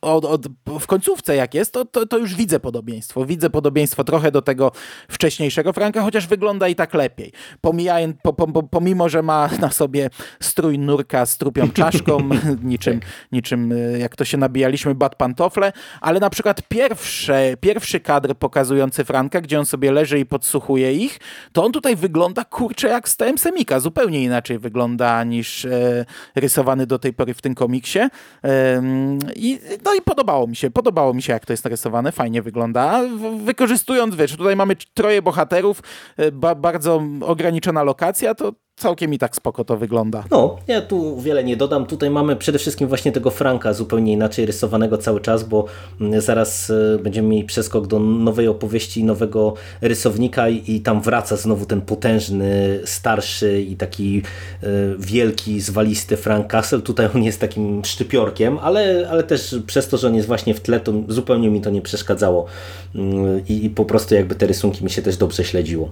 od, 0.00 0.24
od, 0.24 0.46
w 0.80 0.86
końcówce 0.86 1.36
jak 1.36 1.54
jest, 1.54 1.72
to, 1.72 1.84
to, 1.84 2.06
to, 2.06 2.18
już 2.18 2.34
widzę 2.34 2.60
podobieństwo. 2.60 3.26
Widzę 3.26 3.50
podobieństwo 3.50 4.04
trochę 4.04 4.32
do 4.32 4.42
tego 4.42 4.72
wcześniejszego 5.08 5.72
Franka, 5.72 6.02
chociaż 6.02 6.26
wygląda 6.26 6.68
i 6.68 6.74
tak 6.74 6.94
lepiej. 6.94 7.32
Pomijając, 7.60 8.16
po, 8.22 8.32
po, 8.32 8.62
pomimo, 8.62 9.08
że 9.08 9.22
ma 9.22 9.48
na 9.60 9.70
sobie 9.70 10.10
strój 10.40 10.78
nurka 10.78 11.26
z 11.26 11.38
trupią 11.38 11.70
czaszką, 11.80 12.28
niczym, 12.62 13.00
niczym 13.32 13.72
e, 13.72 13.98
jak 13.98 14.16
to 14.16 14.24
się 14.24 14.36
nabijaliśmy, 14.36 14.94
bad 14.94 15.14
pantofle, 15.14 15.72
ale 16.00 16.20
na 16.20 16.30
przykład 16.30 16.62
pierwsze, 16.68 17.54
pierwszy 17.60 18.00
kadr 18.00 18.34
pokazujący 18.34 19.04
Franka, 19.04 19.40
gdzie 19.40 19.58
on 19.58 19.66
sobie 19.66 19.92
leży 19.92 20.18
i 20.18 20.26
podsłuchuje 20.26 20.92
ich, 20.92 21.18
to 21.52 21.64
on 21.64 21.72
tutaj 21.72 21.96
wygląda 21.96 22.44
kurczę 22.44 22.88
jak 22.88 23.08
z 23.08 23.16
TM 23.16 23.38
Semika. 23.38 23.80
Zupełnie 23.80 24.22
inaczej 24.22 24.58
wygląda 24.58 25.24
niż 25.24 25.64
e, 25.64 26.04
rysowany 26.34 26.86
do 26.86 26.98
tej 26.98 27.12
pory 27.12 27.34
w 27.34 27.42
tym 27.42 27.54
komiksie. 27.54 27.98
E, 28.44 28.82
I 29.36 29.58
no 29.86 29.94
i 29.94 30.02
podobało 30.02 30.46
mi 30.46 30.56
się, 30.56 30.70
podobało 30.70 31.14
mi 31.14 31.22
się 31.22 31.32
jak 31.32 31.46
to 31.46 31.52
jest 31.52 31.64
narysowane, 31.64 32.12
fajnie 32.12 32.42
wygląda. 32.42 33.02
Wykorzystując, 33.44 34.14
wiesz, 34.14 34.36
tutaj 34.36 34.56
mamy 34.56 34.76
troje 34.94 35.22
bohaterów, 35.22 35.82
e, 36.16 36.32
ba 36.32 36.54
bardzo 36.54 37.02
ograniczona 37.20 37.82
lokacja, 37.82 38.34
to 38.34 38.52
całkiem 38.76 39.14
i 39.14 39.18
tak 39.18 39.36
spoko 39.36 39.64
to 39.64 39.76
wygląda. 39.76 40.24
No, 40.30 40.56
ja 40.68 40.80
tu 40.80 41.20
wiele 41.20 41.44
nie 41.44 41.56
dodam. 41.56 41.86
Tutaj 41.86 42.10
mamy 42.10 42.36
przede 42.36 42.58
wszystkim 42.58 42.88
właśnie 42.88 43.12
tego 43.12 43.30
Franka 43.30 43.72
zupełnie 43.72 44.12
inaczej 44.12 44.46
rysowanego 44.46 44.98
cały 44.98 45.20
czas, 45.20 45.44
bo 45.44 45.64
mm, 46.00 46.20
zaraz 46.20 46.70
e, 46.70 46.98
będziemy 46.98 47.28
mieli 47.28 47.44
przeskok 47.44 47.86
do 47.86 47.98
nowej 47.98 48.48
opowieści, 48.48 49.04
nowego 49.04 49.54
rysownika 49.80 50.48
i 50.48 50.80
tam 50.80 51.00
wraca 51.02 51.36
znowu 51.36 51.66
ten 51.66 51.80
potężny, 51.80 52.80
starszy 52.84 53.62
i 53.62 53.76
taki 53.76 54.22
e, 54.62 54.66
wielki, 54.98 55.60
zwalisty 55.60 56.16
Frank 56.16 56.46
Castle. 56.46 56.80
Tutaj 56.80 57.08
on 57.14 57.22
jest 57.22 57.40
takim 57.40 57.84
sztypiorkiem, 57.84 58.58
ale, 58.58 59.08
ale 59.10 59.22
też 59.22 59.56
przez 59.66 59.88
to, 59.88 59.96
że 59.96 60.06
on 60.06 60.14
jest 60.14 60.28
właśnie 60.28 60.54
w 60.54 60.60
tle, 60.60 60.80
to 60.80 60.92
zupełnie 61.08 61.50
mi 61.50 61.60
to 61.60 61.70
nie 61.70 61.82
przeszkadzało 61.82 62.46
mm, 62.94 63.46
i, 63.48 63.64
i 63.64 63.70
po 63.70 63.84
prostu 63.84 64.14
jakby 64.14 64.34
te 64.34 64.46
rysunki 64.46 64.84
mi 64.84 64.90
się 64.90 65.02
też 65.02 65.16
dobrze 65.16 65.44
śledziło. 65.44 65.90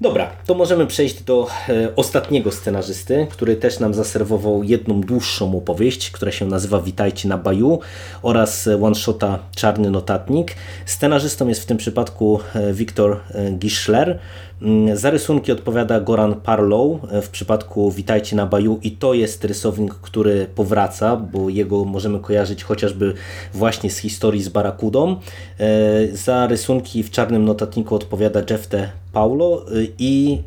Dobra, 0.00 0.30
to 0.46 0.54
możemy 0.54 0.86
przejść 0.86 1.22
do 1.22 1.46
e, 1.68 1.96
ostatniego 1.96 2.52
scenarzysty, 2.52 3.26
który 3.30 3.56
też 3.56 3.78
nam 3.78 3.94
zaserwował 3.94 4.62
jedną 4.62 5.00
dłuższą 5.00 5.58
opowieść, 5.58 6.10
która 6.10 6.32
się 6.32 6.46
nazywa 6.46 6.80
Witajcie 6.80 7.28
na 7.28 7.38
Baju 7.38 7.80
oraz 8.22 8.68
one-shota 8.82 9.38
Czarny 9.56 9.90
Notatnik. 9.90 10.54
Scenarzystą 10.86 11.48
jest 11.48 11.62
w 11.62 11.66
tym 11.66 11.76
przypadku 11.76 12.40
e, 12.54 12.72
Wiktor 12.72 13.20
e, 13.30 13.50
Gischler. 13.50 14.18
Mm, 14.62 14.96
za 14.96 15.10
rysunki 15.10 15.52
odpowiada 15.52 16.00
Goran 16.00 16.34
Parlow 16.34 17.00
w 17.22 17.28
przypadku 17.28 17.90
Witajcie 17.90 18.36
na 18.36 18.46
Baju 18.46 18.78
i 18.82 18.90
to 18.90 19.14
jest 19.14 19.44
rysownik, 19.44 19.94
który 19.94 20.46
powraca, 20.54 21.16
bo 21.16 21.48
jego 21.48 21.84
możemy 21.84 22.20
kojarzyć 22.20 22.64
chociażby 22.64 23.14
właśnie 23.54 23.90
z 23.90 23.98
historii 23.98 24.42
z 24.42 24.48
Barakudą. 24.48 25.16
Za 26.12 26.46
rysunki 26.46 27.02
w 27.02 27.10
Czarnym 27.10 27.44
Notatniku 27.44 27.94
odpowiada 27.94 28.42
Jeff 28.50 28.66
T. 28.66 28.90
Paulo 29.12 29.64
y, 29.72 29.88
i 29.98 30.38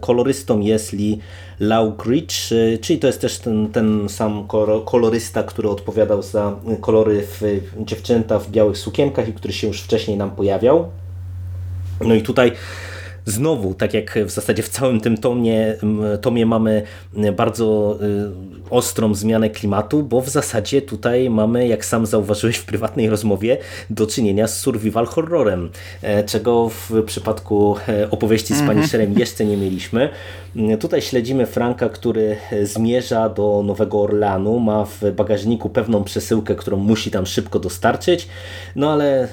kolorystą 0.00 0.60
jest 0.60 0.92
Lee 0.92 1.18
Laugridge, 1.60 2.34
czyli 2.80 2.98
to 2.98 3.06
jest 3.06 3.20
też 3.20 3.38
ten, 3.38 3.68
ten 3.68 4.08
sam 4.08 4.48
kolorysta, 4.84 5.42
który 5.42 5.68
odpowiadał 5.68 6.22
za 6.22 6.56
kolory 6.80 7.26
w 7.26 7.42
Dziewczęta 7.80 8.38
w 8.38 8.50
białych 8.50 8.78
sukienkach 8.78 9.28
i 9.28 9.32
który 9.32 9.52
się 9.52 9.66
już 9.66 9.82
wcześniej 9.82 10.16
nam 10.16 10.30
pojawiał. 10.30 10.88
No 12.00 12.14
i 12.14 12.22
tutaj 12.22 12.52
znowu, 13.26 13.74
tak 13.74 13.94
jak 13.94 14.18
w 14.26 14.30
zasadzie 14.30 14.62
w 14.62 14.68
całym 14.68 15.00
tym 15.00 15.16
tomie, 15.16 15.76
tomie 16.20 16.46
mamy 16.46 16.82
bardzo 17.36 17.98
y, 18.02 18.54
ostrą 18.70 19.14
zmianę 19.14 19.50
klimatu, 19.50 20.02
bo 20.02 20.20
w 20.20 20.28
zasadzie 20.28 20.82
tutaj 20.82 21.30
mamy, 21.30 21.68
jak 21.68 21.84
sam 21.84 22.06
zauważyłeś 22.06 22.56
w 22.56 22.64
prywatnej 22.64 23.08
rozmowie, 23.10 23.58
do 23.90 24.06
czynienia 24.06 24.48
z 24.48 24.58
survival 24.58 25.06
horrorem, 25.06 25.70
e, 26.02 26.24
czego 26.24 26.68
w 26.68 27.02
przypadku 27.06 27.76
e, 27.88 28.10
opowieści 28.10 28.54
z 28.54 28.60
mhm. 28.60 28.76
Punisherem 28.76 29.18
jeszcze 29.18 29.44
nie 29.44 29.56
mieliśmy. 29.56 30.08
Tutaj 30.80 31.02
śledzimy 31.02 31.46
Franka, 31.46 31.88
który 31.88 32.36
zmierza 32.62 33.28
do 33.28 33.62
Nowego 33.66 34.02
Orleanu, 34.02 34.58
ma 34.58 34.84
w 34.84 35.12
bagażniku 35.16 35.70
pewną 35.70 36.04
przesyłkę, 36.04 36.54
którą 36.54 36.76
musi 36.76 37.10
tam 37.10 37.26
szybko 37.26 37.58
dostarczyć, 37.58 38.28
no 38.76 38.92
ale 38.92 39.22
e, 39.22 39.28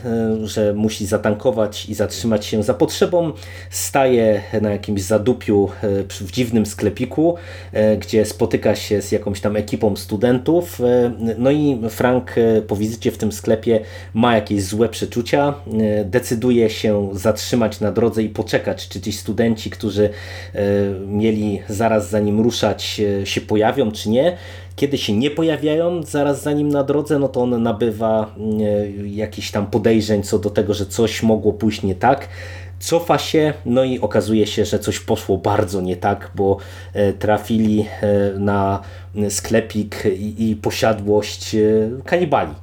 że 0.47 0.73
musi 0.73 1.05
zatankować 1.05 1.89
i 1.89 1.93
zatrzymać 1.93 2.45
się 2.45 2.63
za 2.63 2.73
potrzebą, 2.73 3.31
staje 3.69 4.41
na 4.61 4.71
jakimś 4.71 5.01
zadupiu 5.01 5.69
e, 5.83 6.03
w 6.03 6.31
dziwnym 6.31 6.65
sklepiku, 6.65 7.35
e, 7.73 7.97
gdzie 7.97 8.25
spotyka 8.25 8.75
się 8.75 9.01
z 9.01 9.11
jakąś 9.11 9.41
tam 9.41 9.55
ekipą 9.55 9.95
studentów. 9.95 10.81
No 11.37 11.51
i 11.51 11.81
Frank 11.89 12.35
po 12.67 12.75
wizycie 12.75 13.11
w 13.11 13.17
tym 13.17 13.31
sklepie 13.31 13.79
ma 14.13 14.35
jakieś 14.35 14.63
złe 14.63 14.89
przeczucia, 14.89 15.53
decyduje 16.05 16.69
się 16.69 17.09
zatrzymać 17.13 17.79
na 17.79 17.91
drodze 17.91 18.23
i 18.23 18.29
poczekać, 18.29 18.87
czy 18.87 19.01
ci 19.01 19.13
studenci, 19.13 19.69
którzy 19.69 20.09
mieli 21.11 21.61
zaraz 21.67 22.09
zanim 22.09 22.39
ruszać 22.41 23.01
się 23.23 23.41
pojawią, 23.41 23.91
czy 23.91 24.09
nie. 24.09 24.37
Kiedy 24.75 24.97
się 24.97 25.13
nie 25.13 25.31
pojawiają 25.31 26.03
zaraz 26.03 26.43
za 26.43 26.51
nim 26.51 26.69
na 26.69 26.83
drodze, 26.83 27.19
no 27.19 27.27
to 27.27 27.41
on 27.41 27.63
nabywa 27.63 28.35
jakiś 29.05 29.51
tam 29.51 29.67
podejrzeń 29.67 30.23
co 30.23 30.39
do 30.39 30.49
tego, 30.49 30.73
że 30.73 30.85
coś 30.85 31.23
mogło 31.23 31.53
pójść 31.53 31.83
nie 31.83 31.95
tak 31.95 32.27
cofa 32.81 33.17
się, 33.17 33.53
no 33.65 33.83
i 33.83 33.99
okazuje 33.99 34.47
się, 34.47 34.65
że 34.65 34.79
coś 34.79 34.99
poszło 34.99 35.37
bardzo 35.37 35.81
nie 35.81 35.95
tak, 35.95 36.31
bo 36.35 36.57
e, 36.93 37.13
trafili 37.13 37.85
e, 38.01 38.39
na 38.39 38.81
sklepik 39.29 40.03
i 40.37 40.57
posiadłość 40.61 41.55
e, 41.55 41.59
kanibali. 42.05 42.53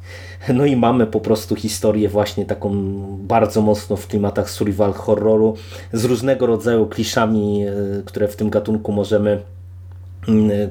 No 0.55 0.65
i 0.65 0.77
mamy 0.77 1.07
po 1.07 1.21
prostu 1.21 1.57
historię 1.57 2.09
właśnie 2.09 2.47
taką 2.47 2.71
bardzo 3.19 3.63
mocno 3.63 3.97
w 3.97 4.07
klimatach 4.07 4.51
survival 4.51 4.93
horroru 4.93 5.55
z 5.93 6.05
różnego 6.05 6.47
rodzaju 6.47 6.87
kliszami, 6.87 7.65
które 8.05 8.29
w 8.29 8.37
tym 8.37 8.51
gatunku 8.51 8.93
możemy 8.93 9.43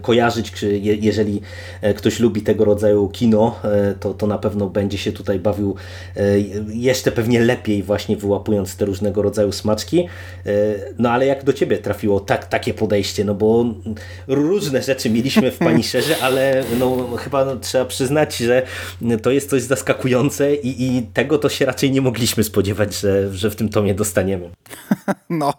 kojarzyć, 0.01 0.51
jeżeli 0.81 1.41
e, 1.81 1.93
ktoś 1.93 2.19
lubi 2.19 2.41
tego 2.41 2.65
rodzaju 2.65 3.09
kino, 3.09 3.59
e, 3.63 3.93
to, 3.99 4.13
to 4.13 4.27
na 4.27 4.37
pewno 4.37 4.69
będzie 4.69 4.97
się 4.97 5.11
tutaj 5.11 5.39
bawił 5.39 5.75
e, 6.15 6.39
jeszcze 6.73 7.11
pewnie 7.11 7.39
lepiej 7.39 7.83
właśnie 7.83 8.17
wyłapując 8.17 8.75
te 8.75 8.85
różnego 8.85 9.21
rodzaju 9.21 9.51
smaczki. 9.51 10.07
No 10.99 11.11
ale 11.11 11.25
jak 11.25 11.43
do 11.43 11.53
Ciebie 11.53 11.77
trafiło 11.77 12.19
tak, 12.19 12.45
takie 12.45 12.73
podejście, 12.73 13.25
no 13.25 13.35
bo 13.35 13.65
różne 14.27 14.83
rzeczy 14.83 15.09
mieliśmy 15.09 15.51
w 15.51 15.57
Punisherze, 15.57 16.15
ale 16.27 16.63
no 16.79 17.07
chyba 17.17 17.55
trzeba 17.55 17.85
przyznać, 17.85 18.37
że 18.37 18.63
to 19.21 19.31
jest 19.31 19.49
coś 19.49 19.61
zaskakujące 19.61 20.55
i, 20.55 20.97
i 20.97 21.03
tego 21.03 21.37
to 21.37 21.49
się 21.49 21.65
raczej 21.65 21.91
nie 21.91 22.01
mogliśmy 22.01 22.43
spodziewać, 22.43 22.99
że, 22.99 23.33
że 23.33 23.49
w 23.49 23.55
tym 23.55 23.69
tomie 23.69 23.93
dostaniemy. 23.93 24.49
No, 25.29 25.53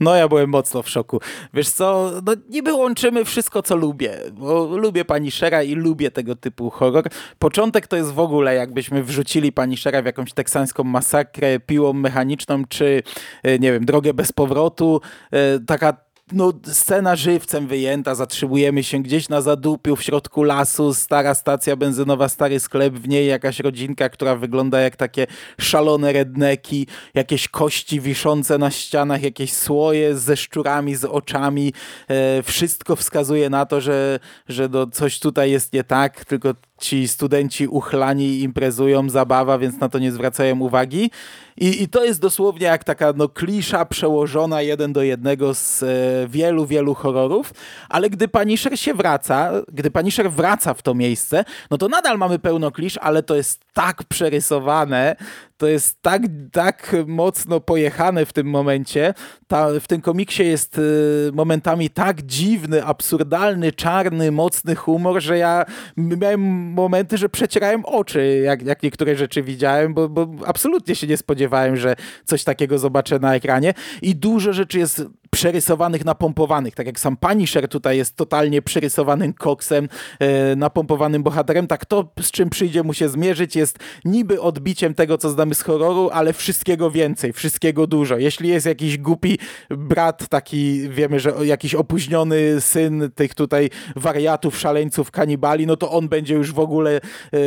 no 0.00 0.14
ja 0.14 0.28
byłem 0.28 0.50
mocno 0.50 0.82
w 0.82 0.88
szoku. 0.88 1.20
Wiesz 1.54 1.68
co, 1.68 2.12
no 2.26 2.32
niby 2.50 2.72
łączymy 2.74 3.24
wszystko, 3.32 3.62
co 3.62 3.76
lubię, 3.76 4.18
bo 4.32 4.76
lubię 4.76 5.04
Punishera 5.04 5.62
i 5.62 5.74
lubię 5.74 6.10
tego 6.10 6.36
typu 6.36 6.70
horror. 6.70 7.04
Początek 7.38 7.86
to 7.86 7.96
jest 7.96 8.12
w 8.12 8.18
ogóle, 8.18 8.54
jakbyśmy 8.54 9.02
wrzucili 9.02 9.52
Punishera 9.52 10.02
w 10.02 10.06
jakąś 10.06 10.32
teksańską 10.32 10.84
masakrę 10.84 11.60
piłą 11.60 11.92
mechaniczną, 11.92 12.64
czy 12.68 13.02
e, 13.42 13.58
nie 13.58 13.72
wiem, 13.72 13.84
drogę 13.84 14.14
bez 14.14 14.32
powrotu. 14.32 15.00
E, 15.30 15.60
taka 15.60 16.11
no, 16.34 16.52
scena 16.66 17.16
żywcem 17.16 17.66
wyjęta, 17.66 18.14
zatrzymujemy 18.14 18.82
się 18.82 18.98
gdzieś 18.98 19.28
na 19.28 19.40
zadupiu 19.40 19.96
w 19.96 20.02
środku 20.02 20.42
lasu, 20.42 20.94
stara 20.94 21.34
stacja 21.34 21.76
benzynowa, 21.76 22.28
stary 22.28 22.60
sklep, 22.60 22.94
w 22.94 23.08
niej 23.08 23.26
jakaś 23.26 23.60
rodzinka, 23.60 24.08
która 24.08 24.36
wygląda 24.36 24.80
jak 24.80 24.96
takie 24.96 25.26
szalone 25.60 26.12
redneki, 26.12 26.86
jakieś 27.14 27.48
kości 27.48 28.00
wiszące 28.00 28.58
na 28.58 28.70
ścianach, 28.70 29.22
jakieś 29.22 29.52
słoje 29.52 30.16
ze 30.16 30.36
szczurami, 30.36 30.94
z 30.94 31.04
oczami. 31.04 31.72
E, 32.08 32.42
wszystko 32.42 32.96
wskazuje 32.96 33.50
na 33.50 33.66
to, 33.66 33.80
że, 33.80 34.18
że 34.48 34.68
no, 34.68 34.86
coś 34.86 35.18
tutaj 35.18 35.50
jest 35.50 35.72
nie 35.72 35.84
tak, 35.84 36.24
tylko 36.24 36.54
ci 36.80 37.08
studenci 37.08 37.68
uchlani 37.68 38.40
imprezują, 38.40 39.10
zabawa, 39.10 39.58
więc 39.58 39.80
na 39.80 39.88
to 39.88 39.98
nie 39.98 40.12
zwracają 40.12 40.60
uwagi. 40.60 41.10
I, 41.56 41.82
I 41.82 41.88
to 41.88 42.04
jest 42.04 42.20
dosłownie 42.20 42.66
jak 42.66 42.84
taka 42.84 43.12
no, 43.16 43.28
klisza 43.28 43.84
przełożona 43.84 44.62
jeden 44.62 44.92
do 44.92 45.02
jednego 45.02 45.54
z 45.54 45.82
e, 45.82 45.86
wielu, 46.28 46.66
wielu 46.66 46.94
horrorów, 46.94 47.54
ale 47.88 48.10
gdy 48.10 48.28
Punisher 48.28 48.78
się 48.78 48.94
wraca, 48.94 49.50
gdy 49.72 49.90
Punisher 49.90 50.30
wraca 50.30 50.74
w 50.74 50.82
to 50.82 50.94
miejsce, 50.94 51.44
no 51.70 51.78
to 51.78 51.88
nadal 51.88 52.18
mamy 52.18 52.38
pełno 52.38 52.70
klisz, 52.70 52.98
ale 52.98 53.22
to 53.22 53.34
jest 53.34 53.60
tak 53.72 54.04
przerysowane, 54.04 55.16
to 55.62 55.68
jest 55.68 56.02
tak, 56.02 56.22
tak 56.52 56.96
mocno 57.06 57.60
pojechane 57.60 58.26
w 58.26 58.32
tym 58.32 58.46
momencie. 58.46 59.14
Ta, 59.46 59.68
w 59.80 59.86
tym 59.86 60.00
komiksie 60.00 60.42
jest 60.42 60.78
y, 60.78 61.30
momentami 61.32 61.90
tak 61.90 62.22
dziwny, 62.22 62.84
absurdalny, 62.84 63.72
czarny, 63.72 64.32
mocny 64.32 64.74
humor, 64.74 65.22
że 65.22 65.38
ja 65.38 65.64
miałem 65.96 66.40
momenty, 66.72 67.18
że 67.18 67.28
przecierałem 67.28 67.84
oczy, 67.84 68.42
jak, 68.44 68.62
jak 68.62 68.82
niektóre 68.82 69.16
rzeczy 69.16 69.42
widziałem, 69.42 69.94
bo, 69.94 70.08
bo 70.08 70.28
absolutnie 70.46 70.94
się 70.94 71.06
nie 71.06 71.16
spodziewałem, 71.16 71.76
że 71.76 71.96
coś 72.24 72.44
takiego 72.44 72.78
zobaczę 72.78 73.18
na 73.18 73.34
ekranie. 73.34 73.74
I 74.02 74.16
dużo 74.16 74.52
rzeczy 74.52 74.78
jest 74.78 75.04
przerysowanych, 75.34 76.04
napompowanych. 76.04 76.74
Tak 76.74 76.86
jak 76.86 77.00
sam 77.00 77.16
Punisher 77.16 77.68
tutaj 77.68 77.96
jest 77.96 78.16
totalnie 78.16 78.62
przerysowanym 78.62 79.32
koksem, 79.32 79.88
e, 80.18 80.56
napompowanym 80.56 81.22
bohaterem, 81.22 81.66
tak 81.66 81.86
to, 81.86 82.12
z 82.20 82.30
czym 82.30 82.50
przyjdzie 82.50 82.82
mu 82.82 82.94
się 82.94 83.08
zmierzyć, 83.08 83.56
jest 83.56 83.78
niby 84.04 84.40
odbiciem 84.40 84.94
tego, 84.94 85.18
co 85.18 85.30
znamy 85.30 85.54
z 85.54 85.62
horroru, 85.62 86.10
ale 86.12 86.32
wszystkiego 86.32 86.90
więcej, 86.90 87.32
wszystkiego 87.32 87.86
dużo. 87.86 88.18
Jeśli 88.18 88.48
jest 88.48 88.66
jakiś 88.66 88.98
głupi 88.98 89.38
brat, 89.70 90.28
taki 90.28 90.88
wiemy, 90.88 91.20
że 91.20 91.32
jakiś 91.42 91.74
opóźniony 91.74 92.60
syn 92.60 93.10
tych 93.14 93.34
tutaj 93.34 93.70
wariatów, 93.96 94.58
szaleńców, 94.58 95.10
kanibali, 95.10 95.66
no 95.66 95.76
to 95.76 95.90
on 95.90 96.08
będzie 96.08 96.34
już 96.34 96.52
w 96.52 96.58
ogóle 96.58 96.90
e, 96.96 97.38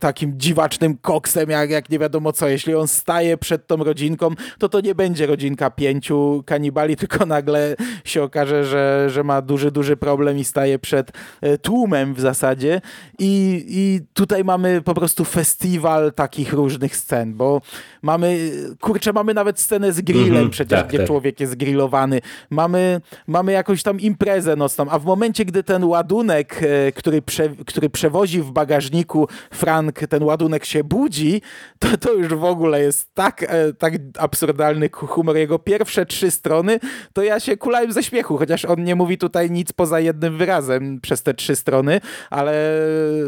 takim 0.00 0.32
dziwacznym 0.36 0.96
koksem, 0.96 1.50
jak, 1.50 1.70
jak 1.70 1.90
nie 1.90 1.98
wiadomo 1.98 2.32
co. 2.32 2.48
Jeśli 2.48 2.74
on 2.74 2.88
staje 2.88 3.36
przed 3.36 3.66
tą 3.66 3.76
rodzinką, 3.76 4.30
to 4.58 4.68
to 4.68 4.80
nie 4.80 4.94
będzie 4.94 5.26
rodzinka 5.26 5.70
pięciu 5.70 6.42
kanibali, 6.46 6.96
tylko 7.02 7.21
nagle 7.26 7.76
się 8.04 8.22
okaże, 8.22 8.64
że, 8.64 9.10
że 9.10 9.24
ma 9.24 9.42
duży, 9.42 9.70
duży 9.70 9.96
problem 9.96 10.38
i 10.38 10.44
staje 10.44 10.78
przed 10.78 11.12
e, 11.40 11.58
tłumem 11.58 12.14
w 12.14 12.20
zasadzie. 12.20 12.80
I, 13.18 13.64
I 13.68 14.00
tutaj 14.12 14.44
mamy 14.44 14.82
po 14.82 14.94
prostu 14.94 15.24
festiwal 15.24 16.12
takich 16.12 16.52
różnych 16.52 16.96
scen, 16.96 17.34
bo 17.34 17.60
mamy, 18.02 18.50
kurczę, 18.80 19.12
mamy 19.12 19.34
nawet 19.34 19.60
scenę 19.60 19.92
z 19.92 20.00
grillem 20.00 20.32
mm 20.32 20.48
-hmm, 20.48 20.50
przecież, 20.50 20.78
tak, 20.78 20.88
gdzie 20.88 20.98
tak. 20.98 21.06
człowiek 21.06 21.40
jest 21.40 21.54
grillowany. 21.54 22.20
Mamy, 22.50 23.00
mamy 23.26 23.52
jakąś 23.52 23.82
tam 23.82 24.00
imprezę 24.00 24.56
nocną, 24.56 24.86
a 24.90 24.98
w 24.98 25.04
momencie, 25.04 25.44
gdy 25.44 25.62
ten 25.62 25.84
ładunek, 25.84 26.60
e, 26.62 26.92
który, 26.92 27.22
prze, 27.22 27.48
który 27.66 27.90
przewozi 27.90 28.42
w 28.42 28.50
bagażniku 28.50 29.28
Frank, 29.50 29.98
ten 30.08 30.22
ładunek 30.22 30.64
się 30.64 30.84
budzi, 30.84 31.42
to, 31.78 31.96
to 31.96 32.12
już 32.12 32.34
w 32.34 32.44
ogóle 32.44 32.80
jest 32.80 33.14
tak, 33.14 33.42
e, 33.42 33.72
tak 33.72 33.92
absurdalny 34.18 34.90
humor. 34.92 35.36
Jego 35.36 35.58
pierwsze 35.58 36.06
trzy 36.06 36.30
strony, 36.30 36.78
to 37.12 37.22
ja 37.22 37.40
się 37.40 37.56
kulałem 37.56 37.92
ze 37.92 38.02
śmiechu, 38.02 38.38
chociaż 38.38 38.64
on 38.64 38.84
nie 38.84 38.94
mówi 38.94 39.18
tutaj 39.18 39.50
nic 39.50 39.72
poza 39.72 40.00
jednym 40.00 40.38
wyrazem 40.38 41.00
przez 41.00 41.22
te 41.22 41.34
trzy 41.34 41.56
strony, 41.56 42.00
ale 42.30 42.80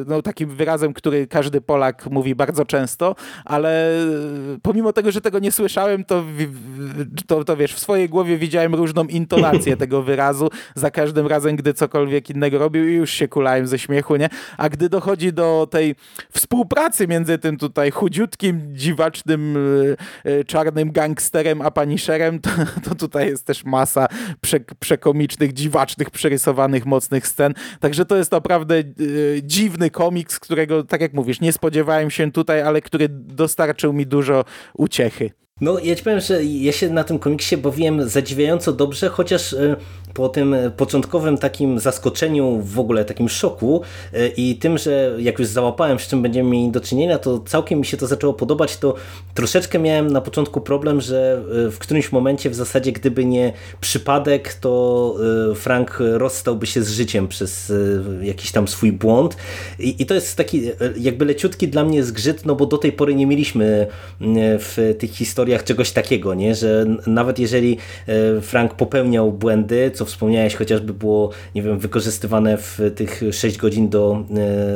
no, 0.07 0.22
takim 0.22 0.51
wyrazem, 0.51 0.93
który 0.93 1.26
każdy 1.26 1.61
Polak 1.61 2.07
mówi 2.11 2.35
bardzo 2.35 2.64
często, 2.64 3.14
ale 3.45 3.91
pomimo 4.62 4.93
tego, 4.93 5.12
że 5.12 5.20
tego 5.20 5.39
nie 5.39 5.53
słyszałem, 5.53 6.05
to, 6.05 6.24
to, 7.26 7.45
to 7.45 7.57
wiesz, 7.57 7.74
w 7.74 7.78
swojej 7.78 8.09
głowie 8.09 8.39
widziałem 8.39 8.74
różną 8.74 9.05
intonację 9.05 9.76
tego 9.85 10.03
wyrazu 10.03 10.49
za 10.74 10.91
każdym 10.91 11.26
razem, 11.26 11.57
gdy 11.57 11.74
cokolwiek 11.74 12.30
innego 12.30 12.59
robił 12.59 12.89
i 12.89 12.93
już 12.93 13.11
się 13.11 13.28
kulałem 13.28 13.66
ze 13.66 13.78
śmiechu, 13.78 14.16
nie? 14.16 14.28
A 14.59 14.68
gdy 14.68 14.89
dochodzi 14.89 15.32
do 15.32 15.68
tej 15.70 15.95
współpracy 16.32 17.09
między 17.09 17.39
tym 17.39 17.57
tutaj 17.57 17.91
chudziutkim, 17.91 18.61
dziwacznym, 18.72 19.57
e, 20.24 20.30
e, 20.30 20.45
czarnym 20.45 20.93
gangsterem 20.93 21.62
a 21.62 21.70
Punisherem, 21.70 22.41
to, 22.41 22.51
to 22.85 22.95
tutaj 22.95 23.28
jest 23.28 23.47
też 23.47 23.64
masa 23.74 24.06
prze, 24.40 24.60
przekomicznych, 24.80 25.52
dziwacznych, 25.52 26.10
przerysowanych, 26.10 26.86
mocnych 26.86 27.26
scen. 27.26 27.54
Także 27.80 28.04
to 28.04 28.16
jest 28.16 28.32
naprawdę 28.32 28.74
e, 28.78 28.82
dziwny 29.42 29.90
komiks, 29.90 30.40
którego, 30.40 30.84
tak 30.84 31.00
jak 31.00 31.12
mówisz, 31.12 31.40
nie 31.40 31.52
spodziewałem 31.52 32.10
się 32.10 32.32
tutaj, 32.32 32.62
ale 32.62 32.80
który 32.80 33.08
dostarczył 33.10 33.92
mi 33.92 34.06
dużo 34.06 34.44
uciechy. 34.74 35.43
No, 35.61 35.78
ja 35.78 35.94
ci 35.94 36.05
powiem, 36.05 36.20
że 36.20 36.44
ja 36.44 36.72
się 36.72 36.90
na 36.90 37.05
tym 37.05 37.18
komiksie 37.18 37.57
bawiłem 37.57 38.09
zadziwiająco 38.09 38.72
dobrze, 38.72 39.09
chociaż 39.09 39.55
po 40.14 40.28
tym 40.28 40.55
początkowym 40.76 41.38
takim 41.38 41.78
zaskoczeniu, 41.78 42.61
w 42.64 42.78
ogóle 42.78 43.05
takim 43.05 43.28
szoku 43.28 43.82
e, 44.12 44.28
i 44.28 44.57
tym, 44.57 44.78
że 44.78 45.16
jak 45.18 45.38
już 45.38 45.48
załapałem, 45.48 45.98
z 45.98 46.07
czym 46.09 46.22
będziemy 46.22 46.50
mieli 46.50 46.70
do 46.70 46.80
czynienia, 46.80 47.18
to 47.18 47.38
całkiem 47.38 47.78
mi 47.78 47.86
się 47.86 47.96
to 47.96 48.07
zaczęło 48.07 48.34
podobać, 48.34 48.76
to 48.76 48.94
troszeczkę 49.34 49.78
miałem 49.78 50.11
na 50.11 50.20
początku 50.20 50.61
problem, 50.61 51.00
że 51.00 51.42
e, 51.66 51.70
w 51.70 51.78
którymś 51.78 52.12
momencie 52.12 52.50
w 52.50 52.55
zasadzie, 52.55 52.92
gdyby 52.92 53.24
nie 53.24 53.52
przypadek, 53.80 54.55
to 54.55 55.14
e, 55.50 55.55
Frank 55.55 55.98
rozstałby 56.00 56.66
się 56.66 56.82
z 56.82 56.90
życiem 56.90 57.28
przez 57.28 57.72
jakiś 58.22 58.52
tam 58.52 58.68
swój 58.68 58.92
błąd. 58.92 59.36
I, 59.78 60.02
i 60.02 60.07
to 60.07 60.14
jest 60.14 60.36
taki 60.36 60.62
jakby 60.96 61.24
leciutki 61.24 61.68
dla 61.68 61.84
mnie 61.84 62.05
zgrzyt, 62.05 62.46
no 62.46 62.55
bo 62.55 62.66
do 62.66 62.78
tej 62.78 62.92
pory 62.92 63.14
nie 63.14 63.26
mieliśmy 63.26 63.86
w 64.61 64.94
tych 64.98 65.11
historiach 65.11 65.43
czegoś 65.64 65.92
takiego, 65.92 66.34
nie? 66.34 66.55
że 66.55 66.86
nawet 67.07 67.38
jeżeli 67.38 67.78
Frank 68.42 68.74
popełniał 68.74 69.32
błędy, 69.32 69.90
co 69.95 70.05
wspomniałeś, 70.05 70.55
chociażby 70.55 70.95
było, 70.95 71.30
nie 71.55 71.62
wiem, 71.62 71.78
wykorzystywane 71.78 72.57
w 72.57 72.80
tych 72.95 73.22
6 73.32 73.57
godzin 73.57 73.88
do 73.88 74.24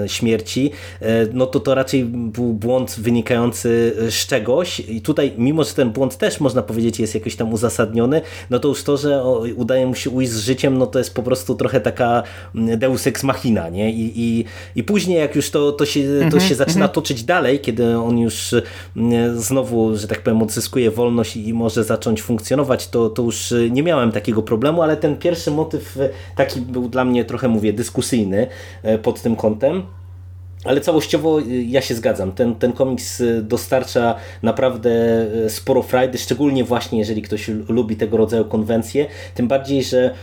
e, 0.05 0.09
śmierci, 0.09 0.71
e, 1.01 1.27
no 1.33 1.47
to 1.47 1.61
to 1.61 1.75
raczej 1.75 2.05
był 2.05 2.53
błąd 2.53 2.97
wynikający 2.99 3.93
z 4.11 4.27
czegoś 4.27 4.81
i 4.81 5.01
tutaj, 5.01 5.33
mimo 5.39 5.65
że 5.65 5.75
ten 5.75 5.91
błąd 5.91 6.17
też 6.17 6.41
można 6.41 6.63
powiedzieć 6.63 7.01
jest 7.01 7.15
jakoś 7.15 7.37
tam 7.37 7.53
uzasadniony, 7.53 8.21
no 8.51 8.59
to 8.59 8.69
już 8.69 8.85
to, 8.85 8.97
że 8.97 9.25
udaje 9.57 9.87
mu 9.87 9.95
się 9.95 10.11
ujść 10.11 10.33
z 10.33 10.41
życiem, 10.41 10.79
no 10.79 10.87
to 10.87 10.99
jest 10.99 11.15
po 11.15 11.23
prostu 11.23 11.55
trochę 11.55 11.81
taka 11.81 12.23
deus 12.55 13.07
ex 13.07 13.23
machina, 13.25 13.69
nie? 13.69 13.93
I, 13.93 14.13
i, 14.17 14.45
i 14.77 14.85
później 14.85 15.19
jak 15.19 15.37
już 15.37 15.51
to, 15.51 15.73
to, 15.73 15.87
się, 15.87 16.01
to 16.03 16.25
mhm, 16.25 16.43
się 16.43 16.55
zaczyna 16.55 16.85
mhm. 16.85 16.93
toczyć 16.93 17.25
dalej, 17.25 17.61
kiedy 17.61 17.99
on 17.99 18.19
już 18.19 18.55
znowu, 19.35 19.97
że 19.97 20.09
tak 20.09 20.23
powiem, 20.23 20.43
odzyskuje 20.59 20.91
wolność 20.91 21.37
i 21.37 21.55
może 21.55 21.85
zacząć 21.85 22.23
funkcjonować, 22.23 22.89
to, 22.89 23.11
to 23.11 23.23
już 23.23 23.55
nie 23.71 23.83
miałem 23.83 24.13
takiego 24.13 24.43
problemu, 24.43 24.83
ale 24.83 24.97
ten 24.97 25.17
pierwszy 25.17 25.51
motyw 25.51 25.97
e, 25.97 26.11
taki 26.37 26.61
był 26.61 26.89
dla 26.89 27.05
mnie 27.05 27.25
trochę, 27.25 27.49
mówię, 27.49 27.73
dyskusyjny 27.73 28.47
e, 28.83 28.99
pod 28.99 29.23
tym 29.23 29.37
kątem. 29.37 29.83
Ale 30.65 30.81
całościowo 30.81 31.41
y, 31.41 31.65
ja 31.65 31.81
się 31.81 31.95
zgadzam. 31.95 32.33
Ten, 32.33 32.55
ten 32.55 32.73
komiks 32.73 33.21
y, 33.21 33.43
dostarcza 33.43 34.15
naprawdę 34.43 34.91
y, 35.47 35.51
sporo 35.51 35.83
frajdy, 35.83 36.19
szczególnie 36.19 36.65
właśnie 36.65 36.99
jeżeli 36.99 37.23
ktoś 37.23 37.49
lubi 37.69 37.97
tego 37.97 38.17
rodzaju 38.17 38.45
konwencje. 38.45 39.07
Tym 39.35 39.49
bardziej, 39.49 39.83
że 39.83 40.15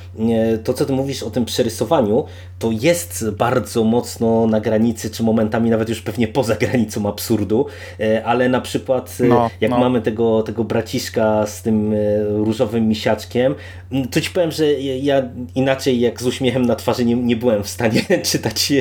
to 0.63 0.73
co 0.73 0.85
ty 0.85 0.93
mówisz 0.93 1.23
o 1.23 1.31
tym 1.31 1.45
przerysowaniu, 1.45 2.25
to 2.59 2.71
jest 2.71 3.29
bardzo 3.29 3.83
mocno 3.83 4.47
na 4.47 4.61
granicy, 4.61 5.09
czy 5.09 5.23
momentami 5.23 5.69
nawet 5.69 5.89
już 5.89 6.01
pewnie 6.01 6.27
poza 6.27 6.55
granicą 6.55 7.09
absurdu, 7.09 7.65
ale 8.25 8.49
na 8.49 8.61
przykład 8.61 9.17
no, 9.19 9.49
jak 9.61 9.71
no. 9.71 9.79
mamy 9.79 10.01
tego, 10.01 10.43
tego 10.43 10.63
braciszka 10.63 11.47
z 11.47 11.61
tym 11.61 11.93
różowym 12.27 12.87
misiaczkiem, 12.87 13.55
to 14.11 14.21
ci 14.21 14.29
powiem, 14.31 14.51
że 14.51 14.73
ja 14.81 15.29
inaczej 15.55 15.99
jak 15.99 16.21
z 16.21 16.25
uśmiechem 16.25 16.65
na 16.65 16.75
twarzy 16.75 17.05
nie, 17.05 17.15
nie 17.15 17.35
byłem 17.35 17.63
w 17.63 17.69
stanie 17.69 18.01
czytać 18.31 18.73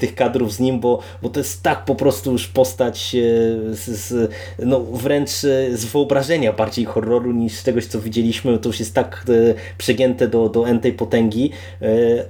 tych 0.00 0.14
kadrów 0.14 0.52
z 0.52 0.60
nim, 0.60 0.80
bo, 0.80 0.85
bo 1.22 1.28
to 1.28 1.40
jest 1.40 1.62
tak 1.62 1.84
po 1.84 1.94
prostu 1.94 2.32
już 2.32 2.48
postać 2.48 3.14
e, 3.14 3.18
z, 3.74 3.84
z, 3.88 4.30
no 4.58 4.80
wręcz 4.80 5.30
e, 5.30 5.76
z 5.76 5.84
wyobrażenia 5.84 6.52
bardziej 6.52 6.84
horroru 6.84 7.32
niż 7.32 7.62
czegoś, 7.62 7.86
co 7.86 8.00
widzieliśmy. 8.00 8.58
To 8.58 8.68
już 8.68 8.80
jest 8.80 8.94
tak 8.94 9.24
e, 9.28 9.54
przegięte 9.78 10.28
do, 10.28 10.48
do 10.48 10.68
entej 10.68 10.92
potęgi, 10.92 11.50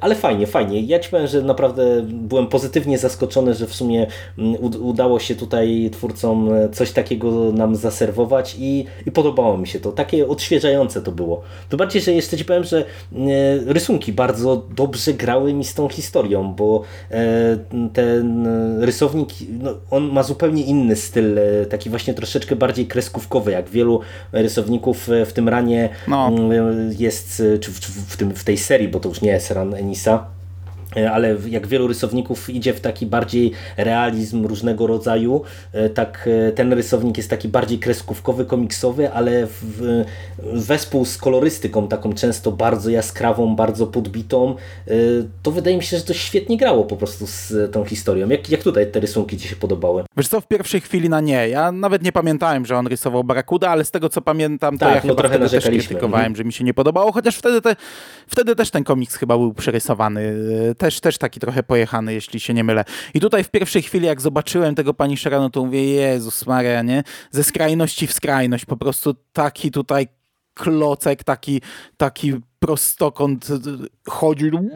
ale 0.00 0.14
fajnie, 0.14 0.46
fajnie. 0.46 0.80
Ja 0.80 0.98
ci 0.98 1.11
powiem, 1.11 1.26
że 1.26 1.42
naprawdę 1.42 2.02
byłem 2.02 2.46
pozytywnie 2.46 2.98
zaskoczony, 2.98 3.54
że 3.54 3.66
w 3.66 3.74
sumie 3.74 4.07
udało 4.80 5.18
się 5.18 5.34
tutaj 5.34 5.90
twórcom 5.92 6.50
coś 6.72 6.92
takiego 6.92 7.52
nam 7.52 7.76
zaserwować 7.76 8.57
i, 8.59 8.86
i 9.07 9.12
podobało 9.12 9.59
mi 9.59 9.66
się 9.66 9.80
to. 9.80 9.92
Takie 9.92 10.28
odświeżające 10.28 11.02
to 11.02 11.12
było. 11.12 11.42
To 11.68 11.76
bardziej, 11.76 12.02
że 12.02 12.12
jeszcze 12.12 12.36
ci 12.36 12.44
powiem, 12.44 12.64
że 12.64 12.84
rysunki 13.66 14.12
bardzo 14.12 14.62
dobrze 14.76 15.12
grały 15.12 15.54
mi 15.54 15.64
z 15.64 15.74
tą 15.74 15.88
historią, 15.88 16.54
bo 16.54 16.82
ten 17.92 18.45
rysownik, 18.80 19.28
no, 19.61 19.74
on 19.90 20.12
ma 20.12 20.22
zupełnie 20.22 20.62
inny 20.62 20.97
styl, 20.97 21.38
e, 21.38 21.66
taki 21.66 21.90
właśnie 21.90 22.14
troszeczkę 22.14 22.57
bardziej 22.57 22.86
kreskówkowy, 22.86 23.51
jak 23.51 23.68
wielu 23.68 24.01
rysowników 24.32 25.11
e, 25.11 25.26
w 25.26 25.32
tym 25.32 25.49
ranie 25.49 25.88
no. 26.09 26.30
Jest, 26.99 27.42
czy 27.61 27.70
w, 27.70 27.80
w, 27.80 28.16
tym, 28.16 28.34
w 28.34 28.44
tej 28.44 28.59
serii, 28.59 28.88
bo 28.88 29.01
to 29.01 29.09
już 29.09 29.20
nie 29.20 29.30
jest 29.30 29.51
ran 29.51 29.74
Enisa, 29.74 30.36
ale 31.05 31.36
jak 31.49 31.66
wielu 31.66 31.86
rysowników 31.86 32.51
idzie 32.51 32.74
w 32.74 32.80
taki 32.80 33.07
bardziej 33.07 33.53
realizm 33.76 34.47
różnego 34.47 34.86
rodzaju, 34.86 35.42
e, 35.72 35.90
tak 35.90 36.28
e, 36.49 36.53
ten 36.53 36.72
rysownik 36.72 37.16
jest 37.16 37.30
taki 37.30 37.49
bardziej 37.49 37.78
kreskówkowy, 37.78 38.44
komiksowy, 38.44 39.12
ale 39.12 39.47
w, 39.47 40.05
wespół 40.38 41.05
z 41.05 41.18
kolorystyką 41.18 41.88
taką 41.88 42.12
często 42.12 42.53
bardzo 42.53 42.90
jaskrawą, 42.90 43.57
bardzo 43.57 43.86
podbitą, 43.86 44.57
to 45.42 45.51
wydaje 45.51 45.76
mi 45.76 45.82
się, 45.82 45.97
że 45.97 46.03
to 46.03 46.14
świetnie 46.14 46.57
grało 46.57 46.84
po 46.84 46.97
prostu 46.97 47.26
z 47.26 47.72
tą 47.72 47.84
historią. 47.84 48.28
Jak, 48.28 48.51
jak 48.51 48.62
tutaj 48.62 48.90
te 48.90 49.01
rysunki 49.01 49.38
Ci 49.38 49.49
się 49.49 49.57
podobały? 49.57 50.05
Wiesz 50.16 50.28
co, 50.28 50.40
w 50.40 50.49
pierwszej 50.49 50.80
chwili 50.80 51.09
na 51.09 51.20
nie. 51.20 51.49
Ja 51.49 51.72
nawet 51.72 52.03
nie 52.03 52.12
pamiętałem, 52.12 52.66
że 52.66 52.76
on 52.76 52.86
rysował 52.86 53.24
Barakuda, 53.24 53.70
ale 53.70 53.84
z 53.84 53.90
tego 53.90 54.09
co 54.09 54.20
pamiętam, 54.20 54.78
to 54.78 54.86
tak, 54.86 54.94
ja 54.94 55.01
no 55.05 55.16
chyba 55.16 55.28
wtedy 55.28 55.49
też 55.51 55.64
krytykowałem, 55.64 56.26
mhm. 56.26 56.36
że 56.36 56.44
mi 56.44 56.53
się 56.53 56.64
nie 56.64 56.74
podobało, 56.74 57.12
chociaż 57.12 57.36
wtedy, 57.36 57.62
te, 57.62 57.76
wtedy 58.26 58.57
też 58.57 58.70
ten 58.70 58.84
komiks 58.84 59.16
chyba 59.16 59.38
był 59.38 59.55
przerysowany 59.55 60.34
też, 60.87 61.01
też 61.01 61.18
taki 61.18 61.41
trochę 61.41 61.62
pojechany, 61.62 62.14
jeśli 62.14 62.41
się 62.41 62.55
nie 62.55 62.64
mylę. 62.64 62.84
I 63.14 63.20
tutaj 63.20 63.45
w 63.45 63.51
pierwszej 63.51 63.82
chwili, 63.82 64.07
jak 64.07 64.20
zobaczyłem 64.20 64.74
tego 64.74 64.95
pani 64.95 65.16
no 65.30 65.51
to 65.51 65.64
mówię, 65.64 65.84
Jezus 65.84 66.47
Maria, 66.47 66.82
nie? 66.82 67.03
Ze 67.30 67.45
skrajności 67.45 68.07
w 68.07 68.12
skrajność, 68.12 68.64
po 68.64 68.76
prostu 68.76 69.14
taki 69.32 69.70
tutaj 69.70 70.09
klocek, 70.55 71.24
taki, 71.24 71.62
taki 71.97 72.34
prostokąt 72.59 73.49
chodził 74.09 74.70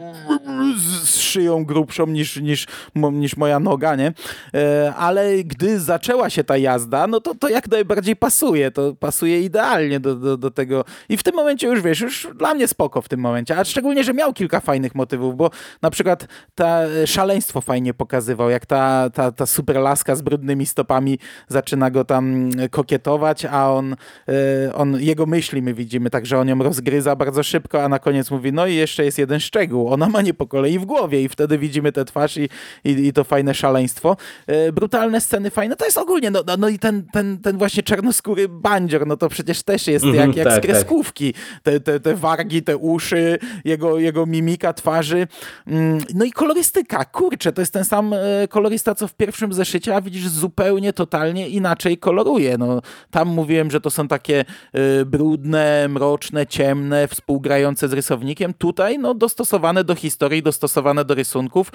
z 0.77 1.17
szyją 1.17 1.65
grubszą 1.65 2.07
niż, 2.07 2.37
niż, 2.37 2.67
niż 2.95 3.37
moja 3.37 3.59
noga, 3.59 3.95
nie? 3.95 4.13
E, 4.53 4.93
ale 4.95 5.43
gdy 5.43 5.79
zaczęła 5.79 6.29
się 6.29 6.43
ta 6.43 6.57
jazda, 6.57 7.07
no 7.07 7.21
to, 7.21 7.35
to 7.35 7.49
jak 7.49 7.67
najbardziej 7.67 8.15
pasuje, 8.15 8.71
to 8.71 8.95
pasuje 8.95 9.41
idealnie 9.41 9.99
do, 9.99 10.15
do, 10.15 10.37
do 10.37 10.51
tego. 10.51 10.85
I 11.09 11.17
w 11.17 11.23
tym 11.23 11.35
momencie 11.35 11.67
już 11.67 11.81
wiesz, 11.81 12.01
już 12.01 12.27
dla 12.35 12.53
mnie 12.53 12.67
spoko 12.67 13.01
w 13.01 13.09
tym 13.09 13.19
momencie, 13.19 13.57
a 13.57 13.63
szczególnie, 13.63 14.03
że 14.03 14.13
miał 14.13 14.33
kilka 14.33 14.59
fajnych 14.59 14.95
motywów, 14.95 15.37
bo 15.37 15.49
na 15.81 15.89
przykład 15.89 16.27
ta 16.55 16.79
szaleństwo 17.05 17.61
fajnie 17.61 17.93
pokazywał, 17.93 18.49
jak 18.49 18.65
ta, 18.65 19.09
ta, 19.09 19.31
ta 19.31 19.45
super 19.45 19.75
laska 19.75 20.15
z 20.15 20.21
brudnymi 20.21 20.65
stopami 20.65 21.19
zaczyna 21.47 21.91
go 21.91 22.05
tam 22.05 22.49
kokietować, 22.71 23.45
a 23.45 23.71
on, 23.71 23.95
e, 24.27 24.73
on 24.73 24.97
jego 24.99 25.25
myśli 25.25 25.61
my 25.61 25.73
widzimy, 25.73 26.09
także 26.09 26.39
on 26.39 26.47
ją 26.47 26.63
rozgryza 26.63 27.15
bardzo 27.15 27.43
szybko, 27.43 27.83
a 27.83 27.89
na 27.89 27.99
koniec 27.99 28.31
mówi, 28.31 28.53
no 28.53 28.67
i 28.67 28.75
jeszcze 28.75 29.05
jest 29.05 29.17
jeden 29.21 29.39
szczegół, 29.39 29.93
ona 29.93 30.09
ma 30.09 30.21
nie 30.21 30.33
po 30.33 30.47
kolei 30.47 30.79
w 30.79 30.85
głowie 30.85 31.23
i 31.23 31.29
wtedy 31.29 31.57
widzimy 31.57 31.91
tę 31.91 32.05
twarz 32.05 32.37
i, 32.37 32.49
i, 32.83 33.07
i 33.07 33.13
to 33.13 33.23
fajne 33.23 33.53
szaleństwo. 33.53 34.17
E, 34.47 34.71
brutalne 34.71 35.21
sceny 35.21 35.49
fajne, 35.49 35.75
to 35.75 35.85
jest 35.85 35.97
ogólnie, 35.97 36.31
no, 36.31 36.43
no, 36.47 36.57
no 36.57 36.69
i 36.69 36.79
ten, 36.79 37.03
ten, 37.11 37.37
ten 37.37 37.57
właśnie 37.57 37.83
czarnoskóry 37.83 38.49
bandzior, 38.49 39.07
no 39.07 39.17
to 39.17 39.29
przecież 39.29 39.63
też 39.63 39.87
jest 39.87 40.05
mm 40.05 40.15
-hmm, 40.15 40.27
jak, 40.27 40.35
jak 40.35 40.47
tak, 40.47 40.53
z 40.53 40.55
tak. 40.55 40.63
kreskówki. 40.63 41.33
Tak. 41.33 41.41
Te, 41.63 41.79
te, 41.79 41.99
te 41.99 42.15
wargi, 42.15 42.63
te 42.63 42.77
uszy, 42.77 43.39
jego, 43.65 43.99
jego 43.99 44.25
mimika 44.25 44.73
twarzy. 44.73 45.27
Mm, 45.67 45.99
no 46.13 46.25
i 46.25 46.31
kolorystyka, 46.31 47.05
kurczę, 47.05 47.51
to 47.51 47.61
jest 47.61 47.73
ten 47.73 47.85
sam 47.85 48.13
e, 48.13 48.47
kolorysta, 48.47 48.95
co 48.95 49.07
w 49.07 49.13
pierwszym 49.13 49.53
zeszycie, 49.53 49.95
a 49.95 50.01
widzisz, 50.01 50.27
zupełnie, 50.27 50.93
totalnie 50.93 51.49
inaczej 51.49 51.97
koloruje. 51.97 52.57
No, 52.57 52.81
tam 53.11 53.27
mówiłem, 53.27 53.71
że 53.71 53.81
to 53.81 53.89
są 53.89 54.07
takie 54.07 54.45
y, 55.01 55.05
brudne, 55.05 55.87
mroczne, 55.89 56.47
ciemne, 56.47 57.07
współgrające 57.07 57.87
z 57.87 57.93
rysownikiem. 57.93 58.53
Tutaj, 58.53 58.99
no, 58.99 59.10
dostosowane 59.13 59.83
do 59.83 59.95
historii, 59.95 60.43
dostosowane 60.43 61.05
do 61.05 61.15
rysunków, 61.15 61.71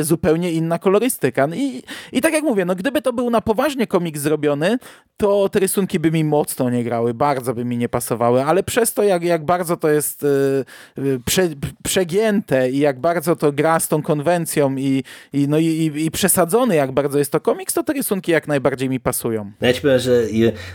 y, 0.00 0.04
zupełnie 0.04 0.52
inna 0.52 0.78
kolorystyka. 0.78 1.46
No 1.46 1.56
I, 1.56 1.82
I 2.12 2.20
tak 2.20 2.32
jak 2.32 2.44
mówię, 2.44 2.64
no, 2.64 2.74
gdyby 2.74 3.02
to 3.02 3.12
był 3.12 3.30
na 3.30 3.40
poważnie 3.40 3.86
komik 3.86 4.18
zrobiony, 4.18 4.78
to 5.16 5.48
te 5.48 5.58
rysunki 5.58 5.98
by 5.98 6.10
mi 6.10 6.24
mocno 6.24 6.70
nie 6.70 6.84
grały, 6.84 7.14
bardzo 7.14 7.54
by 7.54 7.64
mi 7.64 7.76
nie 7.76 7.88
pasowały, 7.88 8.44
ale 8.44 8.62
przez 8.62 8.94
to, 8.94 9.02
jak, 9.02 9.24
jak 9.24 9.44
bardzo 9.44 9.76
to 9.76 9.88
jest 9.88 10.24
y, 10.24 10.64
prze, 11.24 11.48
przegięte 11.84 12.70
i 12.70 12.78
jak 12.78 13.00
bardzo 13.00 13.36
to 13.36 13.52
gra 13.52 13.80
z 13.80 13.88
tą 13.88 14.02
konwencją 14.02 14.76
i, 14.76 15.04
i, 15.32 15.48
no, 15.48 15.58
i, 15.58 15.92
i 15.96 16.10
przesadzony, 16.10 16.74
jak 16.74 16.92
bardzo 16.92 17.18
jest 17.18 17.32
to 17.32 17.40
komiks, 17.40 17.74
to 17.74 17.82
te 17.82 17.92
rysunki 17.92 18.32
jak 18.32 18.48
najbardziej 18.48 18.88
mi 18.88 19.00
pasują. 19.00 19.52
Ja 19.60 19.72
ci 19.72 19.80
powiem, 19.80 19.98
że 19.98 20.22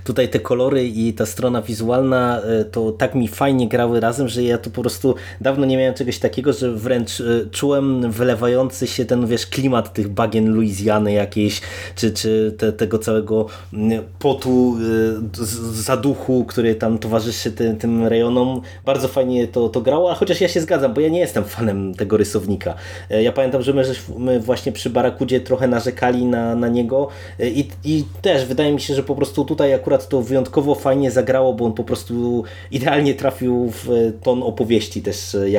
tutaj 0.04 0.30
te 0.30 0.39
kolory 0.39 0.88
i 0.88 1.14
ta 1.14 1.26
strona 1.26 1.62
wizualna 1.62 2.41
to 2.72 2.91
tak 2.91 3.16
mi 3.16 3.28
fajnie 3.28 3.68
grały 3.68 3.99
razem, 3.99 4.28
że 4.28 4.43
ja 4.43 4.58
tu 4.58 4.70
po 4.70 4.82
prostu 4.82 5.16
dawno 5.41 5.66
nie 5.66 5.78
miałem 5.78 5.93
czegoś 5.94 6.20
takiego, 6.20 6.54
że 6.54 6.72
wręcz 6.72 7.24
czułem 7.52 8.12
wylewający 8.12 8.88
się 8.88 9.06
ten, 9.06 9.28
wiesz, 9.28 9.48
klimat 9.48 9.94
tych 9.94 10.10
bagien 10.10 10.54
Luizjany 10.54 11.14
jakiejś, 11.14 11.62
czy, 11.96 12.12
czy 12.12 12.56
te, 12.58 12.74
tego 12.74 13.00
całego 13.00 13.46
mm, 13.74 14.04
potu, 14.20 14.76
y, 14.78 15.74
zaduchu, 15.74 16.46
który 16.46 16.76
tam 16.76 16.98
towarzyszy 16.98 17.52
tym, 17.52 17.78
tym 17.78 18.08
rejonom. 18.08 18.62
Bardzo 18.86 19.08
fajnie 19.08 19.48
to, 19.48 19.70
to 19.70 19.82
grało, 19.82 20.12
a 20.12 20.16
chociaż 20.16 20.41
ja 20.41 20.48
się 20.48 20.62
zgadzam, 20.62 20.94
bo 20.94 21.02
ja 21.02 21.10
nie 21.10 21.20
jestem 21.20 21.44
fanem 21.44 21.96
tego 21.96 22.18
rysownika. 22.18 22.76
E, 23.10 23.24
ja 23.24 23.32
pamiętam, 23.32 23.62
że 23.62 23.74
my, 23.74 23.84
my 24.18 24.39
właśnie 24.39 24.72
przy 24.72 24.89
Barakudzie 24.89 25.39
trochę 25.41 25.68
narzekali 25.68 26.26
na, 26.26 26.56
na 26.56 26.68
niego 26.68 27.08
e, 27.39 27.50
i, 27.50 27.68
i 27.84 28.04
też 28.22 28.46
wydaje 28.46 28.74
mi 28.74 28.82
się, 28.82 28.96
że 28.96 29.04
po 29.04 29.16
prostu 29.16 29.46
tutaj 29.46 29.74
akurat 29.74 30.10
to 30.10 30.22
wyjątkowo 30.22 30.76
fajnie 30.76 31.12
zagrało, 31.12 31.54
bo 31.54 31.66
on 31.66 31.74
po 31.74 31.84
prostu 31.84 32.44
idealnie 32.72 33.14
trafił 33.14 33.72
w 33.72 34.14
ton 34.24 34.44
opowieści 34.44 35.02
też 35.02 35.36
e, 35.36 35.50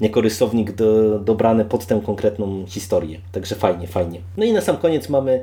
jako, 0.00 0.20
rysownik 0.20 0.72
do, 0.72 1.18
dobrany 1.18 1.64
pod 1.64 1.86
tę 1.86 2.00
konkretną 2.06 2.64
historię. 2.66 3.18
Także 3.32 3.54
fajnie, 3.54 3.86
fajnie. 3.86 4.20
No 4.36 4.44
i 4.44 4.52
na 4.52 4.60
sam 4.60 4.76
koniec 4.76 5.08
mamy 5.08 5.40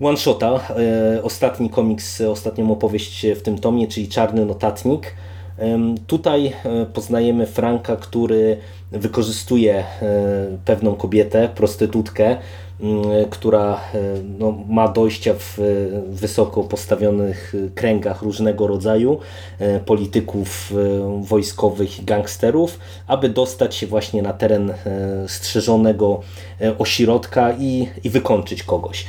One 0.00 0.16
Shota, 0.16 0.60
e, 1.16 1.22
ostatni 1.22 1.70
komiks, 1.70 2.20
ostatnią 2.20 2.72
opowieść 2.72 3.26
w 3.36 3.42
tym 3.42 3.58
tomie, 3.58 3.88
czyli 3.88 4.08
Czarny 4.08 4.46
Notatnik. 4.46 5.14
Tutaj 6.06 6.46
e, 6.46 6.86
poznajemy 6.86 7.46
Franka, 7.46 7.96
który 7.96 8.56
wykorzystuje 8.92 9.74
e, 9.78 9.84
pewną 10.64 10.94
kobietę, 10.94 11.48
prostytutkę, 11.54 12.36
która 13.30 13.80
e, 13.94 13.98
no, 14.38 14.54
ma 14.68 14.88
dojścia 14.88 15.34
w 15.38 15.58
e, 15.58 15.62
wysoko 16.10 16.64
postawionych 16.64 17.54
kręgach 17.74 18.22
różnego 18.22 18.66
rodzaju 18.66 19.18
e, 19.58 19.80
polityków 19.80 20.72
wojskowych 21.20 22.00
i 22.00 22.04
gangsterów, 22.04 22.78
aby 23.06 23.28
dostać 23.28 23.74
się 23.74 23.86
właśnie 23.86 24.22
na 24.22 24.32
teren 24.32 24.72
strzeżonego 25.26 26.20
ośrodka 26.78 27.52
i, 27.52 27.88
i 28.04 28.10
wykończyć 28.10 28.62
kogoś. 28.62 29.06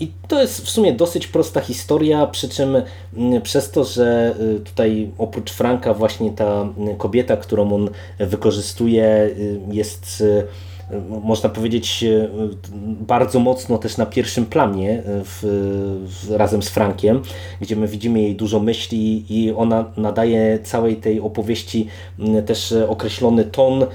I 0.00 0.12
to 0.28 0.40
jest 0.40 0.60
w 0.66 0.70
sumie 0.70 0.92
dosyć 0.92 1.26
prosta 1.26 1.60
historia, 1.60 2.26
przy 2.26 2.48
czym 2.48 2.82
mm, 3.16 3.42
przez 3.42 3.70
to, 3.70 3.84
że 3.84 4.34
tutaj 4.64 5.10
oprócz 5.18 5.52
Franka 5.52 5.94
właśnie 5.94 6.30
ta 6.30 6.68
kobieta, 6.98 7.36
którą 7.36 7.74
on 7.74 7.90
wykorzystuje 8.18 9.30
jest 9.70 10.22
można 11.22 11.48
powiedzieć, 11.48 12.04
e, 12.04 12.28
bardzo 13.00 13.40
mocno 13.40 13.78
też 13.78 13.96
na 13.96 14.06
pierwszym 14.06 14.46
planie 14.46 14.90
e, 14.90 15.02
w, 15.24 15.38
w, 16.06 16.30
razem 16.30 16.62
z 16.62 16.68
Frankiem, 16.68 17.22
gdzie 17.60 17.76
my 17.76 17.88
widzimy 17.88 18.20
jej 18.20 18.36
dużo 18.36 18.60
myśli 18.60 19.24
i 19.28 19.52
ona 19.52 19.84
nadaje 19.96 20.58
całej 20.62 20.96
tej 20.96 21.20
opowieści 21.20 21.86
też 22.46 22.74
określony 22.88 23.44
ton 23.44 23.82
e, 23.82 23.86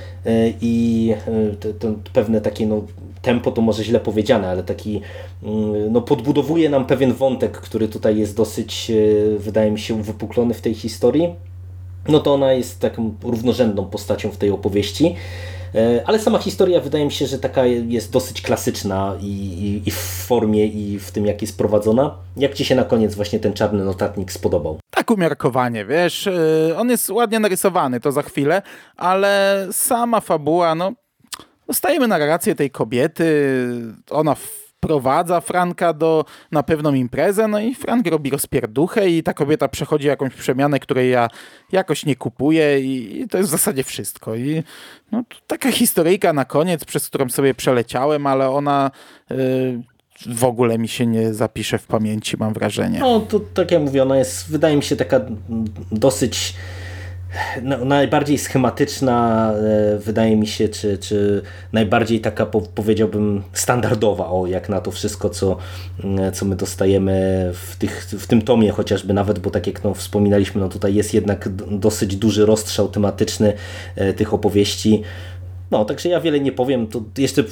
i 0.61 1.13
te, 1.59 1.73
te 1.73 1.93
pewne 2.13 2.41
takie 2.41 2.67
no, 2.67 2.81
tempo 3.21 3.51
to 3.51 3.61
może 3.61 3.83
źle 3.83 3.99
powiedziane, 3.99 4.49
ale 4.49 4.63
taki 4.63 5.01
no, 5.89 6.01
podbudowuje 6.01 6.69
nam 6.69 6.85
pewien 6.85 7.13
wątek, 7.13 7.51
który 7.51 7.87
tutaj 7.87 8.17
jest 8.17 8.35
dosyć, 8.35 8.91
wydaje 9.37 9.71
mi 9.71 9.79
się, 9.79 10.03
wypuklony 10.03 10.53
w 10.53 10.61
tej 10.61 10.73
historii. 10.73 11.35
No 12.07 12.19
to 12.19 12.33
ona 12.33 12.53
jest 12.53 12.79
taką 12.79 13.13
równorzędną 13.23 13.85
postacią 13.85 14.29
w 14.29 14.37
tej 14.37 14.51
opowieści. 14.51 15.15
E, 15.75 16.03
ale 16.05 16.19
sama 16.19 16.39
historia 16.39 16.79
wydaje 16.79 17.05
mi 17.05 17.11
się, 17.11 17.27
że 17.27 17.39
taka 17.39 17.65
jest 17.65 18.11
dosyć 18.11 18.41
klasyczna 18.41 19.15
i, 19.21 19.25
i, 19.25 19.89
i, 19.89 19.91
w 19.91 19.97
formie 20.27 20.67
i 20.67 20.99
w 20.99 21.11
tym 21.11 21.25
jak 21.25 21.41
jest 21.41 21.57
prowadzona. 21.57 22.15
Jak 22.37 22.53
Ci 22.53 22.65
się 22.65 22.75
na 22.75 22.83
koniec 22.83 23.15
właśnie 23.15 23.39
ten 23.39 23.53
czarny 23.53 23.85
notatnik 23.85 24.31
spodobał? 24.31 24.79
Tak 24.91 25.11
umiarkowanie, 25.11 25.85
wiesz, 25.85 26.27
e, 26.27 26.77
on 26.77 26.89
jest 26.89 27.09
ładnie 27.09 27.39
narysowany, 27.39 27.99
to 27.99 28.11
za 28.11 28.21
chwilę, 28.21 28.61
ale 28.97 29.67
sama 29.71 30.21
fabuła, 30.21 30.75
no 30.75 30.91
dostajemy 31.67 32.07
narrację 32.07 32.55
tej 32.55 32.71
kobiety, 32.71 33.25
ona 34.09 34.35
wprowadza 34.79 35.41
Franka 35.41 35.93
do, 35.93 36.25
na 36.51 36.63
pewną 36.63 36.93
imprezę, 36.93 37.47
no 37.47 37.59
i 37.59 37.75
Frank 37.75 38.07
robi 38.07 38.29
rozpierduchę 38.29 39.09
i 39.09 39.23
ta 39.23 39.33
kobieta 39.33 39.67
przechodzi 39.67 40.07
jakąś 40.07 40.33
przemianę, 40.33 40.79
której 40.79 41.11
ja 41.11 41.27
jakoś 41.71 42.05
nie 42.05 42.15
kupuję 42.15 42.79
i, 42.79 43.21
i 43.21 43.27
to 43.27 43.37
jest 43.37 43.49
w 43.49 43.51
zasadzie 43.51 43.83
wszystko. 43.83 44.35
I 44.35 44.63
no, 45.11 45.23
taka 45.47 45.71
historyjka 45.71 46.33
na 46.33 46.45
koniec, 46.45 46.85
przez 46.85 47.07
którą 47.07 47.29
sobie 47.29 47.53
przeleciałem, 47.53 48.27
ale 48.27 48.49
ona... 48.49 48.91
Yy, 49.29 49.83
w 50.25 50.43
ogóle 50.43 50.77
mi 50.77 50.87
się 50.87 51.05
nie 51.05 51.33
zapisze 51.33 51.77
w 51.77 51.87
pamięci, 51.87 52.37
mam 52.37 52.53
wrażenie. 52.53 52.99
No, 52.99 53.19
to 53.19 53.39
tak 53.39 53.71
jak 53.71 53.81
mówię, 53.81 54.03
ona 54.03 54.17
jest, 54.17 54.51
wydaje 54.51 54.75
mi 54.75 54.83
się, 54.83 54.95
taka 54.95 55.21
dosyć 55.91 56.53
no, 57.61 57.85
najbardziej 57.85 58.37
schematyczna, 58.37 59.51
e, 59.53 59.97
wydaje 59.97 60.35
mi 60.35 60.47
się, 60.47 60.69
czy, 60.69 60.97
czy 60.97 61.41
najbardziej 61.73 62.21
taka 62.21 62.45
powiedziałbym 62.45 63.43
standardowa, 63.53 64.29
o 64.29 64.47
jak 64.47 64.69
na 64.69 64.81
to 64.81 64.91
wszystko, 64.91 65.29
co, 65.29 65.57
mm, 66.03 66.31
co 66.31 66.45
my 66.45 66.55
dostajemy 66.55 67.49
w, 67.53 67.75
tych, 67.75 68.03
w 68.03 68.27
tym 68.27 68.41
tomie 68.41 68.71
chociażby 68.71 69.13
nawet, 69.13 69.39
bo 69.39 69.49
tak 69.49 69.67
jak 69.67 69.83
no, 69.83 69.93
wspominaliśmy, 69.93 70.61
no 70.61 70.69
tutaj 70.69 70.95
jest 70.95 71.13
jednak 71.13 71.49
dosyć 71.71 72.15
duży 72.15 72.45
rozstrzał 72.45 72.87
tematyczny 72.87 73.53
e, 73.95 74.13
tych 74.13 74.33
opowieści. 74.33 75.03
No, 75.71 75.85
także 75.85 76.09
ja 76.09 76.21
wiele 76.21 76.39
nie 76.39 76.51
powiem. 76.51 76.87
To 76.87 77.01
jeszcze 77.17 77.43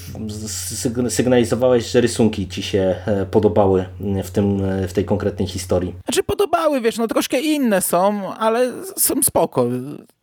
sygnalizowałeś, 1.10 1.92
że 1.92 2.02
rysunki 2.02 2.48
ci 2.48 2.64
się 2.64 2.96
e, 3.06 3.26
podobały 3.26 3.86
w, 4.24 4.32
tym, 4.32 4.62
w 4.88 4.94
tej 4.94 5.06
konkretnej 5.06 5.48
historii. 5.48 5.94
Znaczy 6.06 6.24
podobały, 6.24 6.82
wiesz, 6.82 6.98
no 6.98 7.08
troszkę 7.08 7.40
inne 7.40 7.82
są, 7.82 8.34
ale 8.34 8.72
są 8.98 9.24
spoko. 9.24 9.66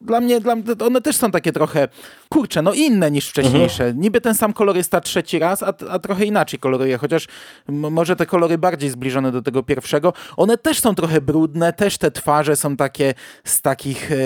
Dla 0.01 0.21
mnie, 0.21 0.41
dla 0.41 0.57
one 0.87 1.01
też 1.01 1.17
są 1.17 1.31
takie 1.31 1.53
trochę, 1.53 1.89
kurcze, 2.35 2.63
no 2.63 2.73
inne 2.73 3.11
niż 3.11 3.29
wcześniejsze. 3.29 3.85
Mhm. 3.85 4.03
Niby 4.03 4.21
ten 4.21 4.35
sam 4.35 4.53
kolorysta 4.53 5.01
trzeci 5.01 5.39
raz, 5.39 5.63
a, 5.63 5.75
a 5.91 5.99
trochę 5.99 6.25
inaczej 6.25 6.59
koloruje, 6.59 6.99
chociaż 6.99 7.29
może 7.69 8.17
te 8.17 8.27
kolory 8.27 8.59
bardziej 8.59 8.91
zbliżone 8.91 9.33
do 9.33 9.43
tego 9.43 9.63
pierwszego. 9.63 10.13
One 10.37 10.59
też 10.59 10.81
są 10.81 10.95
trochę 10.95 11.21
brudne, 11.21 11.73
też 11.73 11.99
te 11.99 12.11
twarze 12.11 12.57
są 12.57 12.77
takie 12.77 13.15
z 13.45 13.61
takich 13.61 14.13
e, 14.13 14.17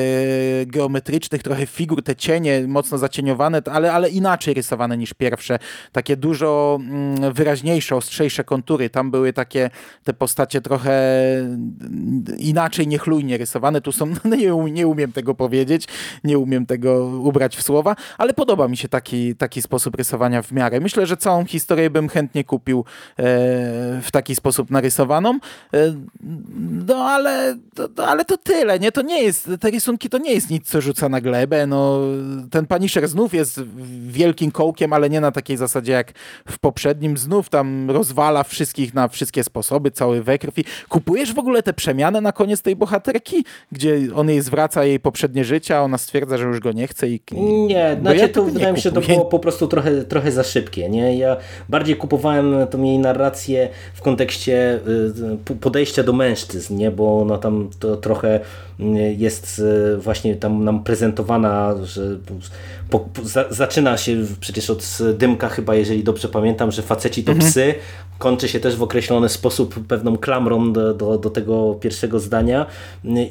geometrycznych 0.66 1.42
trochę 1.42 1.66
figur, 1.66 2.02
te 2.02 2.16
cienie 2.16 2.64
mocno 2.68 2.98
zacieniowane, 2.98 3.62
ale, 3.72 3.92
ale 3.92 4.08
inaczej 4.08 4.54
rysowane 4.54 4.96
niż 4.96 5.14
pierwsze. 5.14 5.58
Takie 5.92 6.16
dużo 6.16 6.78
mm, 6.80 7.32
wyraźniejsze, 7.32 7.96
ostrzejsze 7.96 8.44
kontury. 8.44 8.90
Tam 8.90 9.10
były 9.10 9.32
takie 9.32 9.70
te 10.04 10.12
postacie 10.12 10.60
trochę 10.60 10.92
inaczej, 12.38 12.86
niechlujnie 12.88 13.38
rysowane. 13.38 13.80
Tu 13.80 13.92
są, 13.92 14.06
no 14.24 14.36
nie, 14.36 14.50
nie 14.70 14.86
umiem 14.86 15.12
tego 15.12 15.34
powiedzieć. 15.34 15.88
Nie 16.24 16.38
umiem 16.38 16.66
tego 16.66 17.04
ubrać 17.04 17.56
w 17.56 17.62
słowa, 17.62 17.97
ale 18.18 18.34
podoba 18.34 18.68
mi 18.68 18.76
się 18.76 18.88
taki, 18.88 19.36
taki 19.36 19.62
sposób 19.62 19.94
rysowania 19.94 20.42
w 20.42 20.52
miarę. 20.52 20.80
Myślę, 20.80 21.06
że 21.06 21.16
całą 21.16 21.44
historię 21.44 21.90
bym 21.90 22.08
chętnie 22.08 22.44
kupił 22.44 22.84
e, 23.18 23.24
w 24.02 24.08
taki 24.12 24.34
sposób 24.34 24.70
narysowaną. 24.70 25.38
E, 25.74 25.94
no 26.86 26.96
ale, 26.96 27.56
to, 27.74 28.08
ale 28.08 28.24
to 28.24 28.36
tyle, 28.38 28.78
nie? 28.78 28.92
To 28.92 29.02
nie 29.02 29.22
jest, 29.22 29.50
te 29.60 29.70
rysunki 29.70 30.08
to 30.08 30.18
nie 30.18 30.32
jest 30.32 30.50
nic, 30.50 30.68
co 30.68 30.80
rzuca 30.80 31.08
na 31.08 31.20
glebę. 31.20 31.66
No, 31.66 32.00
ten 32.50 32.66
Punisher 32.66 33.08
znów 33.08 33.34
jest 33.34 33.60
wielkim 34.06 34.50
kołkiem, 34.50 34.92
ale 34.92 35.10
nie 35.10 35.20
na 35.20 35.32
takiej 35.32 35.56
zasadzie 35.56 35.92
jak 35.92 36.12
w 36.48 36.58
poprzednim. 36.58 37.16
Znów 37.16 37.48
tam 37.48 37.90
rozwala 37.90 38.44
wszystkich 38.44 38.94
na 38.94 39.08
wszystkie 39.08 39.44
sposoby, 39.44 39.90
cały 39.90 40.22
we 40.22 40.38
krwi. 40.38 40.64
Kupujesz 40.88 41.34
w 41.34 41.38
ogóle 41.38 41.62
tę 41.62 41.72
przemianę 41.72 42.20
na 42.20 42.32
koniec 42.32 42.62
tej 42.62 42.76
bohaterki, 42.76 43.44
gdzie 43.72 43.98
on 44.14 44.28
jej 44.28 44.40
zwraca 44.40 44.84
jej 44.84 45.00
poprzednie 45.00 45.44
życie, 45.44 45.78
a 45.78 45.80
ona 45.80 45.98
stwierdza, 45.98 46.38
że 46.38 46.44
już 46.44 46.60
go 46.60 46.72
nie 46.72 46.86
chce 46.86 47.08
i... 47.08 47.20
Nie, 47.66 47.87
znaczy 48.00 48.18
ja 48.18 48.28
to 48.28 48.42
wydaje 48.42 48.72
mi 48.72 48.80
się, 48.80 48.92
to 48.92 49.00
było 49.00 49.24
po 49.24 49.38
prostu 49.38 49.66
trochę, 49.66 50.04
trochę 50.04 50.32
za 50.32 50.42
szybkie, 50.42 50.88
nie? 50.88 51.16
Ja 51.16 51.36
bardziej 51.68 51.96
kupowałem 51.96 52.54
tą 52.70 52.82
jej 52.82 52.98
narrację 52.98 53.68
w 53.94 54.02
kontekście 54.02 54.80
y, 55.50 55.54
podejścia 55.60 56.02
do 56.02 56.12
mężczyzn, 56.12 56.76
nie? 56.76 56.90
Bo 56.90 57.20
ona 57.20 57.38
tam 57.38 57.70
to 57.78 57.96
trochę 57.96 58.40
jest 59.18 59.62
e, 59.94 59.96
właśnie 59.96 60.36
tam 60.36 60.64
nam 60.64 60.84
prezentowana, 60.84 61.74
że 61.84 62.18
po, 62.90 62.98
po, 63.00 63.24
za, 63.24 63.44
zaczyna 63.50 63.96
się 63.96 64.16
przecież 64.40 64.70
od 64.70 64.98
dymka 65.14 65.48
chyba, 65.48 65.74
jeżeli 65.74 66.04
dobrze 66.04 66.28
pamiętam, 66.28 66.72
że 66.72 66.82
faceci 66.82 67.24
to 67.24 67.32
mhm. 67.32 67.50
psy, 67.50 67.74
kończy 68.18 68.48
się 68.48 68.60
też 68.60 68.76
w 68.76 68.82
określony 68.82 69.28
sposób 69.28 69.86
pewną 69.86 70.16
klamrą 70.16 70.72
do, 70.72 70.94
do, 70.94 71.18
do, 71.18 71.30
tego 71.30 71.74
pierwszego 71.74 72.20
zdania. 72.20 72.66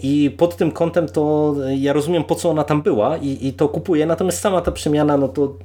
I 0.04 0.36
pod 0.38 0.58
tym 0.58 0.72
kątem 0.72 1.08
to 1.08 1.56
ja 1.78 1.94
rozumiem 1.94 2.24
po 2.24 2.36
co 2.36 2.50
ona 2.50 2.64
tam 2.64 2.82
była 2.82 3.18
i, 3.18 3.48
i 3.48 3.54
to 3.54 3.70
kupuję, 3.70 4.06
natomiast 4.06 4.40
sama 4.40 4.62
ta 4.62 4.72
przemiana 4.72 5.18
no 5.18 5.28
to 5.28 5.56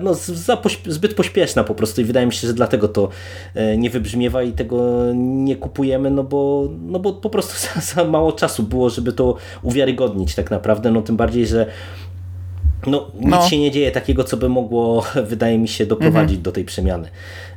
no, 0.00 0.14
za, 0.14 0.62
zbyt 0.86 1.14
pośpieszna 1.14 1.64
po 1.64 1.74
prostu 1.74 2.00
i 2.00 2.04
wydaje 2.04 2.26
mi 2.26 2.32
się, 2.32 2.46
że 2.46 2.54
dlatego 2.54 2.88
to 2.88 3.08
e, 3.54 3.76
nie 3.76 3.90
wybrzmiewa 3.90 4.42
i 4.42 4.52
tego 4.52 5.04
nie 5.14 5.56
kupujemy, 5.56 6.10
no 6.10 6.24
bo, 6.24 6.68
no 6.86 6.98
bo 6.98 7.12
po 7.12 7.30
prostu 7.30 7.54
za, 7.66 7.80
za 7.80 8.04
mało 8.04 8.32
czasu 8.32 8.62
było, 8.62 8.90
żeby 8.90 9.12
to 9.12 9.23
to 9.24 9.36
uwiarygodnić 9.62 10.34
tak 10.34 10.50
naprawdę, 10.50 10.90
no 10.90 11.02
tym 11.02 11.16
bardziej, 11.16 11.46
że 11.46 11.66
no, 12.86 13.10
nic 13.20 13.30
no. 13.30 13.48
się 13.48 13.58
nie 13.58 13.70
dzieje 13.70 13.90
takiego, 13.90 14.24
co 14.24 14.36
by 14.36 14.48
mogło, 14.48 15.04
wydaje 15.30 15.58
mi 15.58 15.68
się, 15.68 15.86
doprowadzić 15.86 16.36
mhm. 16.36 16.42
do 16.42 16.52
tej 16.52 16.64
przemiany. 16.64 17.08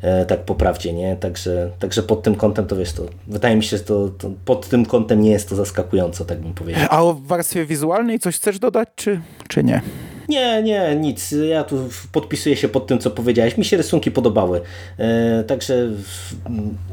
E, 0.01 0.25
tak 0.25 0.45
po 0.45 0.55
prawdzie, 0.55 0.93
nie? 0.93 1.15
Także, 1.15 1.71
także 1.79 2.03
pod 2.03 2.23
tym 2.23 2.35
kątem 2.35 2.67
to 2.67 2.75
wiesz, 2.75 2.93
to 2.93 3.03
wydaje 3.27 3.55
mi 3.55 3.63
się, 3.63 3.77
że 3.77 3.83
to, 3.83 4.09
to, 4.09 4.31
pod 4.45 4.69
tym 4.69 4.85
kątem 4.85 5.21
nie 5.21 5.31
jest 5.31 5.49
to 5.49 5.55
zaskakująco, 5.55 6.25
tak 6.25 6.39
bym 6.39 6.53
powiedział. 6.53 6.87
A 6.89 7.03
o 7.03 7.13
warstwie 7.13 7.65
wizualnej 7.65 8.19
coś 8.19 8.35
chcesz 8.35 8.59
dodać, 8.59 8.89
czy, 8.95 9.21
czy 9.47 9.63
nie? 9.63 9.81
Nie, 10.29 10.63
nie, 10.63 10.95
nic. 10.95 11.35
Ja 11.49 11.63
tu 11.63 11.89
podpisuję 12.11 12.55
się 12.55 12.67
pod 12.67 12.87
tym, 12.87 12.99
co 12.99 13.11
powiedziałeś. 13.11 13.57
Mi 13.57 13.65
się 13.65 13.77
rysunki 13.77 14.11
podobały. 14.11 14.61
E, 14.97 15.43
także 15.43 15.87
w, 15.87 16.35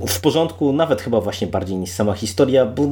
w, 0.09 0.21
porządku, 0.21 0.73
nawet 0.73 1.03
chyba 1.03 1.21
właśnie 1.21 1.47
bardziej 1.47 1.77
niż 1.77 1.91
sama 1.91 2.13
historia, 2.13 2.67
bo 2.67 2.83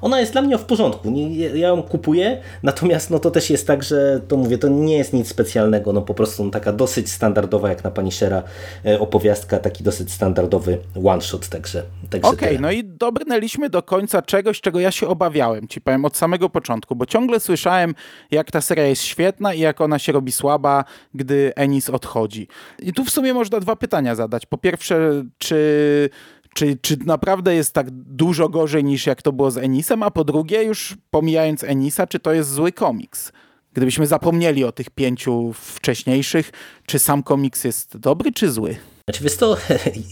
ona 0.00 0.20
jest 0.20 0.32
dla 0.32 0.42
mnie 0.42 0.58
w 0.58 0.64
porządku. 0.64 1.12
Ja 1.54 1.68
ją 1.68 1.82
kupuję, 1.82 2.40
natomiast 2.62 3.10
no 3.10 3.18
to 3.18 3.30
też 3.30 3.50
jest 3.50 3.66
tak, 3.66 3.82
że 3.82 4.20
to 4.28 4.36
mówię, 4.36 4.58
to 4.58 4.68
nie 4.68 4.98
jest 4.98 5.12
nic 5.12 5.28
specjalnego, 5.28 5.92
no 5.92 6.02
po 6.02 6.14
prostu 6.14 6.44
no, 6.44 6.50
taka 6.50 6.72
dosyć 6.72 7.10
standardowa, 7.10 7.68
jak 7.68 7.84
na 7.84 7.90
Punishera 7.90 8.42
e, 8.84 9.00
opowiastka, 9.00 9.58
taki 9.58 9.84
dosyć 9.84 10.12
standardowy 10.12 10.78
one-shot, 11.04 11.48
także, 11.48 11.82
także 12.10 12.30
Okej, 12.30 12.48
okay, 12.48 12.60
no 12.60 12.70
i 12.70 12.84
dobrnęliśmy 12.84 13.70
do 13.70 13.82
końca 13.82 14.22
czegoś, 14.22 14.60
czego 14.60 14.80
ja 14.80 14.90
się 14.90 15.08
obawiałem, 15.08 15.68
ci 15.68 15.80
powiem, 15.80 16.04
od 16.04 16.16
samego 16.16 16.50
początku, 16.50 16.96
bo 16.96 17.06
ciągle 17.06 17.40
słyszałem, 17.40 17.94
jak 18.30 18.50
ta 18.50 18.60
seria 18.60 18.86
jest 18.86 19.02
świetna 19.02 19.54
i 19.54 19.60
jak 19.60 19.77
jak 19.78 19.84
ona 19.84 19.98
się 19.98 20.12
robi 20.12 20.32
słaba, 20.32 20.84
gdy 21.14 21.52
Enis 21.56 21.90
odchodzi. 21.90 22.48
I 22.78 22.92
tu 22.92 23.04
w 23.04 23.10
sumie 23.10 23.34
można 23.34 23.60
dwa 23.60 23.76
pytania 23.76 24.14
zadać. 24.14 24.46
Po 24.46 24.58
pierwsze, 24.58 25.24
czy 25.38 26.10
czy, 26.54 26.78
czy 26.82 26.96
naprawdę 27.06 27.54
jest 27.54 27.74
tak 27.74 27.90
dużo 27.90 28.48
gorzej 28.48 28.84
niż 28.84 29.06
jak 29.06 29.22
to 29.22 29.32
było 29.32 29.50
z 29.50 29.56
Enisem, 29.56 30.02
a 30.02 30.10
po 30.10 30.24
drugie, 30.24 30.62
już 30.62 30.96
pomijając 31.10 31.64
Enisa, 31.64 32.06
czy 32.06 32.18
to 32.18 32.32
jest 32.32 32.50
zły 32.50 32.72
komiks? 32.72 33.32
Gdybyśmy 33.72 34.06
zapomnieli 34.06 34.64
o 34.64 34.72
tych 34.72 34.90
pięciu 34.90 35.52
wcześniejszych, 35.52 36.50
czy 36.86 36.98
sam 36.98 37.22
komiks 37.22 37.64
jest 37.64 37.96
dobry 37.96 38.32
czy 38.32 38.50
zły? 38.50 38.76
Znaczy, 39.08 39.24
wiesz 39.24 39.36
to, 39.36 39.56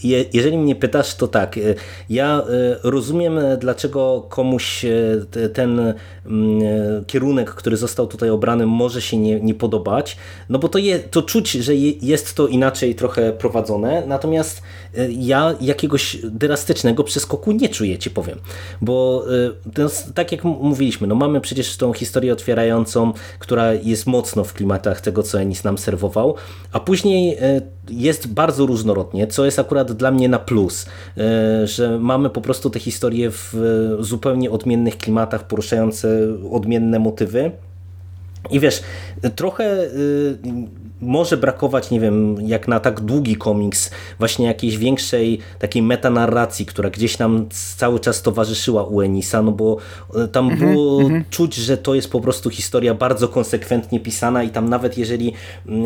jeżeli 0.33 0.57
mnie 0.57 0.75
pytasz, 0.75 1.15
to 1.15 1.27
tak. 1.27 1.57
Y, 1.57 1.75
ja 2.09 2.41
y, 2.41 2.43
rozumiem, 2.83 3.39
dlaczego 3.59 4.25
komuś 4.29 4.85
ten 5.53 5.93
mm, 6.25 7.05
kierunek, 7.05 7.49
który 7.49 7.77
został 7.77 8.07
tutaj 8.07 8.29
obrany, 8.29 8.65
może 8.65 9.01
się 9.01 9.17
nie, 9.17 9.39
nie 9.39 9.53
podobać, 9.53 10.17
no 10.49 10.59
bo 10.59 10.69
to, 10.69 10.77
je, 10.77 10.99
to 10.99 11.21
czuć, 11.21 11.51
że 11.51 11.75
jest 11.75 12.35
to 12.35 12.47
inaczej 12.47 12.95
trochę 12.95 13.33
prowadzone, 13.33 14.03
natomiast 14.07 14.61
ja 15.09 15.55
jakiegoś 15.61 16.17
drastycznego 16.23 17.03
przeskoku 17.03 17.51
nie 17.51 17.69
czuję, 17.69 17.97
ci 17.97 18.09
powiem. 18.09 18.39
Bo 18.81 19.25
tak 20.13 20.31
jak 20.31 20.43
mówiliśmy, 20.43 21.07
no 21.07 21.15
mamy 21.15 21.41
przecież 21.41 21.77
tą 21.77 21.93
historię 21.93 22.33
otwierającą, 22.33 23.13
która 23.39 23.73
jest 23.73 24.07
mocno 24.07 24.43
w 24.43 24.53
klimatach 24.53 25.01
tego, 25.01 25.23
co 25.23 25.41
Enis 25.41 25.63
nam 25.63 25.77
serwował, 25.77 26.35
a 26.71 26.79
później 26.79 27.37
jest 27.89 28.27
bardzo 28.27 28.65
różnorodnie, 28.87 29.27
co 29.27 29.45
jest 29.45 29.59
akurat 29.59 29.91
dla 29.91 30.11
mnie 30.11 30.29
na 30.29 30.39
plus, 30.39 30.85
e, 31.17 31.67
że 31.67 31.99
mamy 31.99 32.29
po 32.29 32.41
prostu 32.41 32.69
te 32.69 32.79
historie 32.79 33.31
w 33.31 33.53
zupełnie 33.99 34.51
odmiennych 34.51 34.97
klimatach, 34.97 35.47
poruszające 35.47 36.07
odmienne 36.51 36.99
motywy. 36.99 37.51
I 38.51 38.59
wiesz, 38.59 38.81
trochę 39.35 39.83
y, 39.83 40.37
może 41.01 41.37
brakować, 41.37 41.91
nie 41.91 41.99
wiem, 41.99 42.35
jak 42.47 42.67
na 42.67 42.79
tak 42.79 43.01
długi 43.01 43.35
komiks, 43.35 43.91
właśnie 44.19 44.45
jakiejś 44.45 44.77
większej 44.77 45.39
takiej 45.59 45.81
metanarracji, 45.81 46.65
która 46.65 46.89
gdzieś 46.89 47.19
nam 47.19 47.45
cały 47.77 47.99
czas 47.99 48.21
towarzyszyła 48.21 48.83
u 48.83 49.01
Enisa, 49.01 49.41
no 49.41 49.51
bo 49.51 49.77
e, 50.15 50.27
tam 50.27 50.45
mm 50.45 50.57
-hmm, 50.57 50.73
było 50.73 51.01
mm 51.01 51.21
-hmm. 51.21 51.29
czuć, 51.29 51.55
że 51.55 51.77
to 51.77 51.95
jest 51.95 52.11
po 52.11 52.21
prostu 52.21 52.49
historia 52.49 52.93
bardzo 52.93 53.27
konsekwentnie 53.27 53.99
pisana 53.99 54.43
i 54.43 54.49
tam 54.49 54.69
nawet 54.69 54.97
jeżeli 54.97 55.33
mm, 55.67 55.85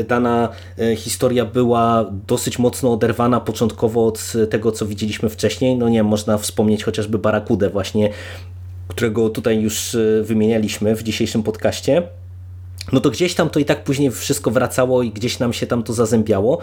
e, 0.00 0.04
dana 0.04 0.48
e, 0.78 0.96
historia 0.96 1.44
była 1.44 2.10
dosyć 2.26 2.58
mocno 2.58 2.92
oderwana 2.92 3.40
początkowo 3.40 4.06
od 4.06 4.32
tego, 4.50 4.72
co 4.72 4.86
widzieliśmy 4.86 5.28
wcześniej, 5.28 5.76
no 5.76 5.88
nie 5.88 6.02
można 6.02 6.38
wspomnieć 6.38 6.84
chociażby 6.84 7.18
Barakudę 7.18 7.70
właśnie, 7.70 8.10
którego 8.88 9.30
tutaj 9.30 9.60
już 9.60 9.96
wymienialiśmy 10.22 10.96
w 10.96 11.02
dzisiejszym 11.02 11.42
podcaście, 11.42 12.02
no 12.92 13.00
to 13.00 13.10
gdzieś 13.10 13.34
tam 13.34 13.50
to 13.50 13.60
i 13.60 13.64
tak 13.64 13.84
później 13.84 14.10
wszystko 14.10 14.50
wracało 14.50 15.02
i 15.02 15.10
gdzieś 15.10 15.38
nam 15.38 15.52
się 15.52 15.66
tam 15.66 15.82
to 15.82 15.92
zazębiało, 15.92 16.58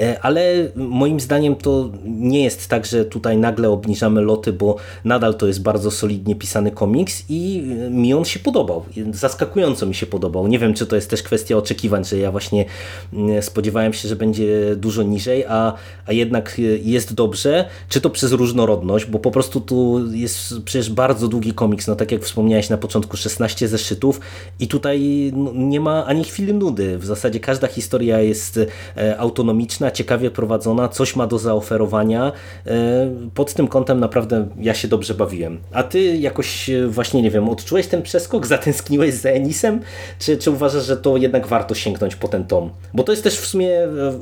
e, 0.00 0.20
ale 0.22 0.68
moim 0.76 1.20
zdaniem 1.20 1.56
to 1.56 1.90
nie 2.04 2.44
jest 2.44 2.68
tak, 2.68 2.86
że 2.86 3.04
tutaj 3.04 3.36
nagle 3.36 3.70
obniżamy 3.70 4.20
loty, 4.20 4.52
bo 4.52 4.76
nadal 5.04 5.34
to 5.34 5.46
jest 5.46 5.62
bardzo 5.62 5.90
solidnie 5.90 6.36
pisany 6.36 6.70
komiks 6.70 7.24
i 7.28 7.62
mi 7.90 8.14
on 8.14 8.24
się 8.24 8.38
podobał, 8.38 8.84
zaskakująco 9.12 9.86
mi 9.86 9.94
się 9.94 10.06
podobał. 10.06 10.48
Nie 10.48 10.58
wiem, 10.58 10.74
czy 10.74 10.86
to 10.86 10.96
jest 10.96 11.10
też 11.10 11.22
kwestia 11.22 11.56
oczekiwań, 11.56 12.04
że 12.04 12.18
ja 12.18 12.32
właśnie 12.32 12.64
mm, 13.12 13.42
spodziewałem 13.42 13.92
się, 13.92 14.08
że 14.08 14.16
będzie 14.16 14.76
dużo 14.76 15.02
niżej, 15.02 15.44
a, 15.48 15.74
a 16.06 16.12
jednak 16.12 16.60
jest 16.82 17.14
dobrze, 17.14 17.68
czy 17.88 18.00
to 18.00 18.10
przez 18.10 18.32
różnorodność, 18.32 19.06
bo 19.06 19.18
po 19.18 19.30
prostu 19.30 19.60
tu 19.60 20.00
jest 20.12 20.54
przecież 20.64 20.90
bardzo 20.90 21.28
długi 21.28 21.52
komiks, 21.52 21.86
no 21.86 21.96
tak 21.96 22.12
jak 22.12 22.22
wspomniałeś 22.22 22.70
na 22.70 22.76
początku, 22.76 23.16
16 23.16 23.68
zeszytów 23.68 24.20
i 24.60 24.68
tutaj 24.68 25.30
no, 25.34 25.52
nie 25.72 25.80
ma 25.80 26.06
ani 26.06 26.24
chwili 26.24 26.54
nudy. 26.54 26.98
W 26.98 27.04
zasadzie 27.04 27.40
każda 27.40 27.66
historia 27.66 28.20
jest 28.20 28.60
e, 28.96 29.18
autonomiczna, 29.18 29.90
ciekawie 29.90 30.30
prowadzona, 30.30 30.88
coś 30.88 31.16
ma 31.16 31.26
do 31.26 31.38
zaoferowania. 31.38 32.32
E, 32.66 33.10
pod 33.34 33.54
tym 33.54 33.68
kątem 33.68 34.00
naprawdę 34.00 34.48
ja 34.60 34.74
się 34.74 34.88
dobrze 34.88 35.14
bawiłem. 35.14 35.58
A 35.72 35.82
ty 35.82 36.16
jakoś 36.16 36.70
e, 36.70 36.86
właśnie, 36.88 37.22
nie 37.22 37.30
wiem, 37.30 37.48
odczułeś 37.48 37.86
ten 37.86 38.02
przeskok? 38.02 38.46
Zatęskniłeś 38.46 39.14
za 39.14 39.30
Enisem? 39.30 39.80
Czy, 40.18 40.36
czy 40.36 40.50
uważasz, 40.50 40.86
że 40.86 40.96
to 40.96 41.16
jednak 41.16 41.46
warto 41.46 41.74
sięgnąć 41.74 42.16
po 42.16 42.28
ten 42.28 42.44
tom? 42.44 42.70
Bo 42.94 43.02
to 43.02 43.12
jest 43.12 43.24
też 43.24 43.36
w 43.36 43.46
sumie 43.46 43.70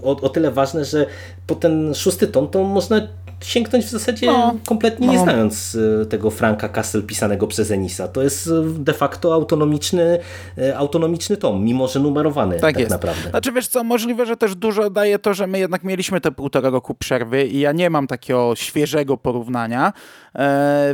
o, 0.03 0.21
o 0.21 0.29
tyle 0.29 0.51
ważne, 0.51 0.85
że 0.85 1.07
po 1.47 1.55
ten 1.55 1.95
szósty 1.95 2.27
tom 2.27 2.49
to 2.49 2.65
można 2.65 3.01
sięgnąć 3.45 3.85
w 3.85 3.91
zasadzie 3.91 4.27
no, 4.27 4.57
kompletnie 4.67 5.07
no. 5.07 5.13
nie 5.13 5.19
znając 5.19 5.77
e, 6.03 6.07
tego 6.07 6.31
Franka 6.31 6.69
Castle 6.69 7.03
pisanego 7.03 7.47
przez 7.47 7.71
Enisa. 7.71 8.09
To 8.09 8.23
jest 8.23 8.47
e, 8.47 8.51
de 8.79 8.93
facto 8.93 9.35
autonomiczny, 9.35 10.19
e, 10.59 10.79
autonomiczny 10.79 11.37
tom, 11.37 11.65
mimo 11.65 11.89
że 11.89 12.01
numerowany 12.01 12.55
tak, 12.55 12.61
tak 12.61 12.79
jest. 12.79 12.91
naprawdę. 12.91 13.31
Znaczy 13.31 13.53
wiesz 13.53 13.69
co, 13.69 13.85
możliwe, 13.85 14.27
że 14.27 14.37
też 14.37 14.55
dużo 14.55 14.91
daje 14.91 15.19
to, 15.19 15.35
że 15.35 15.47
my 15.47 15.59
jednak 15.59 15.85
mieliśmy 15.85 16.21
te 16.21 16.33
półtora 16.33 16.71
roku 16.71 16.95
przerwy 16.95 17.47
i 17.47 17.61
ja 17.61 17.73
nie 17.73 17.91
mam 17.91 18.07
takiego 18.07 18.57
świeżego 18.57 19.17
porównania. 19.17 19.93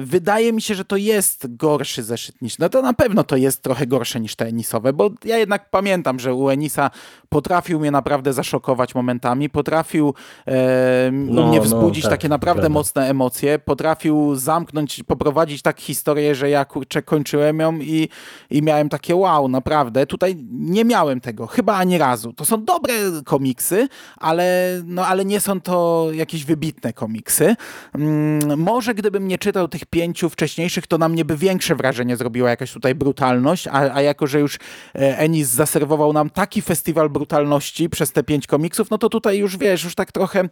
wydaje 0.00 0.52
mi 0.52 0.62
się, 0.62 0.74
że 0.74 0.84
to 0.84 0.96
jest 0.96 1.56
gorszy 1.56 2.02
zeszyt 2.02 2.42
niż, 2.42 2.58
no 2.58 2.68
to 2.68 2.82
na 2.82 2.92
pewno 2.92 3.24
to 3.24 3.36
jest 3.36 3.62
trochę 3.62 3.86
gorsze 3.86 4.20
niż 4.20 4.36
te 4.36 4.46
Enisowe, 4.46 4.92
bo 4.92 5.10
ja 5.24 5.38
jednak 5.38 5.70
pamiętam, 5.70 6.20
że 6.20 6.34
u 6.34 6.50
Enisa 6.50 6.90
potrafił 7.28 7.80
mnie 7.80 7.90
naprawdę 7.90 8.32
zaszokować 8.32 8.94
momentami, 8.94 9.50
potrafił 9.50 10.14
e, 10.46 11.10
no, 11.12 11.48
mnie 11.48 11.58
no, 11.58 11.64
wzbudzić 11.64 12.04
no, 12.04 12.10
tak. 12.10 12.18
takie 12.18 12.28
naprawdę 12.36 12.60
Prawda. 12.60 12.78
mocne 12.78 13.10
emocje. 13.10 13.58
Potrafił 13.58 14.34
zamknąć, 14.34 15.02
poprowadzić 15.06 15.62
tak 15.62 15.80
historię, 15.80 16.34
że 16.34 16.50
ja 16.50 16.64
kurczę 16.64 17.02
kończyłem 17.02 17.60
ją 17.60 17.78
i, 17.78 18.08
i 18.50 18.62
miałem 18.62 18.88
takie 18.88 19.16
wow, 19.16 19.48
naprawdę. 19.48 20.06
Tutaj 20.06 20.36
nie 20.50 20.84
miałem 20.84 21.20
tego, 21.20 21.46
chyba 21.46 21.76
ani 21.76 21.98
razu. 21.98 22.32
To 22.32 22.44
są 22.44 22.64
dobre 22.64 22.94
komiksy, 23.24 23.88
ale, 24.16 24.80
no, 24.84 25.06
ale 25.06 25.24
nie 25.24 25.40
są 25.40 25.60
to 25.60 26.08
jakieś 26.12 26.44
wybitne 26.44 26.92
komiksy. 26.92 27.56
Mm, 27.94 28.58
może 28.58 28.94
gdybym 28.94 29.28
nie 29.28 29.38
czytał 29.38 29.68
tych 29.68 29.86
pięciu 29.86 30.28
wcześniejszych, 30.28 30.86
to 30.86 30.98
na 30.98 31.08
mnie 31.08 31.24
by 31.24 31.36
większe 31.36 31.74
wrażenie 31.74 32.16
zrobiła 32.16 32.50
jakaś 32.50 32.72
tutaj 32.72 32.94
brutalność, 32.94 33.68
a, 33.68 33.72
a 33.72 34.02
jako, 34.02 34.26
że 34.26 34.40
już 34.40 34.56
e, 34.94 35.18
Ennis 35.18 35.48
zaserwował 35.48 36.12
nam 36.12 36.30
taki 36.30 36.62
festiwal 36.62 37.10
brutalności 37.10 37.88
przez 37.90 38.12
te 38.12 38.22
pięć 38.22 38.46
komiksów, 38.46 38.90
no 38.90 38.98
to 38.98 39.08
tutaj 39.08 39.38
już 39.38 39.56
wiesz, 39.56 39.84
już 39.84 39.94
tak 39.94 40.12
trochę 40.12 40.48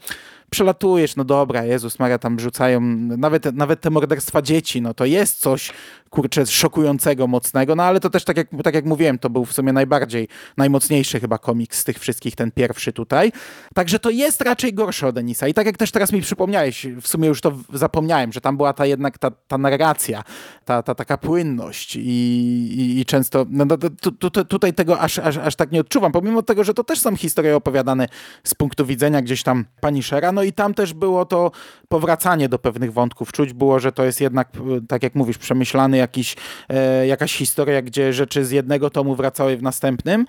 przelatujesz, 0.55 1.17
no 1.17 1.25
dobra, 1.25 1.65
Jezus 1.65 1.99
Maria, 1.99 2.19
tam 2.19 2.41
rzucają, 2.41 2.81
nawet, 3.19 3.45
nawet 3.55 3.81
te 3.81 3.91
morderstwa 3.91 4.43
dzieci, 4.43 4.83
no 4.83 4.95
to 4.95 5.05
jest 5.05 5.41
coś, 5.41 5.73
kurczę, 6.15 6.47
szokującego, 6.47 7.27
mocnego, 7.27 7.75
no 7.75 7.83
ale 7.83 8.01
to 8.01 8.11
też 8.11 8.25
tak 8.25 8.37
jak, 8.37 8.49
tak 8.65 8.75
jak 8.75 8.85
mówiłem, 8.85 9.19
to 9.19 9.31
był 9.31 9.45
w 9.45 9.53
sumie 9.53 9.73
najbardziej, 9.73 10.29
najmocniejszy 10.57 11.21
chyba 11.21 11.39
komiks 11.39 11.79
z 11.79 11.85
tych 11.85 11.99
wszystkich, 11.99 12.37
ten 12.37 12.51
pierwszy 12.51 12.93
tutaj. 12.93 13.33
Także 13.75 13.99
to 13.99 14.11
jest 14.11 14.41
raczej 14.41 14.75
gorsze 14.75 15.07
od 15.07 15.19
Enisa 15.19 15.49
i 15.49 15.55
tak 15.55 15.67
jak 15.67 15.77
też 15.77 15.91
teraz 15.91 16.13
mi 16.13 16.21
przypomniałeś, 16.21 16.87
w 17.03 17.09
sumie 17.09 17.29
już 17.29 17.41
to 17.41 17.53
zapomniałem, 17.73 18.33
że 18.33 18.41
tam 18.41 18.57
była 18.57 18.73
ta 18.73 18.87
jednak 18.87 19.19
ta, 19.19 19.31
ta 19.31 19.59
narracja, 19.59 20.23
ta, 20.65 20.83
ta 20.83 20.95
taka 20.95 21.19
płynność 21.19 21.97
i, 21.97 22.01
i, 22.01 23.01
i 23.01 23.05
często, 23.05 23.47
no, 23.51 23.65
no, 23.65 23.77
tu, 23.77 24.13
tu, 24.13 24.31
tu, 24.31 24.45
tutaj 24.45 24.73
tego 24.73 25.01
aż, 25.01 25.19
aż, 25.19 25.37
aż 25.37 25.57
tak 25.57 25.73
nie 25.73 25.81
odczuwam, 25.81 26.13
pomimo 26.13 26.43
tego, 26.43 26.65
że 26.65 26.75
to 26.75 26.85
też 26.85 27.01
są 27.01 27.17
historie 27.17 27.57
opowiadane 27.57 28.09
z 28.45 28.55
punktu 28.55 28.87
widzenia 28.87 29.23
gdzieś 29.23 29.43
tam 29.43 29.65
pani 29.81 30.03
Shera, 30.03 30.33
no 30.33 30.44
i 30.45 30.53
tam 30.53 30.75
też 30.75 30.93
było 30.95 31.25
to 31.25 31.51
powracanie 31.89 32.49
do 32.49 32.59
pewnych 32.59 32.93
wątków. 32.93 33.33
Czuć 33.33 33.53
było, 33.53 33.81
że 33.81 33.93
to 33.93 34.05
jest 34.05 34.21
jednak, 34.21 34.49
e, 34.57 34.61
tak 34.89 35.03
jak 35.03 35.15
mówisz, 35.15 35.39
przemyślany 35.39 35.97
jakiś, 35.97 36.37
e, 36.69 37.07
jakaś 37.07 37.35
historia, 37.37 37.83
gdzie 37.83 38.13
rzeczy 38.13 38.45
z 38.45 38.51
jednego 38.51 38.91
tomu 38.91 39.15
wracały 39.17 39.57
w 39.57 39.63
następnym, 39.63 40.27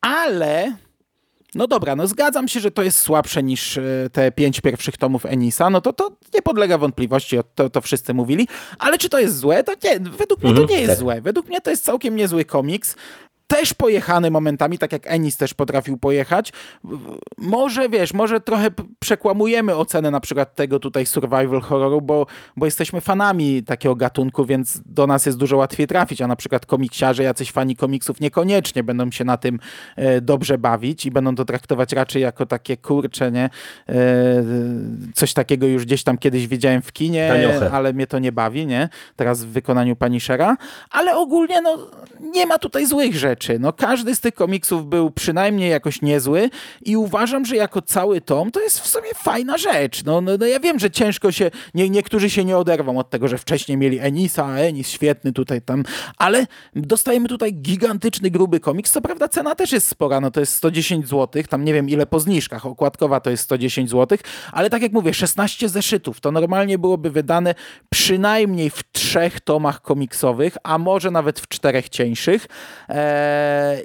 ale... 0.00 0.72
No 1.54 1.66
dobra, 1.66 1.96
no 1.96 2.06
zgadzam 2.06 2.48
się, 2.48 2.60
że 2.60 2.70
to 2.70 2.82
jest 2.82 2.98
słabsze 2.98 3.42
niż 3.42 3.78
e, 3.78 3.82
te 4.12 4.32
pięć 4.32 4.60
pierwszych 4.60 4.96
tomów 4.96 5.26
Enisa, 5.26 5.70
no 5.70 5.80
to 5.80 5.92
to 5.92 6.10
nie 6.34 6.42
podlega 6.42 6.78
wątpliwości, 6.78 7.38
o- 7.38 7.42
to, 7.54 7.70
to 7.70 7.80
wszyscy 7.80 8.14
mówili, 8.14 8.48
ale 8.78 8.98
czy 8.98 9.08
to 9.08 9.18
jest 9.20 9.38
złe? 9.38 9.64
To 9.64 9.72
nie, 9.84 10.00
według 10.00 10.40
mnie 10.42 10.50
Mhm, 10.50 10.68
to 10.68 10.74
nie 10.74 10.80
jest 10.80 10.92
tak. 10.92 10.98
złe. 10.98 11.20
Według 11.20 11.48
mnie 11.48 11.60
to 11.60 11.70
jest 11.70 11.84
całkiem 11.84 12.16
niezły 12.16 12.44
komiks. 12.44 12.96
Też 13.46 13.74
pojechany 13.74 14.30
momentami, 14.30 14.78
tak 14.78 14.92
jak 14.92 15.06
Ennis 15.06 15.36
też 15.36 15.54
potrafił 15.54 15.96
pojechać. 15.96 16.52
Może, 17.38 17.88
wiesz, 17.88 18.14
może 18.14 18.40
trochę 18.40 18.68
przekłamujemy 18.98 19.76
ocenę 19.76 20.10
na 20.10 20.20
przykład 20.20 20.54
tego 20.54 20.78
tutaj 20.78 21.06
survival 21.06 21.60
horroru, 21.60 22.00
bo, 22.00 22.26
bo 22.56 22.66
jesteśmy 22.66 23.00
fanami 23.00 23.62
takiego 23.62 23.96
gatunku, 23.96 24.44
więc 24.44 24.80
do 24.86 25.06
nas 25.06 25.26
jest 25.26 25.38
dużo 25.38 25.56
łatwiej 25.56 25.86
trafić, 25.86 26.22
a 26.22 26.26
na 26.26 26.36
przykład 26.36 26.66
komiksiarze, 26.66 27.22
jacyś 27.22 27.52
fani 27.52 27.76
komiksów 27.76 28.20
niekoniecznie 28.20 28.82
będą 28.82 29.10
się 29.10 29.24
na 29.24 29.36
tym 29.36 29.58
e, 29.96 30.20
dobrze 30.20 30.58
bawić 30.58 31.06
i 31.06 31.10
będą 31.10 31.34
to 31.34 31.44
traktować 31.44 31.92
raczej 31.92 32.22
jako 32.22 32.46
takie 32.46 32.76
kurcze, 32.76 33.32
nie? 33.32 33.50
E, 33.88 33.94
coś 35.14 35.32
takiego 35.32 35.66
już 35.66 35.84
gdzieś 35.84 36.02
tam 36.02 36.18
kiedyś 36.18 36.46
widziałem 36.46 36.82
w 36.82 36.92
kinie, 36.92 37.28
Tanioche. 37.28 37.70
ale 37.72 37.92
mnie 37.92 38.06
to 38.06 38.18
nie 38.18 38.32
bawi, 38.32 38.66
nie? 38.66 38.88
Teraz 39.16 39.44
w 39.44 39.48
wykonaniu 39.48 39.96
pani 39.96 40.20
Shera, 40.20 40.56
ale 40.90 41.16
ogólnie 41.16 41.62
no 41.62 41.78
nie 42.20 42.46
ma 42.46 42.58
tutaj 42.58 42.86
złych 42.86 43.16
rzeczy. 43.16 43.41
No 43.60 43.72
każdy 43.72 44.14
z 44.14 44.20
tych 44.20 44.34
komiksów 44.34 44.86
był 44.86 45.10
przynajmniej 45.10 45.70
jakoś 45.70 46.02
niezły 46.02 46.50
i 46.84 46.96
uważam, 46.96 47.44
że 47.44 47.56
jako 47.56 47.82
cały 47.82 48.20
tom 48.20 48.50
to 48.50 48.60
jest 48.60 48.80
w 48.80 48.86
sumie 48.86 49.08
fajna 49.14 49.58
rzecz. 49.58 50.04
No, 50.04 50.20
no, 50.20 50.32
no 50.40 50.46
ja 50.46 50.60
wiem, 50.60 50.78
że 50.78 50.90
ciężko 50.90 51.32
się, 51.32 51.50
nie, 51.74 51.90
niektórzy 51.90 52.30
się 52.30 52.44
nie 52.44 52.56
oderwą 52.58 52.98
od 52.98 53.10
tego, 53.10 53.28
że 53.28 53.38
wcześniej 53.38 53.78
mieli 53.78 53.98
Enisa, 53.98 54.46
a 54.46 54.56
Enis 54.56 54.88
świetny 54.88 55.32
tutaj 55.32 55.62
tam, 55.62 55.84
ale 56.16 56.46
dostajemy 56.76 57.28
tutaj 57.28 57.54
gigantyczny, 57.54 58.30
gruby 58.30 58.60
komiks. 58.60 58.92
Co 58.92 59.00
prawda 59.00 59.28
cena 59.28 59.54
też 59.54 59.72
jest 59.72 59.88
spora, 59.88 60.20
no 60.20 60.30
to 60.30 60.40
jest 60.40 60.54
110 60.54 61.08
zł, 61.08 61.42
tam 61.48 61.64
nie 61.64 61.74
wiem 61.74 61.88
ile 61.88 62.06
po 62.06 62.20
zniżkach, 62.20 62.66
okładkowa 62.66 63.20
to 63.20 63.30
jest 63.30 63.42
110 63.42 63.90
zł, 63.90 64.18
ale 64.52 64.70
tak 64.70 64.82
jak 64.82 64.92
mówię, 64.92 65.14
16 65.14 65.68
zeszytów, 65.68 66.20
to 66.20 66.32
normalnie 66.32 66.78
byłoby 66.78 67.10
wydane 67.10 67.54
przynajmniej 67.90 68.70
w 68.70 68.92
trzech 68.92 69.40
tomach 69.40 69.82
komiksowych, 69.82 70.56
a 70.62 70.78
może 70.78 71.10
nawet 71.10 71.40
w 71.40 71.48
czterech 71.48 71.88
cieńszych 71.88 72.46
eee, 72.88 72.96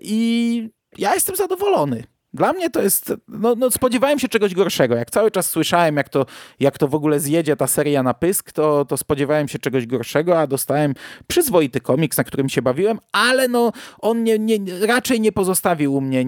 i 0.02 0.70
ja 0.98 1.14
jestem 1.14 1.36
zadowolony. 1.36 2.04
Dla 2.38 2.54
mnie 2.54 2.70
to 2.70 2.82
jest, 2.82 3.14
no, 3.28 3.56
no 3.56 3.72
spodziewałem 3.72 4.20
się 4.20 4.28
czegoś 4.28 4.54
gorszego. 4.54 4.96
Jak 4.96 5.12
cały 5.12 5.32
czas 5.32 5.50
słyszałem, 5.50 5.98
jak 5.98 6.10
to, 6.10 6.26
jak 6.60 6.78
to 6.78 6.88
w 6.88 6.96
ogóle 6.96 7.20
zjedzie 7.20 7.56
ta 7.56 7.68
seria 7.68 8.04
na 8.04 8.14
pysk, 8.14 8.52
to, 8.52 8.86
to 8.86 8.98
spodziewałem 8.98 9.48
się 9.48 9.60
czegoś 9.60 9.88
gorszego, 9.88 10.40
a 10.40 10.48
dostałem 10.48 10.94
przyzwoity 11.28 11.82
komiks, 11.82 12.18
na 12.18 12.24
którym 12.24 12.50
się 12.50 12.62
bawiłem, 12.62 13.00
ale 13.12 13.48
no 13.48 13.72
on 14.00 14.24
nie, 14.24 14.40
nie, 14.40 14.58
raczej 14.88 15.22
nie 15.22 15.32
pozostawił 15.32 15.94
u 15.94 16.02
mnie 16.02 16.26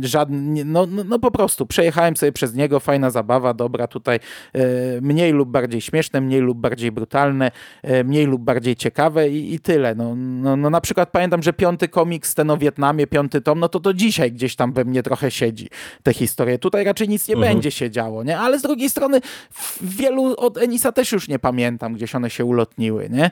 żadny, 0.00 0.64
no, 0.64 0.86
no, 0.86 1.04
no 1.04 1.18
po 1.18 1.30
prostu 1.30 1.66
przejechałem 1.66 2.16
sobie 2.16 2.32
przez 2.32 2.54
niego, 2.54 2.80
fajna 2.80 3.10
zabawa, 3.10 3.54
dobra, 3.54 3.86
tutaj 3.86 4.18
e, 4.52 4.60
mniej 5.00 5.32
lub 5.32 5.48
bardziej 5.48 5.80
śmieszne, 5.80 6.20
mniej 6.20 6.40
lub 6.40 6.58
bardziej 6.58 6.92
brutalne, 6.92 7.50
e, 7.82 8.04
mniej 8.04 8.26
lub 8.26 8.42
bardziej 8.42 8.76
ciekawe 8.76 9.28
i, 9.28 9.54
i 9.54 9.60
tyle. 9.60 9.94
No, 9.94 10.14
no, 10.16 10.56
no 10.56 10.70
na 10.70 10.80
przykład 10.80 11.10
pamiętam, 11.10 11.42
że 11.42 11.52
piąty 11.52 11.88
komiks, 11.88 12.34
ten 12.34 12.50
o 12.50 12.56
Wietnamie, 12.56 13.06
piąty 13.06 13.40
tom, 13.40 13.60
no 13.60 13.68
to 13.68 13.80
to 13.80 13.94
dzisiaj 13.94 14.32
gdzieś 14.32 14.56
tam 14.56 14.72
we 14.72 14.84
mnie 14.84 15.02
trochę 15.02 15.30
siedzi 15.40 15.68
te 16.02 16.14
historie. 16.14 16.58
Tutaj 16.58 16.84
raczej 16.84 17.08
nic 17.08 17.28
nie 17.28 17.36
będzie 17.36 17.70
się 17.70 17.90
działo, 17.90 18.24
nie? 18.24 18.38
Ale 18.38 18.58
z 18.58 18.62
drugiej 18.62 18.90
strony 18.90 19.20
w 19.52 19.96
wielu 19.96 20.34
od 20.36 20.58
Enisa 20.58 20.92
też 20.92 21.12
już 21.12 21.28
nie 21.28 21.38
pamiętam, 21.38 21.94
gdzieś 21.94 22.14
one 22.14 22.30
się 22.30 22.44
ulotniły, 22.44 23.08
nie? 23.10 23.30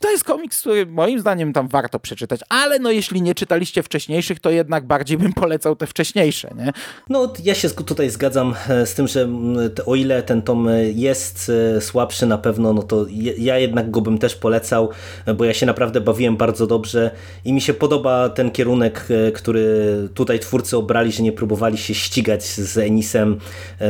To 0.00 0.10
jest 0.10 0.24
komiks, 0.24 0.60
który 0.60 0.86
moim 0.86 1.20
zdaniem 1.20 1.52
tam 1.52 1.68
warto 1.68 2.00
przeczytać, 2.00 2.40
ale 2.48 2.78
no 2.78 2.90
jeśli 2.90 3.22
nie 3.22 3.34
czytaliście 3.34 3.82
wcześniejszych, 3.82 4.40
to 4.40 4.50
jednak 4.50 4.86
bardziej 4.86 5.18
bym 5.18 5.32
polecał 5.32 5.76
te 5.76 5.86
wcześniejsze, 5.86 6.50
nie? 6.56 6.72
No, 7.08 7.32
ja 7.44 7.54
się 7.54 7.70
tutaj 7.70 8.10
zgadzam 8.10 8.54
e, 8.68 8.86
z 8.86 8.94
tym, 8.94 9.08
że 9.08 9.22
mm, 9.22 9.70
o 9.86 9.94
ile 9.94 10.22
ten 10.22 10.42
tom 10.42 10.68
e, 10.68 10.84
jest 10.84 11.52
e, 11.76 11.80
słabszy 11.80 12.26
na 12.26 12.38
pewno, 12.38 12.72
no 12.72 12.82
to 12.82 13.06
ja 13.38 13.58
jednak 13.58 13.90
go 13.90 14.00
bym 14.00 14.18
też 14.18 14.36
polecał, 14.36 14.90
bo 15.36 15.44
ja 15.44 15.54
się 15.54 15.66
naprawdę 15.66 16.00
bawiłem 16.00 16.36
bardzo 16.36 16.66
dobrze 16.66 17.10
i 17.44 17.52
mi 17.52 17.60
się 17.60 17.74
podoba 17.74 18.28
ten 18.28 18.50
kierunek, 18.50 19.08
który 19.34 19.68
tutaj 20.14 20.38
twórcy 20.38 20.76
obrali, 20.76 21.12
że 21.12 21.22
nie 21.22 21.32
próbowali 21.48 21.78
się 21.78 21.94
ścigać 21.94 22.44
z 22.44 22.78
Enisem 22.78 23.38
e, 23.80 23.88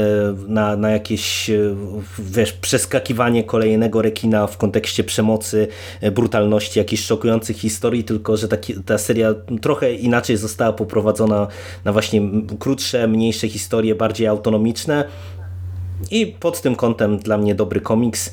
na, 0.49 0.77
na 0.77 0.91
jakieś, 0.91 1.51
e, 1.51 1.77
wiesz, 2.19 2.53
przeskakiwanie 2.53 3.45
kolejnego 3.45 4.03
rekina 4.03 4.47
w 4.47 4.57
kontekście 4.57 5.05
przemocy, 5.05 5.69
e, 6.01 6.11
brutalności, 6.11 6.79
jakichś 6.79 7.03
szokujących 7.03 7.57
historii, 7.57 8.05
tylko 8.05 8.37
że 8.37 8.49
taki, 8.49 8.75
ta 8.75 8.99
seria 8.99 9.35
trochę 9.63 9.93
inaczej 9.95 10.37
została 10.37 10.73
poprowadzona 10.73 11.47
na 11.85 11.93
właśnie 11.93 12.21
krótsze, 12.59 13.09
mniejsze 13.09 13.49
historie, 13.49 13.95
bardziej 13.95 14.27
autonomiczne 14.27 15.05
i 16.11 16.27
pod 16.27 16.61
tym 16.61 16.77
kątem 16.77 17.19
dla 17.19 17.39
mnie 17.39 17.55
dobry 17.55 17.81
komiks. 17.81 18.33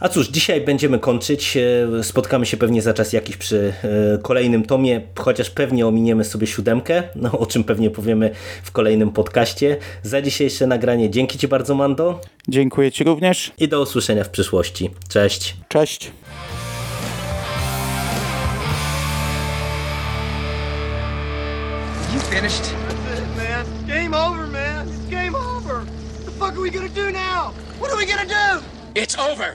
A 0.00 0.08
cóż, 0.08 0.28
dzisiaj 0.28 0.60
będziemy 0.60 0.98
kończyć. 0.98 1.56
E, 1.56 2.04
Spotkamy 2.04 2.46
się 2.46 2.56
pewnie 2.56 2.82
za 2.82 2.94
czas 2.94 3.12
jakiś 3.12 3.36
przy 3.36 3.72
e, 4.14 4.18
kolejnym 4.18 4.64
tomie, 4.64 5.00
chociaż 5.18 5.50
pewnie 5.50 5.86
ominiemy 5.86 6.24
sobie 6.24 6.46
siódemkę, 6.46 7.02
no, 7.16 7.38
o 7.38 7.46
czym 7.46 7.64
pewnie 7.64 7.90
powiemy 7.90 8.30
w 8.62 8.70
kolejnym 8.72 9.10
podcaście. 9.12 9.76
Za 10.02 10.22
dzisiejsze 10.22 10.66
nagranie 10.66 11.10
dzięki 11.10 11.38
Ci 11.38 11.48
bardzo, 11.48 11.74
Mando, 11.74 12.20
Dziękuję 12.48 12.92
Ci 12.92 13.04
również. 13.04 13.52
i 13.58 13.68
do 13.68 13.80
usłyszenia 13.82 14.24
w 14.24 14.28
przyszłości. 14.30 14.90
Cześć! 15.08 15.56
Cześć. 15.68 16.10
You 22.14 22.20
finished? 22.20 22.62
That's 22.62 23.18
it, 23.20 23.36
man. 23.36 23.66
Game 23.86 24.14
over, 24.14 24.46
man. 24.46 24.88
It's 24.88 25.10
game 25.10 25.34
over. 25.36 25.80
What 25.84 26.24
the 26.24 26.30
fuck 26.30 26.52
are 26.56 26.60
we 26.60 26.70
gonna 26.70 26.88
do 26.88 27.10
now? 27.10 27.52
What 27.80 27.90
are 27.92 27.96
we 27.96 28.06
gonna 28.06 28.26
do? 28.26 28.62
It's 28.94 29.16
over. 29.18 29.54